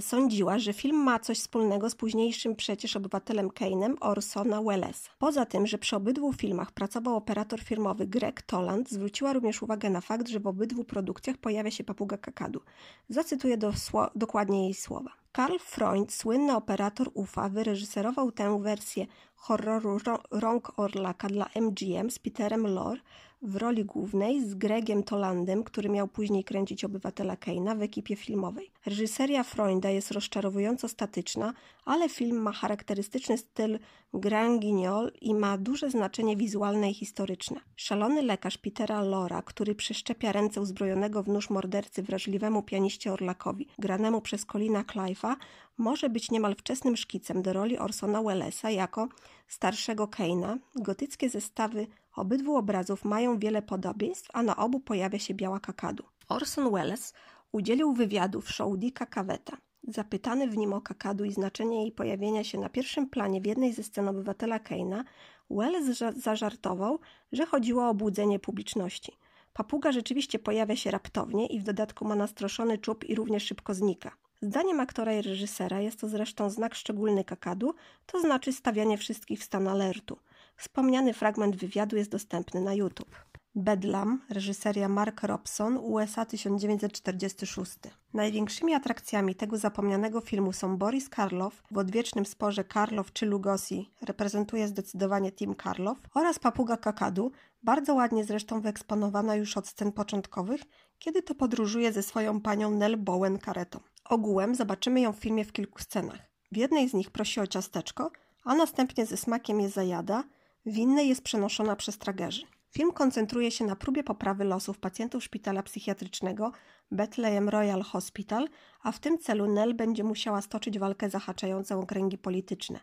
sądziła, 0.00 0.58
że 0.58 0.72
film 0.72 0.96
ma 0.96 1.18
coś 1.18 1.38
wspólnego 1.38 1.90
z 1.90 1.94
późniejszym 1.94 2.56
przecież 2.56 2.96
obywatelem 2.96 3.48
Kane'em 3.48 3.94
Orsona 4.00 4.62
Wellesa. 4.62 5.10
Poza 5.18 5.46
tym, 5.46 5.66
że 5.66 5.78
przy 5.78 5.96
obydwu 5.96 6.32
filmach 6.32 6.72
pracował 6.72 7.16
operator 7.16 7.60
filmowy 7.60 8.06
Greg 8.06 8.42
Toland, 8.42 8.90
zwróciła 8.90 9.32
również 9.32 9.62
uwagę 9.62 9.90
na 9.90 10.00
fakt, 10.00 10.28
że 10.28 10.40
w 10.40 10.46
obydwu 10.46 10.84
produkcjach 10.84 11.36
pojawia 11.36 11.70
się 11.70 11.84
papuga 11.84 12.16
kakadu. 12.16 12.60
Zacytuję 13.08 13.56
do 13.56 13.72
dokładnie 14.14 14.64
jej 14.64 14.74
słowa. 14.74 15.10
Karl 15.32 15.58
Freund, 15.58 16.12
słynny 16.12 16.56
operator 16.56 17.10
UFA, 17.14 17.48
wyreżyserował 17.48 18.32
tę 18.32 18.62
wersję 18.62 19.06
horroru 19.34 19.98
Rąk 20.30 20.78
Orlaka 20.78 21.28
dla 21.28 21.48
MGM 21.54 22.10
z 22.10 22.18
Peterem 22.18 22.66
Lorre 22.66 23.00
w 23.42 23.56
roli 23.56 23.84
głównej 23.84 24.44
z 24.48 24.54
Gregiem 24.54 25.02
Tolandem, 25.02 25.64
który 25.64 25.88
miał 25.88 26.08
później 26.08 26.44
kręcić 26.44 26.84
Obywatela 26.84 27.36
Keina 27.36 27.74
w 27.74 27.82
ekipie 27.82 28.16
filmowej. 28.16 28.70
Reżyseria 28.86 29.42
Freunda 29.42 29.90
jest 29.90 30.10
rozczarowująco 30.10 30.88
statyczna, 30.88 31.54
ale 31.84 32.08
film 32.08 32.42
ma 32.42 32.52
charakterystyczny 32.52 33.38
styl 33.38 33.78
Grand 34.14 34.60
Guignol 34.60 35.12
i 35.20 35.34
ma 35.34 35.58
duże 35.58 35.90
znaczenie 35.90 36.36
wizualne 36.36 36.90
i 36.90 36.94
historyczne. 36.94 37.60
Szalony 37.76 38.22
lekarz 38.22 38.58
Petera 38.58 39.02
Lora, 39.02 39.42
który 39.42 39.74
przyszczepia 39.74 40.32
ręce 40.32 40.60
uzbrojonego 40.60 41.22
w 41.22 41.28
nóż 41.28 41.50
mordercy 41.50 42.02
wrażliwemu 42.02 42.62
pianiście 42.62 43.12
Orlakowi, 43.12 43.68
granemu 43.78 44.20
przez 44.20 44.46
Colina 44.46 44.82
Clive'a, 44.82 45.36
może 45.78 46.10
być 46.10 46.30
niemal 46.30 46.54
wczesnym 46.54 46.96
szkicem 46.96 47.42
do 47.42 47.52
roli 47.52 47.78
Orsona 47.78 48.22
Wellesa 48.22 48.70
jako 48.70 49.08
starszego 49.48 50.08
Keina. 50.08 50.58
Gotyckie 50.74 51.30
zestawy 51.30 51.86
obydwu 52.16 52.56
obrazów 52.56 53.04
mają 53.04 53.38
wiele 53.38 53.62
podobieństw, 53.62 54.28
a 54.32 54.42
na 54.42 54.56
obu 54.56 54.80
pojawia 54.80 55.18
się 55.18 55.34
biała 55.34 55.60
kakadu. 55.60 56.04
Orson 56.28 56.72
Welles 56.72 57.14
udzielił 57.52 57.92
wywiadu 57.92 58.40
w 58.40 58.50
show 58.50 58.78
Dicka 58.78 59.06
Cavetta. 59.06 59.56
Zapytany 59.88 60.48
w 60.48 60.56
nim 60.56 60.72
o 60.72 60.80
kakadu 60.80 61.24
i 61.24 61.32
znaczenie 61.32 61.82
jej 61.82 61.92
pojawienia 61.92 62.44
się 62.44 62.58
na 62.58 62.68
pierwszym 62.68 63.10
planie 63.10 63.40
w 63.40 63.46
jednej 63.46 63.72
ze 63.72 63.82
scen 63.82 64.08
obywatela 64.08 64.58
Keina, 64.58 65.04
Wells 65.50 66.02
zażartował, 66.16 66.98
że 67.32 67.46
chodziło 67.46 67.82
o 67.84 67.88
obudzenie 67.88 68.38
publiczności. 68.38 69.12
Papuga 69.52 69.92
rzeczywiście 69.92 70.38
pojawia 70.38 70.76
się 70.76 70.90
raptownie 70.90 71.46
i 71.46 71.60
w 71.60 71.62
dodatku 71.62 72.04
ma 72.04 72.16
nastroszony 72.16 72.78
czub 72.78 73.04
i 73.04 73.14
równie 73.14 73.40
szybko 73.40 73.74
znika. 73.74 74.16
Zdaniem 74.42 74.80
aktora 74.80 75.12
i 75.12 75.22
reżysera 75.22 75.80
jest 75.80 76.00
to 76.00 76.08
zresztą 76.08 76.50
znak 76.50 76.74
szczególny 76.74 77.24
kakadu, 77.24 77.74
to 78.06 78.20
znaczy 78.20 78.52
stawianie 78.52 78.98
wszystkich 78.98 79.40
w 79.40 79.44
stan 79.44 79.68
alertu. 79.68 80.18
Wspomniany 80.56 81.12
fragment 81.12 81.56
wywiadu 81.56 81.96
jest 81.96 82.10
dostępny 82.10 82.60
na 82.60 82.74
YouTube. 82.74 83.16
Bedlam, 83.54 84.20
reżyseria 84.30 84.88
Mark 84.88 85.22
Robson, 85.22 85.76
USA 85.76 86.24
1946. 86.24 87.72
Największymi 88.14 88.74
atrakcjami 88.74 89.34
tego 89.34 89.58
zapomnianego 89.58 90.20
filmu 90.20 90.52
są 90.52 90.76
Boris 90.76 91.08
Karloff 91.08 91.62
w 91.70 91.78
odwiecznym 91.78 92.26
sporze 92.26 92.64
Karloff 92.64 93.12
czy 93.12 93.26
Lugosi, 93.26 93.90
reprezentuje 94.02 94.68
zdecydowanie 94.68 95.32
Tim 95.32 95.54
Karloff, 95.54 96.00
oraz 96.14 96.38
papuga 96.38 96.76
Kakadu, 96.76 97.32
bardzo 97.62 97.94
ładnie 97.94 98.24
zresztą 98.24 98.60
wyeksponowana 98.60 99.36
już 99.36 99.56
od 99.56 99.68
scen 99.68 99.92
początkowych, 99.92 100.60
kiedy 100.98 101.22
to 101.22 101.34
podróżuje 101.34 101.92
ze 101.92 102.02
swoją 102.02 102.40
panią 102.40 102.70
Nell 102.70 102.96
Bowen 102.96 103.38
karetą. 103.38 103.80
Ogółem 104.04 104.54
zobaczymy 104.54 105.00
ją 105.00 105.12
w 105.12 105.20
filmie 105.20 105.44
w 105.44 105.52
kilku 105.52 105.78
scenach. 105.78 106.20
W 106.52 106.56
jednej 106.56 106.88
z 106.88 106.94
nich 106.94 107.10
prosi 107.10 107.40
o 107.40 107.46
ciasteczko, 107.46 108.10
a 108.44 108.54
następnie 108.54 109.06
ze 109.06 109.16
smakiem 109.16 109.60
je 109.60 109.68
zajada, 109.68 110.24
w 110.66 110.76
innej 110.76 111.08
jest 111.08 111.22
przenoszona 111.22 111.76
przez 111.76 111.98
tragerzy. 111.98 112.42
Film 112.70 112.92
koncentruje 112.92 113.50
się 113.50 113.64
na 113.64 113.76
próbie 113.76 114.04
poprawy 114.04 114.44
losów 114.44 114.78
pacjentów 114.78 115.24
szpitala 115.24 115.62
psychiatrycznego 115.62 116.52
Bethlehem 116.90 117.48
Royal 117.48 117.82
Hospital, 117.82 118.48
a 118.82 118.92
w 118.92 118.98
tym 118.98 119.18
celu 119.18 119.46
Nell 119.46 119.74
będzie 119.74 120.04
musiała 120.04 120.42
stoczyć 120.42 120.78
walkę 120.78 121.10
zahaczającą 121.10 121.80
o 121.80 121.86
kręgi 121.86 122.18
polityczne. 122.18 122.80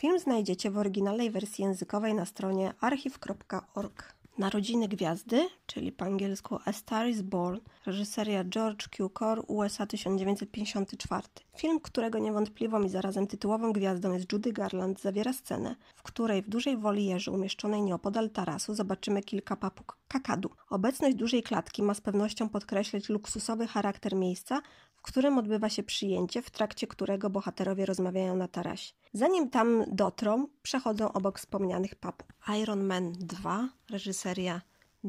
Film 0.00 0.18
znajdziecie 0.18 0.70
w 0.70 0.78
oryginalnej 0.78 1.30
wersji 1.30 1.64
językowej 1.64 2.14
na 2.14 2.26
stronie 2.26 2.74
archiw.org. 2.80 4.17
Narodziny 4.38 4.88
Gwiazdy, 4.88 5.48
czyli 5.66 5.92
po 5.92 6.04
angielsku 6.04 6.58
A 6.64 6.72
Star 6.72 7.08
is 7.08 7.22
Born, 7.22 7.60
reżyseria 7.86 8.44
George 8.44 8.88
Cukor, 8.96 9.44
USA 9.46 9.86
1954. 9.86 11.22
Film, 11.56 11.80
którego 11.80 12.18
niewątpliwą 12.18 12.82
i 12.82 12.88
zarazem 12.88 13.26
tytułową 13.26 13.72
gwiazdą 13.72 14.12
jest 14.12 14.32
Judy 14.32 14.52
Garland, 14.52 15.00
zawiera 15.00 15.32
scenę, 15.32 15.76
w 15.96 16.02
której 16.02 16.42
w 16.42 16.48
dużej 16.48 16.76
wolierze 16.76 17.32
umieszczonej 17.32 17.82
nieopodal 17.82 18.30
tarasu 18.30 18.74
zobaczymy 18.74 19.22
kilka 19.22 19.56
papug 19.56 19.96
kakadu. 20.08 20.50
Obecność 20.70 21.16
dużej 21.16 21.42
klatki 21.42 21.82
ma 21.82 21.94
z 21.94 22.00
pewnością 22.00 22.48
podkreślać 22.48 23.08
luksusowy 23.08 23.66
charakter 23.66 24.14
miejsca, 24.14 24.62
którym 25.10 25.38
odbywa 25.38 25.68
się 25.68 25.82
przyjęcie, 25.82 26.42
w 26.42 26.50
trakcie 26.50 26.86
którego 26.86 27.30
bohaterowie 27.30 27.86
rozmawiają 27.86 28.36
na 28.36 28.48
tarasie. 28.48 28.92
Zanim 29.12 29.50
tam 29.50 29.84
dotrą, 29.92 30.48
przechodzą 30.62 31.12
obok 31.12 31.38
wspomnianych 31.38 31.94
papug. 31.94 32.32
Iron 32.62 32.84
Man 32.84 33.12
2, 33.12 33.68
reżyseria 33.90 34.60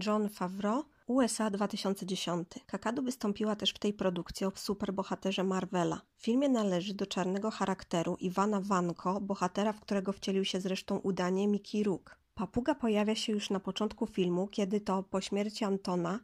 John 0.06 0.30
Favreau, 0.30 0.84
USA 1.08 1.50
2010. 1.50 2.48
Kakadu 2.66 3.02
wystąpiła 3.02 3.56
też 3.56 3.72
w 3.72 3.80
tej 3.80 3.94
produkcji 3.94 4.46
o 4.46 4.52
superbohaterze 4.56 5.44
Marvela. 5.44 6.02
W 6.16 6.22
filmie 6.22 6.50
należy 6.50 6.94
do 6.94 7.06
czarnego 7.06 7.52
charakteru 7.52 8.18
Iwana 8.20 8.62
Vanko, 8.62 9.22
bohatera, 9.22 9.74
w 9.74 9.80
którego 9.80 10.14
wcielił 10.14 10.46
się 10.46 10.62
zresztą 10.62 10.98
udanie 10.98 11.48
Mickey 11.48 11.84
Rook. 11.84 12.20
Papuga 12.36 12.76
pojawia 12.76 13.16
się 13.16 13.32
już 13.32 13.50
na 13.50 13.60
początku 13.60 14.08
filmu, 14.08 14.48
kiedy 14.48 14.82
to 14.82 15.04
po 15.04 15.22
śmierci 15.22 15.66
Antona, 15.66 16.20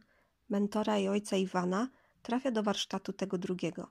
mentora 0.48 0.98
i 0.98 1.08
ojca 1.08 1.36
Iwana, 1.36 1.88
trafia 2.26 2.50
do 2.50 2.62
warsztatu 2.62 3.12
tego 3.12 3.38
drugiego. 3.38 3.88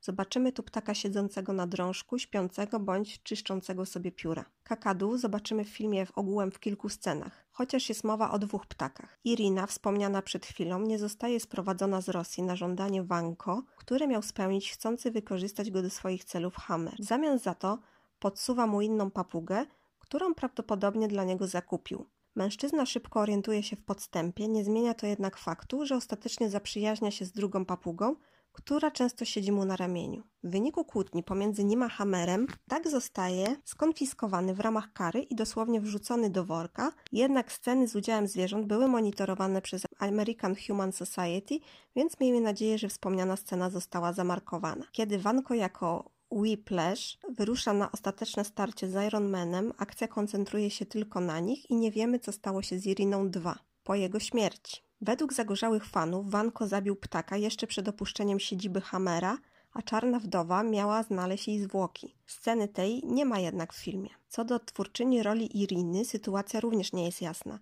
Zobaczymy 0.00 0.52
tu 0.52 0.62
ptaka 0.62 0.94
siedzącego 0.94 1.52
na 1.52 1.66
drążku, 1.66 2.18
śpiącego 2.18 2.80
bądź 2.80 3.22
czyszczącego 3.22 3.86
sobie 3.86 4.12
pióra. 4.12 4.44
Kakadu 4.62 5.18
zobaczymy 5.18 5.64
w 5.64 5.68
filmie 5.68 6.06
w 6.06 6.18
ogółem 6.18 6.50
w 6.50 6.60
kilku 6.60 6.88
scenach, 6.88 7.46
chociaż 7.52 7.88
jest 7.88 8.04
mowa 8.04 8.30
o 8.30 8.38
dwóch 8.38 8.66
ptakach. 8.66 9.18
Irina, 9.24 9.66
wspomniana 9.66 10.22
przed 10.22 10.46
chwilą, 10.46 10.80
nie 10.80 10.98
zostaje 10.98 11.40
sprowadzona 11.40 12.00
z 12.00 12.08
Rosji 12.08 12.42
na 12.42 12.56
żądanie 12.56 13.02
Wanko, 13.02 13.62
który 13.76 14.06
miał 14.06 14.22
spełnić 14.22 14.72
chcący 14.72 15.10
wykorzystać 15.10 15.70
go 15.70 15.82
do 15.82 15.90
swoich 15.90 16.24
celów 16.24 16.56
Hammer. 16.56 16.94
W 16.98 17.04
zamian 17.04 17.38
za 17.38 17.54
to 17.54 17.78
podsuwa 18.18 18.66
mu 18.66 18.80
inną 18.80 19.10
papugę, 19.10 19.66
którą 19.98 20.34
prawdopodobnie 20.34 21.08
dla 21.08 21.24
niego 21.24 21.46
zakupił. 21.46 22.06
Mężczyzna 22.34 22.86
szybko 22.86 23.20
orientuje 23.20 23.62
się 23.62 23.76
w 23.76 23.84
podstępie, 23.84 24.48
nie 24.48 24.64
zmienia 24.64 24.94
to 24.94 25.06
jednak 25.06 25.36
faktu, 25.36 25.86
że 25.86 25.96
ostatecznie 25.96 26.50
zaprzyjaźnia 26.50 27.10
się 27.10 27.24
z 27.24 27.32
drugą 27.32 27.64
papugą, 27.64 28.16
która 28.52 28.90
często 28.90 29.24
siedzi 29.24 29.52
mu 29.52 29.64
na 29.64 29.76
ramieniu. 29.76 30.22
W 30.44 30.50
wyniku 30.50 30.84
kłótni 30.84 31.22
pomiędzy 31.22 31.64
nim 31.64 31.82
a 31.82 31.88
Hammerem 31.88 32.46
tak 32.68 32.88
zostaje 32.88 33.56
skonfiskowany 33.64 34.54
w 34.54 34.60
ramach 34.60 34.92
kary 34.92 35.22
i 35.22 35.34
dosłownie 35.34 35.80
wrzucony 35.80 36.30
do 36.30 36.44
worka, 36.44 36.92
jednak 37.12 37.52
sceny 37.52 37.88
z 37.88 37.96
udziałem 37.96 38.26
zwierząt 38.26 38.66
były 38.66 38.88
monitorowane 38.88 39.62
przez 39.62 39.82
American 39.98 40.54
Human 40.66 40.92
Society, 40.92 41.58
więc 41.96 42.20
miejmy 42.20 42.40
nadzieję, 42.40 42.78
że 42.78 42.88
wspomniana 42.88 43.36
scena 43.36 43.70
została 43.70 44.12
zamarkowana. 44.12 44.84
Kiedy 44.92 45.18
Wanko 45.18 45.54
jako 45.54 46.10
Whiplash 46.32 47.18
wyrusza 47.28 47.72
na 47.72 47.92
ostateczne 47.92 48.44
starcie 48.44 48.88
z 48.88 49.06
Iron 49.06 49.30
Manem, 49.30 49.72
akcja 49.78 50.08
koncentruje 50.08 50.70
się 50.70 50.86
tylko 50.86 51.20
na 51.20 51.40
nich 51.40 51.70
i 51.70 51.76
nie 51.76 51.90
wiemy, 51.90 52.18
co 52.18 52.32
stało 52.32 52.62
się 52.62 52.78
z 52.78 52.86
Iriną 52.86 53.30
2 53.30 53.58
po 53.84 53.94
jego 53.94 54.20
śmierci. 54.20 54.82
Według 55.00 55.32
zagorzałych 55.32 55.86
fanów 55.86 56.30
Wanko 56.30 56.66
zabił 56.66 56.96
ptaka 56.96 57.36
jeszcze 57.36 57.66
przed 57.66 57.88
opuszczeniem 57.88 58.40
siedziby 58.40 58.80
Hammera, 58.80 59.38
a 59.72 59.82
Czarna 59.82 60.18
Wdowa 60.18 60.62
miała 60.62 61.02
znaleźć 61.02 61.48
jej 61.48 61.60
zwłoki. 61.60 62.14
Sceny 62.26 62.68
tej 62.68 63.02
nie 63.04 63.24
ma 63.24 63.38
jednak 63.38 63.72
w 63.72 63.82
filmie. 63.84 64.10
Co 64.28 64.44
do 64.44 64.58
twórczyni 64.58 65.22
roli 65.22 65.62
Iriny, 65.62 66.04
sytuacja 66.04 66.60
również 66.60 66.92
nie 66.92 67.04
jest 67.04 67.22
jasna. 67.22 67.58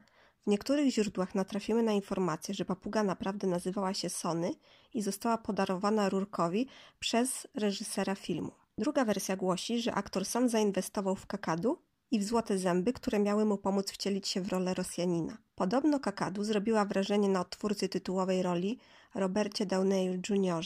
W 0.46 0.50
niektórych 0.50 0.94
źródłach 0.94 1.34
natrafimy 1.34 1.82
na 1.82 1.92
informację, 1.92 2.54
że 2.54 2.64
papuga 2.64 3.02
naprawdę 3.02 3.46
nazywała 3.46 3.94
się 3.94 4.10
Sony 4.10 4.50
i 4.94 5.02
została 5.02 5.38
podarowana 5.38 6.08
Rurkowi 6.08 6.66
przez 6.98 7.46
reżysera 7.54 8.14
filmu. 8.14 8.59
Druga 8.80 9.04
wersja 9.04 9.36
głosi, 9.36 9.80
że 9.80 9.94
aktor 9.94 10.24
sam 10.24 10.48
zainwestował 10.48 11.16
w 11.16 11.26
kakadu 11.26 11.78
i 12.10 12.18
w 12.18 12.24
złote 12.24 12.58
zęby, 12.58 12.92
które 12.92 13.18
miały 13.18 13.44
mu 13.44 13.58
pomóc 13.58 13.90
wcielić 13.90 14.28
się 14.28 14.40
w 14.40 14.48
rolę 14.48 14.74
Rosjanina. 14.74 15.38
Podobno 15.54 16.00
kakadu 16.00 16.44
zrobiła 16.44 16.84
wrażenie 16.84 17.28
na 17.28 17.40
odtwórcy 17.40 17.88
tytułowej 17.88 18.42
roli 18.42 18.78
Robercie 19.14 19.66
Downey 19.66 20.20
Jr., 20.28 20.64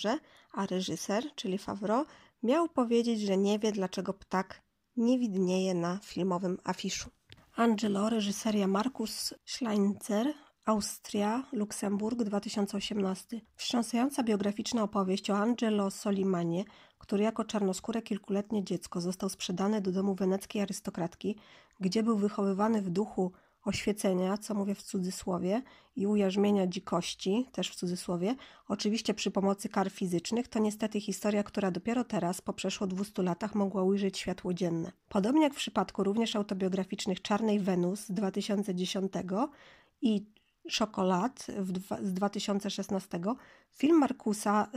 a 0.53 0.67
reżyser, 0.67 1.35
czyli 1.35 1.59
Favreau, 1.59 2.05
miał 2.43 2.69
powiedzieć, 2.69 3.21
że 3.21 3.37
nie 3.37 3.59
wie, 3.59 3.73
dlaczego 3.73 4.13
ptak 4.13 4.63
nie 4.97 5.19
widnieje 5.19 5.75
na 5.75 5.99
filmowym 6.03 6.59
afiszu. 6.65 7.11
Angelo, 7.57 8.11
reżyseria 8.11 8.67
Markus 8.67 9.35
Schleinzer, 9.45 10.35
Austria, 10.65 11.45
Luksemburg 11.53 12.23
2018. 12.23 13.41
Wstrząsająca 13.57 14.23
biograficzna 14.23 14.83
opowieść 14.83 15.31
o 15.31 15.37
Angelo 15.37 15.91
Solimanie, 15.91 16.65
który 17.05 17.25
jako 17.25 17.45
czarnoskóre 17.45 18.03
kilkuletnie 18.03 18.65
dziecko 18.65 19.01
został 19.01 19.29
sprzedany 19.29 19.81
do 19.81 19.93
domu 19.93 20.15
weneckiej 20.15 20.63
arystokratki, 20.63 21.37
gdzie 21.81 22.03
był 22.03 22.19
wychowywany 22.19 22.83
w 22.83 22.91
duchu 22.91 23.33
oświecenia, 23.65 24.39
co 24.39 24.55
mówię 24.55 24.75
w 24.75 24.83
cudzysłowie, 24.83 25.63
i 25.97 26.07
ujarzmienia 26.07 26.67
dzikości, 26.67 27.49
też 27.53 27.71
w 27.71 27.75
cudzysłowie, 27.75 28.35
oczywiście 28.69 29.15
przy 29.15 29.31
pomocy 29.31 29.69
kar 29.69 29.91
fizycznych, 29.91 30.49
to 30.49 30.59
niestety 30.59 31.01
historia, 31.01 31.43
która 31.43 31.71
dopiero 31.71 32.05
teraz, 32.05 32.41
po 32.41 32.53
przeszło 32.53 32.87
200 32.87 33.23
latach, 33.23 33.55
mogła 33.55 33.83
ujrzeć 33.83 34.19
światło 34.19 34.55
dzienne. 34.55 34.93
Podobnie 35.09 35.43
jak 35.43 35.55
w 35.55 35.57
przypadku 35.57 36.05
również 36.05 36.37
autobiograficznych 36.37 37.23
Czarnej 37.23 37.61
Wenus 37.61 38.01
z 38.01 38.11
2010 38.11 39.13
i 40.03 40.27
Szokolad 40.69 41.47
z 42.03 42.13
2016, 42.13 43.21
film 43.75 43.99
Markusa 43.99 44.69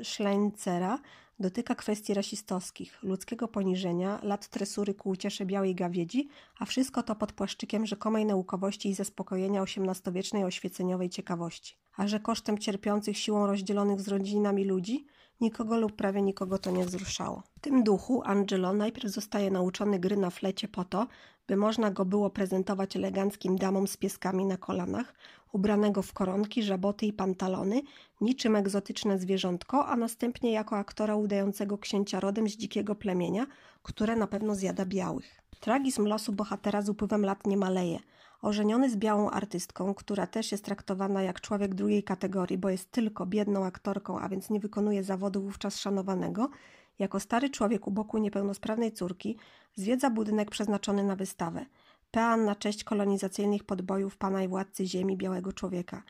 y, 0.00 0.04
Schleinzera 0.04 0.98
Dotyka 1.42 1.74
kwestii 1.74 2.14
rasistowskich, 2.14 3.02
ludzkiego 3.02 3.48
poniżenia, 3.48 4.20
lat 4.22 4.48
tresury 4.48 4.94
ku 4.94 5.10
uciesze 5.10 5.46
białej 5.46 5.74
gawiedzi, 5.74 6.28
a 6.58 6.64
wszystko 6.64 7.02
to 7.02 7.14
pod 7.16 7.32
płaszczykiem 7.32 7.86
rzekomej 7.86 8.26
naukowości 8.26 8.88
i 8.88 8.94
zaspokojenia 8.94 9.62
XVIII-wiecznej 9.62 10.44
oświeceniowej 10.44 11.10
ciekawości. 11.10 11.76
A 11.96 12.06
że 12.06 12.20
kosztem 12.20 12.58
cierpiących 12.58 13.18
siłą 13.18 13.46
rozdzielonych 13.46 14.00
z 14.00 14.08
rodzinami 14.08 14.64
ludzi, 14.64 15.06
nikogo 15.40 15.76
lub 15.76 15.92
prawie 15.92 16.22
nikogo 16.22 16.58
to 16.58 16.70
nie 16.70 16.84
wzruszało. 16.84 17.42
W 17.56 17.60
tym 17.60 17.84
duchu 17.84 18.22
Angelo 18.24 18.72
najpierw 18.72 19.08
zostaje 19.08 19.50
nauczony 19.50 19.98
gry 19.98 20.16
na 20.16 20.30
flecie 20.30 20.68
po 20.68 20.84
to, 20.84 21.06
by 21.46 21.56
można 21.56 21.90
go 21.90 22.04
było 22.04 22.30
prezentować 22.30 22.96
eleganckim 22.96 23.56
damom 23.56 23.86
z 23.88 23.96
pieskami 23.96 24.44
na 24.46 24.56
kolanach, 24.56 25.14
ubranego 25.52 26.02
w 26.02 26.12
koronki, 26.12 26.62
żaboty 26.62 27.06
i 27.06 27.12
pantalony, 27.12 27.82
niczym 28.20 28.56
egzotyczne 28.56 29.18
zwierzątko, 29.18 29.86
a 29.86 29.96
następnie 29.96 30.52
jako 30.52 30.76
aktora 30.76 31.16
udającego 31.16 31.78
księcia 31.78 32.20
rodem 32.20 32.48
z 32.48 32.52
dzikiego 32.52 32.94
plemienia, 32.94 33.46
które 33.82 34.16
na 34.16 34.26
pewno 34.26 34.54
zjada 34.54 34.86
białych. 34.86 35.42
Tragizm 35.60 36.06
losu 36.06 36.32
bohatera 36.32 36.82
z 36.82 36.88
upływem 36.88 37.24
lat 37.24 37.46
nie 37.46 37.56
maleje. 37.56 37.98
Ożeniony 38.42 38.90
z 38.90 38.96
białą 38.96 39.30
artystką, 39.30 39.94
która 39.94 40.26
też 40.26 40.52
jest 40.52 40.64
traktowana 40.64 41.22
jak 41.22 41.40
człowiek 41.40 41.74
drugiej 41.74 42.02
kategorii, 42.02 42.58
bo 42.58 42.70
jest 42.70 42.90
tylko 42.90 43.26
biedną 43.26 43.64
aktorką, 43.64 44.20
a 44.20 44.28
więc 44.28 44.50
nie 44.50 44.60
wykonuje 44.60 45.04
zawodu 45.04 45.42
wówczas 45.42 45.78
szanowanego, 45.78 46.50
jako 46.98 47.20
stary 47.20 47.50
człowiek 47.50 47.86
u 47.86 47.90
boku 47.90 48.18
niepełnosprawnej 48.18 48.92
córki 48.92 49.36
zwiedza 49.74 50.10
budynek 50.10 50.50
przeznaczony 50.50 51.04
na 51.04 51.16
wystawę. 51.16 51.66
Pean 52.10 52.44
na 52.44 52.54
cześć 52.54 52.84
kolonizacyjnych 52.84 53.64
podbojów 53.64 54.16
pana 54.16 54.42
i 54.42 54.48
władcy 54.48 54.86
ziemi 54.86 55.16
białego 55.16 55.52
człowieka. 55.52 56.02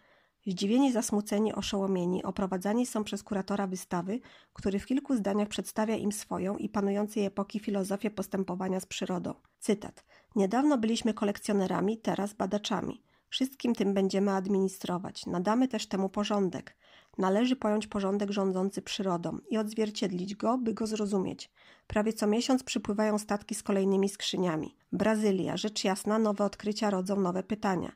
Zdziwieni, 0.47 0.93
zasmuceni, 0.93 1.55
oszołomieni, 1.55 2.22
oprowadzani 2.22 2.86
są 2.86 3.05
przez 3.05 3.22
kuratora 3.22 3.66
wystawy, 3.66 4.20
który 4.53 4.78
w 4.78 4.86
kilku 4.86 5.16
zdaniach 5.16 5.49
przedstawia 5.49 5.97
im 5.97 6.12
swoją 6.12 6.57
i 6.57 6.68
panującej 6.68 7.24
epoki 7.24 7.61
filozofię 7.61 8.11
postępowania 8.11 8.80
z 8.80 8.86
przyrodą. 8.86 9.34
Cytat. 9.59 10.05
Niedawno 10.36 10.78
byliśmy 10.78 11.14
kolekcjonerami, 11.14 11.99
teraz 11.99 12.34
badaczami. 12.34 13.03
Wszystkim 13.28 13.74
tym 13.74 13.95
będziemy 13.95 14.30
administrować. 14.30 15.26
Nadamy 15.26 15.68
też 15.68 15.86
temu 15.86 16.09
porządek. 16.09 16.76
Należy 17.18 17.57
pojąć 17.57 17.86
porządek 17.86 18.30
rządzący 18.30 18.82
przyrodą 18.82 19.38
i 19.51 19.59
odzwierciedlić 19.59 20.34
go, 20.34 20.59
by 20.59 20.74
go 20.74 20.86
zrozumieć. 20.86 21.51
Prawie 21.86 22.12
co 22.12 22.26
miesiąc 22.26 22.62
przypływają 22.62 23.18
statki 23.18 23.55
z 23.55 23.62
kolejnymi 23.62 24.09
skrzyniami. 24.09 24.76
Brazylia, 24.93 25.57
rzecz 25.57 25.84
jasna, 25.84 26.18
nowe 26.18 26.45
odkrycia 26.45 26.90
rodzą 26.90 27.20
nowe 27.20 27.43
pytania. 27.43 27.93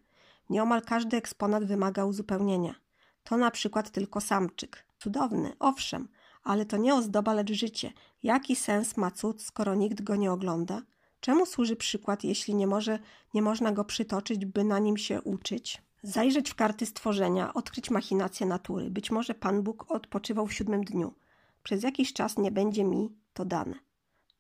Nieomal 0.51 0.83
każdy 0.83 1.17
eksponat 1.17 1.65
wymaga 1.65 2.05
uzupełnienia. 2.05 2.75
To 3.25 3.37
na 3.37 3.51
przykład 3.51 3.91
tylko 3.91 4.21
samczyk. 4.21 4.87
Cudowny, 4.99 5.53
owszem, 5.59 6.09
ale 6.43 6.67
to 6.67 6.77
nie 6.77 6.95
ozdoba, 6.95 7.35
lecz 7.35 7.53
życie. 7.53 7.93
Jaki 8.23 8.57
sens 8.57 8.97
ma 8.97 9.11
cud, 9.11 9.43
skoro 9.43 9.75
nikt 9.75 10.03
go 10.03 10.17
nie 10.17 10.33
ogląda? 10.33 10.83
Czemu 11.21 11.47
służy 11.47 11.77
przykład, 11.77 12.25
jeśli 12.25 12.55
nie, 12.55 12.67
może, 12.67 12.99
nie 13.35 13.43
można 13.43 13.73
go 13.73 13.85
przytoczyć, 13.85 14.47
by 14.47 14.65
na 14.65 14.79
nim 14.79 14.97
się 14.97 15.23
uczyć? 15.23 15.83
Zajrzeć 16.03 16.51
w 16.51 16.55
karty 16.55 16.87
stworzenia, 16.87 17.55
odkryć 17.55 17.91
machinacje 17.91 18.47
natury. 18.47 18.91
Być 18.91 19.11
może 19.11 19.35
Pan 19.35 19.63
Bóg 19.63 19.91
odpoczywał 19.91 20.47
w 20.47 20.53
siódmym 20.53 20.85
dniu. 20.85 21.15
Przez 21.63 21.83
jakiś 21.83 22.13
czas 22.13 22.39
nie 22.39 22.51
będzie 22.51 22.85
mi 22.85 23.17
to 23.35 23.45
dane. 23.45 23.86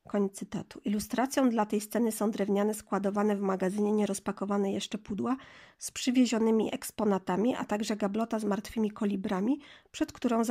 Koniec 0.07 0.33
cytatu. 0.33 0.81
Ilustracją 0.85 1.51
dla 1.51 1.67
tej 1.67 1.81
sceny 1.81 2.13
są 2.13 2.31
drewniane 2.31 2.75
składowane 2.75 3.37
w 3.37 3.41
magazynie 3.41 3.93
nierozpakowane 3.93 4.73
jeszcze 4.73 4.99
pudła 4.99 5.37
z 5.79 5.91
przywiezionymi 5.91 6.75
eksponatami, 6.75 7.55
a 7.55 7.65
także 7.65 7.97
gablota 7.97 8.39
z 8.39 8.45
martwymi 8.45 8.91
kolibrami, 8.91 9.61
przed 9.91 10.13
którą 10.13 10.43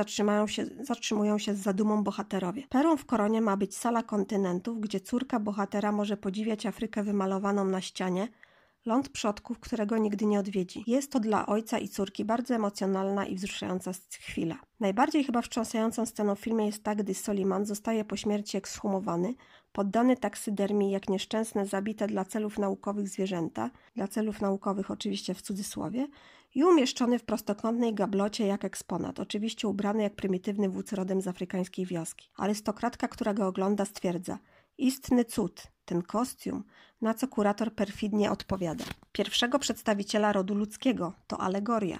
się, 0.47 0.65
zatrzymują 0.81 1.37
się 1.37 1.55
z 1.55 1.59
zadumą 1.59 2.03
bohaterowie. 2.03 2.63
Perą 2.69 2.97
w 2.97 3.05
koronie 3.05 3.41
ma 3.41 3.57
być 3.57 3.77
sala 3.77 4.03
kontynentów, 4.03 4.81
gdzie 4.81 4.99
córka 4.99 5.39
bohatera 5.39 5.91
może 5.91 6.17
podziwiać 6.17 6.65
Afrykę 6.65 7.03
wymalowaną 7.03 7.65
na 7.65 7.81
ścianie, 7.81 8.27
ląd 8.85 9.09
przodków, 9.09 9.59
którego 9.59 9.97
nigdy 9.97 10.25
nie 10.25 10.39
odwiedzi. 10.39 10.83
Jest 10.87 11.11
to 11.11 11.19
dla 11.19 11.45
ojca 11.45 11.79
i 11.79 11.89
córki 11.89 12.25
bardzo 12.25 12.55
emocjonalna 12.55 13.25
i 13.25 13.35
wzruszająca 13.35 13.91
chwila. 14.19 14.59
Najbardziej 14.79 15.23
chyba 15.23 15.41
wstrząsającą 15.41 16.05
sceną 16.05 16.35
w 16.35 16.39
filmie 16.39 16.65
jest 16.65 16.83
ta, 16.83 16.95
gdy 16.95 17.13
Soliman 17.13 17.65
zostaje 17.65 18.05
po 18.05 18.17
śmierci 18.17 18.57
ekshumowany, 18.57 19.33
poddany 19.71 20.17
taksydermii 20.17 20.91
jak 20.91 21.09
nieszczęsne 21.09 21.65
zabite 21.65 22.07
dla 22.07 22.25
celów 22.25 22.59
naukowych 22.59 23.09
zwierzęta, 23.09 23.71
dla 23.95 24.07
celów 24.07 24.41
naukowych 24.41 24.91
oczywiście 24.91 25.33
w 25.33 25.41
cudzysłowie, 25.41 26.07
i 26.55 26.63
umieszczony 26.63 27.19
w 27.19 27.23
prostokątnej 27.23 27.93
gablocie 27.93 28.47
jak 28.47 28.65
eksponat, 28.65 29.19
oczywiście 29.19 29.67
ubrany 29.67 30.03
jak 30.03 30.15
prymitywny 30.15 30.69
wódz 30.69 30.93
rodem 30.93 31.21
z 31.21 31.27
afrykańskiej 31.27 31.85
wioski. 31.85 32.29
Arystokratka, 32.37 33.07
która 33.07 33.33
go 33.33 33.47
ogląda, 33.47 33.85
stwierdza– 33.85 34.39
Istny 34.77 35.25
cud, 35.25 35.67
ten 35.85 36.01
kostium, 36.01 36.63
na 37.01 37.13
co 37.13 37.27
kurator 37.27 37.73
perfidnie 37.73 38.31
odpowiada. 38.31 38.85
Pierwszego 39.11 39.59
przedstawiciela 39.59 40.33
rodu 40.33 40.55
ludzkiego 40.55 41.13
to 41.27 41.41
alegoria. 41.41 41.99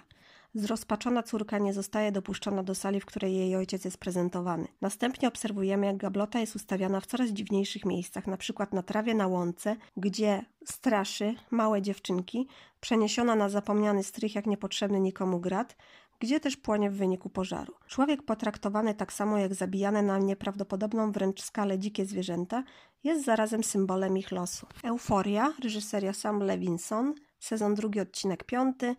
Zrozpaczona 0.55 1.23
córka 1.23 1.57
nie 1.57 1.73
zostaje 1.73 2.11
dopuszczona 2.11 2.63
do 2.63 2.75
sali, 2.75 2.99
w 2.99 3.05
której 3.05 3.36
jej 3.36 3.55
ojciec 3.55 3.86
jest 3.86 3.97
prezentowany. 3.97 4.67
Następnie 4.81 5.27
obserwujemy, 5.27 5.86
jak 5.86 5.97
gablota 5.97 6.39
jest 6.39 6.55
ustawiana 6.55 6.99
w 6.99 7.05
coraz 7.05 7.29
dziwniejszych 7.29 7.86
miejscach, 7.86 8.27
na 8.27 8.38
przykład 8.38 8.73
na 8.73 8.83
trawie 8.83 9.15
na 9.15 9.27
łące, 9.27 9.75
gdzie 9.97 10.45
straszy 10.65 11.36
małe 11.51 11.81
dziewczynki, 11.81 12.47
przeniesiona 12.79 13.36
na 13.36 13.49
zapomniany 13.49 14.03
strych 14.03 14.36
jak 14.36 14.45
niepotrzebny 14.45 14.99
nikomu 14.99 15.39
grat, 15.39 15.75
gdzie 16.20 16.39
też 16.39 16.57
płonie 16.57 16.89
w 16.89 16.95
wyniku 16.95 17.30
pożaru. 17.30 17.74
Człowiek 17.88 18.24
potraktowany 18.24 18.93
tak 18.93 19.13
samo 19.13 19.38
jak 19.38 19.53
zabijane 19.53 20.01
na 20.01 20.18
nieprawdopodobną 20.18 21.11
wręcz 21.11 21.41
skalę 21.41 21.80
dzikie 21.80 22.05
zwierzęta 22.05 22.63
jest 23.03 23.26
zarazem 23.26 23.63
symbolem 23.63 24.18
ich 24.18 24.32
losu. 24.32 24.68
Euforia, 24.84 25.53
reżyseria 25.63 26.13
Sam 26.13 26.39
Levinson, 26.39 27.13
sezon 27.39 27.76
drugi, 27.76 27.99
odcinek 27.99 28.43
piąty, 28.43 28.95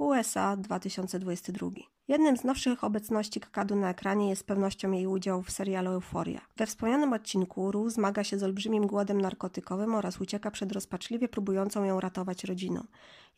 USA 0.00 0.56
2022. 0.56 1.68
Jednym 2.08 2.36
z 2.36 2.44
nowszych 2.44 2.84
obecności 2.84 3.40
Kakadu 3.40 3.76
na 3.76 3.90
ekranie 3.90 4.28
jest 4.28 4.46
pewnością 4.46 4.92
jej 4.92 5.06
udział 5.06 5.42
w 5.42 5.50
serialu 5.50 5.90
Euforia. 5.90 6.40
We 6.56 6.66
wspomnianym 6.66 7.12
odcinku 7.12 7.72
Ru 7.72 7.90
zmaga 7.90 8.24
się 8.24 8.38
z 8.38 8.42
olbrzymim 8.42 8.86
głodem 8.86 9.20
narkotykowym 9.20 9.94
oraz 9.94 10.20
ucieka 10.20 10.50
przed 10.50 10.72
rozpaczliwie 10.72 11.28
próbującą 11.28 11.84
ją 11.84 12.00
ratować 12.00 12.44
rodziną. 12.44 12.84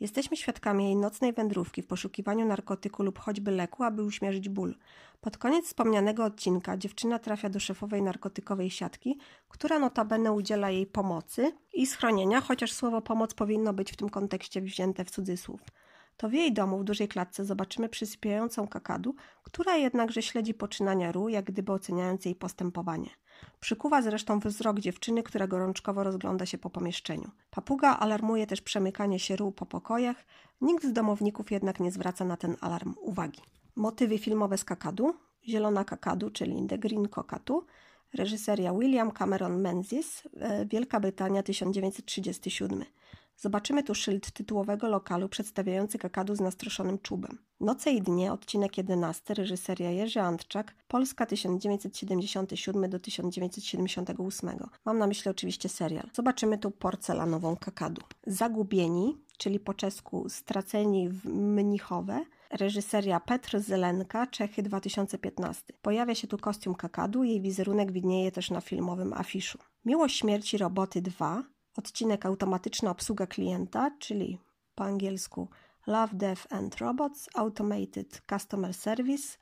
Jesteśmy 0.00 0.36
świadkami 0.36 0.84
jej 0.84 0.96
nocnej 0.96 1.32
wędrówki 1.32 1.82
w 1.82 1.86
poszukiwaniu 1.86 2.46
narkotyku 2.46 3.02
lub 3.02 3.18
choćby 3.18 3.50
leku, 3.50 3.82
aby 3.82 4.02
uśmierzyć 4.02 4.48
ból. 4.48 4.74
Pod 5.20 5.38
koniec 5.38 5.66
wspomnianego 5.66 6.24
odcinka 6.24 6.76
dziewczyna 6.76 7.18
trafia 7.18 7.48
do 7.48 7.60
szefowej 7.60 8.02
narkotykowej 8.02 8.70
siatki, 8.70 9.18
która 9.48 9.78
notabene 9.78 10.32
udziela 10.32 10.70
jej 10.70 10.86
pomocy 10.86 11.52
i 11.74 11.86
schronienia, 11.86 12.40
chociaż 12.40 12.72
słowo 12.72 13.00
pomoc 13.00 13.34
powinno 13.34 13.72
być 13.72 13.92
w 13.92 13.96
tym 13.96 14.10
kontekście 14.10 14.60
wzięte 14.60 15.04
w 15.04 15.10
cudzysłów 15.10 15.60
to 16.22 16.28
w 16.28 16.32
jej 16.32 16.52
domu 16.52 16.78
w 16.78 16.84
dużej 16.84 17.08
klatce 17.08 17.44
zobaczymy 17.44 17.88
przysypiającą 17.88 18.68
kakadu, 18.68 19.14
która 19.42 19.76
jednakże 19.76 20.22
śledzi 20.22 20.54
poczynania 20.54 21.12
Ru, 21.12 21.28
jak 21.28 21.44
gdyby 21.44 21.72
oceniając 21.72 22.24
jej 22.24 22.34
postępowanie. 22.34 23.10
Przykuwa 23.60 24.02
zresztą 24.02 24.38
wzrok 24.40 24.80
dziewczyny, 24.80 25.22
która 25.22 25.46
gorączkowo 25.46 26.04
rozgląda 26.04 26.46
się 26.46 26.58
po 26.58 26.70
pomieszczeniu. 26.70 27.30
Papuga 27.50 27.96
alarmuje 27.96 28.46
też 28.46 28.60
przemykanie 28.60 29.18
się 29.18 29.36
Ru 29.36 29.52
po 29.52 29.66
pokojach, 29.66 30.16
nikt 30.60 30.84
z 30.84 30.92
domowników 30.92 31.50
jednak 31.50 31.80
nie 31.80 31.92
zwraca 31.92 32.24
na 32.24 32.36
ten 32.36 32.56
alarm 32.60 32.94
uwagi. 33.00 33.40
Motywy 33.76 34.18
filmowe 34.18 34.58
z 34.58 34.64
kakadu, 34.64 35.14
Zielona 35.48 35.84
kakadu, 35.84 36.30
czyli 36.30 36.66
The 36.66 36.78
Green 36.78 37.08
Cockatoo, 37.08 37.64
reżyseria 38.14 38.74
William 38.74 39.10
Cameron 39.10 39.60
Menzies, 39.60 40.28
e, 40.40 40.66
Wielka 40.66 41.00
Brytania 41.00 41.42
1937. 41.42 42.84
Zobaczymy 43.42 43.82
tu 43.82 43.94
szyld 43.94 44.30
tytułowego 44.30 44.88
lokalu 44.88 45.28
przedstawiający 45.28 45.98
kakadu 45.98 46.34
z 46.34 46.40
nastroszonym 46.40 46.98
czubem. 46.98 47.38
Noce 47.60 47.92
i 47.92 48.02
dnie, 48.02 48.32
odcinek 48.32 48.78
11, 48.78 49.34
reżyseria 49.34 49.90
Jerzy 49.90 50.20
Antczak, 50.20 50.74
Polska 50.88 51.26
1977 51.26 52.90
do 52.90 52.98
1978. 52.98 54.50
Mam 54.84 54.98
na 54.98 55.06
myśli 55.06 55.30
oczywiście 55.30 55.68
serial. 55.68 56.10
Zobaczymy 56.12 56.58
tu 56.58 56.70
porcelanową 56.70 57.56
kakadu. 57.56 58.02
Zagubieni, 58.26 59.18
czyli 59.38 59.60
po 59.60 59.74
czesku 59.74 60.28
straceni 60.28 61.08
w 61.08 61.24
Mnichowe, 61.24 62.24
reżyseria 62.50 63.20
Petr 63.20 63.60
Zelenka, 63.60 64.26
Czechy 64.26 64.62
2015. 64.62 65.62
Pojawia 65.82 66.14
się 66.14 66.28
tu 66.28 66.38
kostium 66.38 66.74
kakadu, 66.74 67.24
jej 67.24 67.40
wizerunek 67.40 67.92
widnieje 67.92 68.32
też 68.32 68.50
na 68.50 68.60
filmowym 68.60 69.12
afiszu. 69.12 69.58
Miłość 69.84 70.18
śmierci 70.18 70.58
roboty 70.58 71.02
2 71.02 71.42
odcinek 71.76 72.26
automatyczna 72.26 72.90
obsługa 72.90 73.26
klienta, 73.26 73.90
czyli 73.98 74.38
po 74.74 74.84
angielsku 74.84 75.48
Love, 75.86 76.14
Death 76.14 76.46
and 76.50 76.76
Robots, 76.76 77.28
Automated 77.34 78.22
Customer 78.30 78.74
Service. 78.74 79.38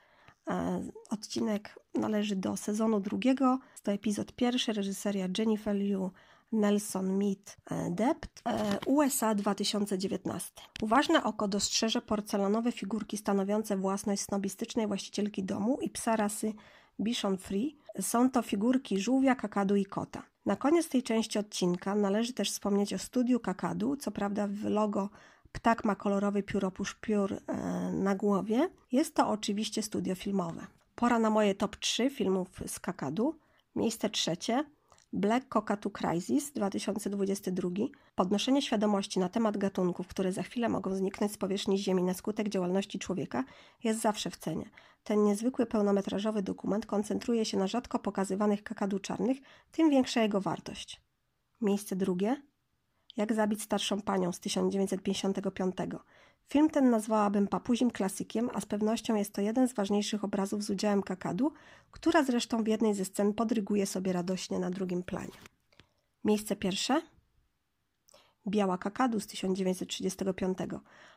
E, 0.51 0.83
odcinek 1.11 1.79
należy 1.95 2.37
do 2.37 2.57
sezonu 2.57 3.01
drugiego. 3.01 3.59
To 3.83 3.93
epizod 3.93 4.33
pierwszy, 4.33 4.73
reżyseria 4.73 5.29
Jennifer 5.39 5.77
Liu, 5.77 6.11
Nelson 6.53 7.17
Mead 7.17 7.57
e, 7.71 7.91
Dept, 7.91 8.43
e, 8.47 8.79
USA 8.87 9.35
2019. 9.35 10.53
Uważne 10.83 11.25
oko 11.25 11.49
dostrzeże 11.49 12.03
porcelanowe 12.03 12.73
figurki 12.73 13.17
stanowiące 13.17 13.77
własność 13.77 14.23
snobistycznej 14.23 14.87
właścicielki 14.87 15.45
domu 15.45 15.79
i 15.81 15.91
psa 15.91 16.17
rasy 16.17 16.53
Bichon 17.01 17.39
Free– 17.39 17.77
Są 18.01 18.31
to 18.31 18.43
figurki 18.43 19.01
żółwia, 19.01 19.35
kakadu 19.35 19.77
i 19.77 19.85
kota. 19.85 20.23
Na 20.47 20.57
koniec 20.57 20.89
tej 20.89 21.03
części 21.03 21.39
odcinka 21.39 21.95
należy 21.95 22.33
też 22.33 22.51
wspomnieć 22.51 22.95
o 22.95 22.99
studiu 22.99 23.41
kakadu. 23.41 23.97
Co 23.97 24.11
prawda 24.11 24.47
w 24.47 24.65
logo 24.65 25.11
ptak 25.53 25.85
ma 25.85 25.95
kolorowy 25.95 26.43
pióropusz 26.43 26.95
piór 26.95 27.33
e, 27.33 27.57
na 27.93 28.15
głowie. 28.15 28.71
Jest 28.93 29.15
to 29.15 29.29
oczywiście 29.29 29.83
studio 29.83 30.15
filmowe. 30.15 30.67
Pora 30.95 31.19
na 31.19 31.31
moje 31.31 31.55
top 31.55 31.77
3 31.77 32.11
filmów 32.11 32.49
z 32.67 32.81
kakadu. 32.81 33.39
Miejsce 33.77 34.11
trzecie 34.11 34.65
Black 35.13 35.49
Cockatoo 35.49 35.91
Crisis 35.91 36.53
2022 36.53 37.69
podnoszenie 38.15 38.63
świadomości 38.63 39.19
na 39.19 39.29
temat 39.29 39.57
gatunków, 39.57 40.09
które 40.09 40.33
za 40.33 40.43
chwilę 40.43 40.69
mogą 40.69 40.95
zniknąć 40.95 41.33
z 41.33 41.39
powierzchni 41.39 41.79
Ziemi 41.79 42.03
na 42.03 42.15
skutek 42.15 42.49
działalności 42.49 42.99
człowieka, 42.99 43.45
jest 43.85 44.01
zawsze 44.01 44.31
w 44.31 44.37
cenie. 44.37 44.71
Ten 45.05 45.25
niezwykły 45.25 45.67
pełnometrażowy 45.67 46.43
dokument 46.43 46.87
koncentruje 46.87 47.45
się 47.45 47.59
na 47.59 47.67
rzadko 47.67 47.99
pokazywanych 47.99 48.63
kakadu 48.63 48.99
czarnych, 48.99 49.39
tym 49.73 49.91
większa 49.91 50.23
jego 50.23 50.41
wartość. 50.41 51.01
Miejsce 51.61 51.97
drugie 51.97 52.43
Jak 53.17 53.33
zabić 53.33 53.63
starszą 53.63 54.03
panią 54.03 54.33
z 54.33 54.41
1955. 54.41 55.77
Film 56.51 56.71
ten 56.71 56.91
nazwałabym 56.91 57.49
papuzim 57.49 57.91
klasykiem, 57.91 58.51
a 58.55 58.61
z 58.61 58.67
pewnością 58.67 59.15
jest 59.15 59.33
to 59.33 59.41
jeden 59.41 59.69
z 59.69 59.73
ważniejszych 59.73 60.25
obrazów 60.25 60.63
z 60.63 60.71
udziałem 60.71 61.03
kakadu, 61.03 61.53
która 61.91 62.23
zresztą 62.23 62.65
w 62.65 62.67
jednej 62.69 62.95
ze 62.95 63.05
scen 63.05 63.35
podryguje 63.35 63.87
sobie 63.87 64.13
radośnie 64.13 64.59
na 64.59 64.71
drugim 64.71 65.03
planie. 65.03 65.39
Miejsce 66.25 66.57
pierwsze 66.57 67.03
Biała 68.49 68.79
kakadu 68.79 69.21
z 69.21 69.27
1935. 69.27 70.59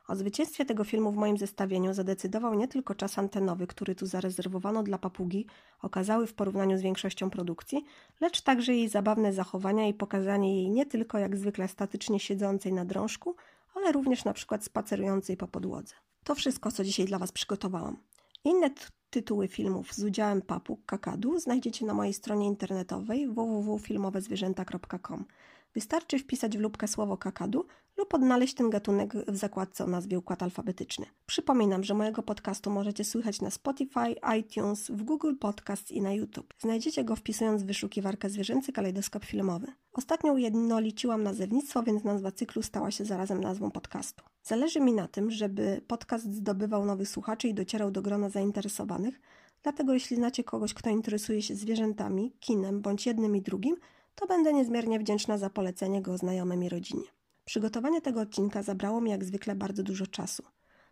O 0.07 0.15
zwycięstwie 0.15 0.65
tego 0.65 0.83
filmu 0.83 1.11
w 1.11 1.15
moim 1.15 1.37
zestawieniu 1.37 1.93
zadecydował 1.93 2.53
nie 2.53 2.67
tylko 2.67 2.95
czas 2.95 3.19
antenowy, 3.19 3.67
który 3.67 3.95
tu 3.95 4.05
zarezerwowano 4.05 4.83
dla 4.83 4.97
papugi, 4.97 5.45
okazały 5.81 6.27
w 6.27 6.33
porównaniu 6.33 6.77
z 6.77 6.81
większością 6.81 7.29
produkcji, 7.29 7.85
lecz 8.21 8.41
także 8.41 8.73
jej 8.73 8.89
zabawne 8.89 9.33
zachowania 9.33 9.87
i 9.87 9.93
pokazanie 9.93 10.55
jej 10.55 10.69
nie 10.69 10.85
tylko 10.85 11.17
jak 11.17 11.37
zwykle 11.37 11.67
statycznie 11.67 12.19
siedzącej 12.19 12.73
na 12.73 12.85
drążku, 12.85 13.35
ale 13.75 13.91
również 13.91 14.25
na 14.25 14.33
przykład 14.33 14.63
spacerującej 14.63 15.37
po 15.37 15.47
podłodze. 15.47 15.95
To 16.23 16.35
wszystko, 16.35 16.71
co 16.71 16.83
dzisiaj 16.83 17.05
dla 17.05 17.19
Was 17.19 17.31
przygotowałam. 17.31 17.97
Inne 18.43 18.69
tytuły 19.09 19.47
filmów 19.47 19.93
z 19.93 20.03
udziałem 20.03 20.41
papug 20.41 20.85
kakadu 20.85 21.39
znajdziecie 21.39 21.85
na 21.85 21.93
mojej 21.93 22.13
stronie 22.13 22.47
internetowej 22.47 23.27
www.filmowezwierzęta.com. 23.27 25.25
Wystarczy 25.73 26.19
wpisać 26.19 26.57
w 26.57 26.61
lubkę 26.61 26.87
słowo 26.87 27.17
kakadu 27.17 27.65
lub 27.97 28.13
odnaleźć 28.13 28.53
ten 28.53 28.69
gatunek 28.69 29.13
w 29.27 29.37
zakładce 29.37 29.83
o 29.83 29.87
nazwie 29.87 30.19
Układ 30.19 30.43
Alfabetyczny. 30.43 31.05
Przypominam, 31.25 31.83
że 31.83 31.93
mojego 31.93 32.23
podcastu 32.23 32.71
możecie 32.71 33.03
słychać 33.03 33.41
na 33.41 33.49
Spotify, 33.49 34.15
iTunes, 34.39 34.91
w 34.91 35.03
Google 35.03 35.35
Podcasts 35.39 35.91
i 35.91 36.01
na 36.01 36.13
YouTube. 36.13 36.53
Znajdziecie 36.59 37.03
go 37.03 37.15
wpisując 37.15 37.63
w 37.63 37.65
wyszukiwarkę 37.65 38.29
Zwierzęcy 38.29 38.73
Kalejdoskop 38.73 39.25
Filmowy. 39.25 39.67
Ostatnio 39.93 40.33
ujednoliciłam 40.33 41.23
nazewnictwo, 41.23 41.83
więc 41.83 42.03
nazwa 42.03 42.31
cyklu 42.31 42.61
stała 42.61 42.91
się 42.91 43.05
zarazem 43.05 43.41
nazwą 43.41 43.71
podcastu. 43.71 44.23
Zależy 44.43 44.79
mi 44.79 44.93
na 44.93 45.07
tym, 45.07 45.31
żeby 45.31 45.81
podcast 45.87 46.33
zdobywał 46.33 46.85
nowych 46.85 47.09
słuchaczy 47.09 47.47
i 47.47 47.53
docierał 47.53 47.91
do 47.91 48.01
grona 48.01 48.29
zainteresowanych, 48.29 49.21
dlatego 49.63 49.93
jeśli 49.93 50.15
znacie 50.15 50.43
kogoś, 50.43 50.73
kto 50.73 50.89
interesuje 50.89 51.41
się 51.41 51.55
zwierzętami, 51.55 52.33
kinem 52.39 52.81
bądź 52.81 53.05
jednym 53.05 53.35
i 53.35 53.41
drugim, 53.41 53.75
to 54.15 54.27
będę 54.27 54.53
niezmiernie 54.53 54.99
wdzięczna 54.99 55.37
za 55.37 55.49
polecenie 55.49 56.01
go 56.01 56.17
znajomym 56.17 56.63
i 56.63 56.69
rodzinie. 56.69 57.22
Przygotowanie 57.45 58.01
tego 58.01 58.21
odcinka 58.21 58.63
zabrało 58.63 59.01
mi 59.01 59.11
jak 59.11 59.23
zwykle 59.23 59.55
bardzo 59.55 59.83
dużo 59.83 60.07
czasu. 60.07 60.43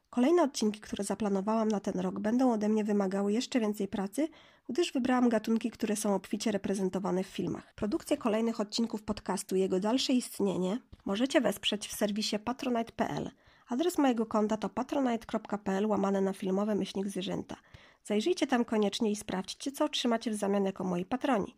Kolejne 0.09 0.43
odcinki, 0.43 0.79
które 0.79 1.03
zaplanowałam 1.03 1.67
na 1.67 1.79
ten 1.79 1.99
rok, 1.99 2.19
będą 2.19 2.53
ode 2.53 2.69
mnie 2.69 2.83
wymagały 2.83 3.33
jeszcze 3.33 3.59
więcej 3.59 3.87
pracy, 3.87 4.27
gdyż 4.69 4.93
wybrałam 4.93 5.29
gatunki, 5.29 5.71
które 5.71 5.95
są 5.95 6.15
obficie 6.15 6.51
reprezentowane 6.51 7.23
w 7.23 7.27
filmach. 7.27 7.73
Produkcję 7.75 8.17
kolejnych 8.17 8.59
odcinków 8.59 9.03
podcastu 9.03 9.55
i 9.55 9.59
jego 9.59 9.79
dalsze 9.79 10.13
istnienie 10.13 10.79
możecie 11.05 11.41
wesprzeć 11.41 11.87
w 11.87 11.95
serwisie 11.95 12.39
patronite.pl. 12.39 13.31
Adres 13.69 13.97
mojego 13.97 14.25
konta 14.25 14.57
to 14.57 14.69
patronite.pl 14.69 15.85
łamane 15.85 16.21
na 16.21 16.33
filmowe 16.33 16.75
myślnik 16.75 17.07
zwierzęta. 17.07 17.55
Zajrzyjcie 18.03 18.47
tam 18.47 18.65
koniecznie 18.65 19.11
i 19.11 19.15
sprawdźcie, 19.15 19.71
co 19.71 19.85
otrzymacie 19.85 20.31
w 20.31 20.35
zamian 20.35 20.65
jako 20.65 20.83
moi 20.83 21.05
patroni. 21.05 21.55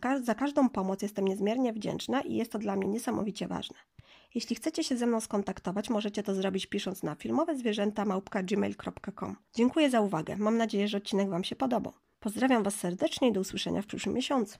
Ka 0.00 0.20
za 0.20 0.34
każdą 0.34 0.68
pomoc 0.68 1.02
jestem 1.02 1.24
niezmiernie 1.24 1.72
wdzięczna 1.72 2.20
i 2.20 2.34
jest 2.34 2.52
to 2.52 2.58
dla 2.58 2.76
mnie 2.76 2.88
niesamowicie 2.88 3.48
ważne. 3.48 3.76
Jeśli 4.34 4.56
chcecie 4.56 4.84
się 4.84 4.96
ze 4.96 5.06
mną 5.06 5.20
skontaktować, 5.20 5.90
możecie 5.90 6.22
to 6.22 6.34
zrobić 6.34 6.66
pisząc 6.66 7.02
na 7.02 7.14
filmowezwierzęta.gmail.com. 7.14 9.36
Dziękuję 9.54 9.90
za 9.90 10.00
uwagę. 10.00 10.36
Mam 10.36 10.56
nadzieję, 10.56 10.88
że 10.88 10.98
odcinek 10.98 11.28
Wam 11.28 11.44
się 11.44 11.56
podobał. 11.56 11.92
Pozdrawiam 12.20 12.62
Was 12.62 12.74
serdecznie 12.74 13.28
i 13.28 13.32
do 13.32 13.40
usłyszenia 13.40 13.82
w 13.82 13.86
przyszłym 13.86 14.14
miesiącu. 14.14 14.58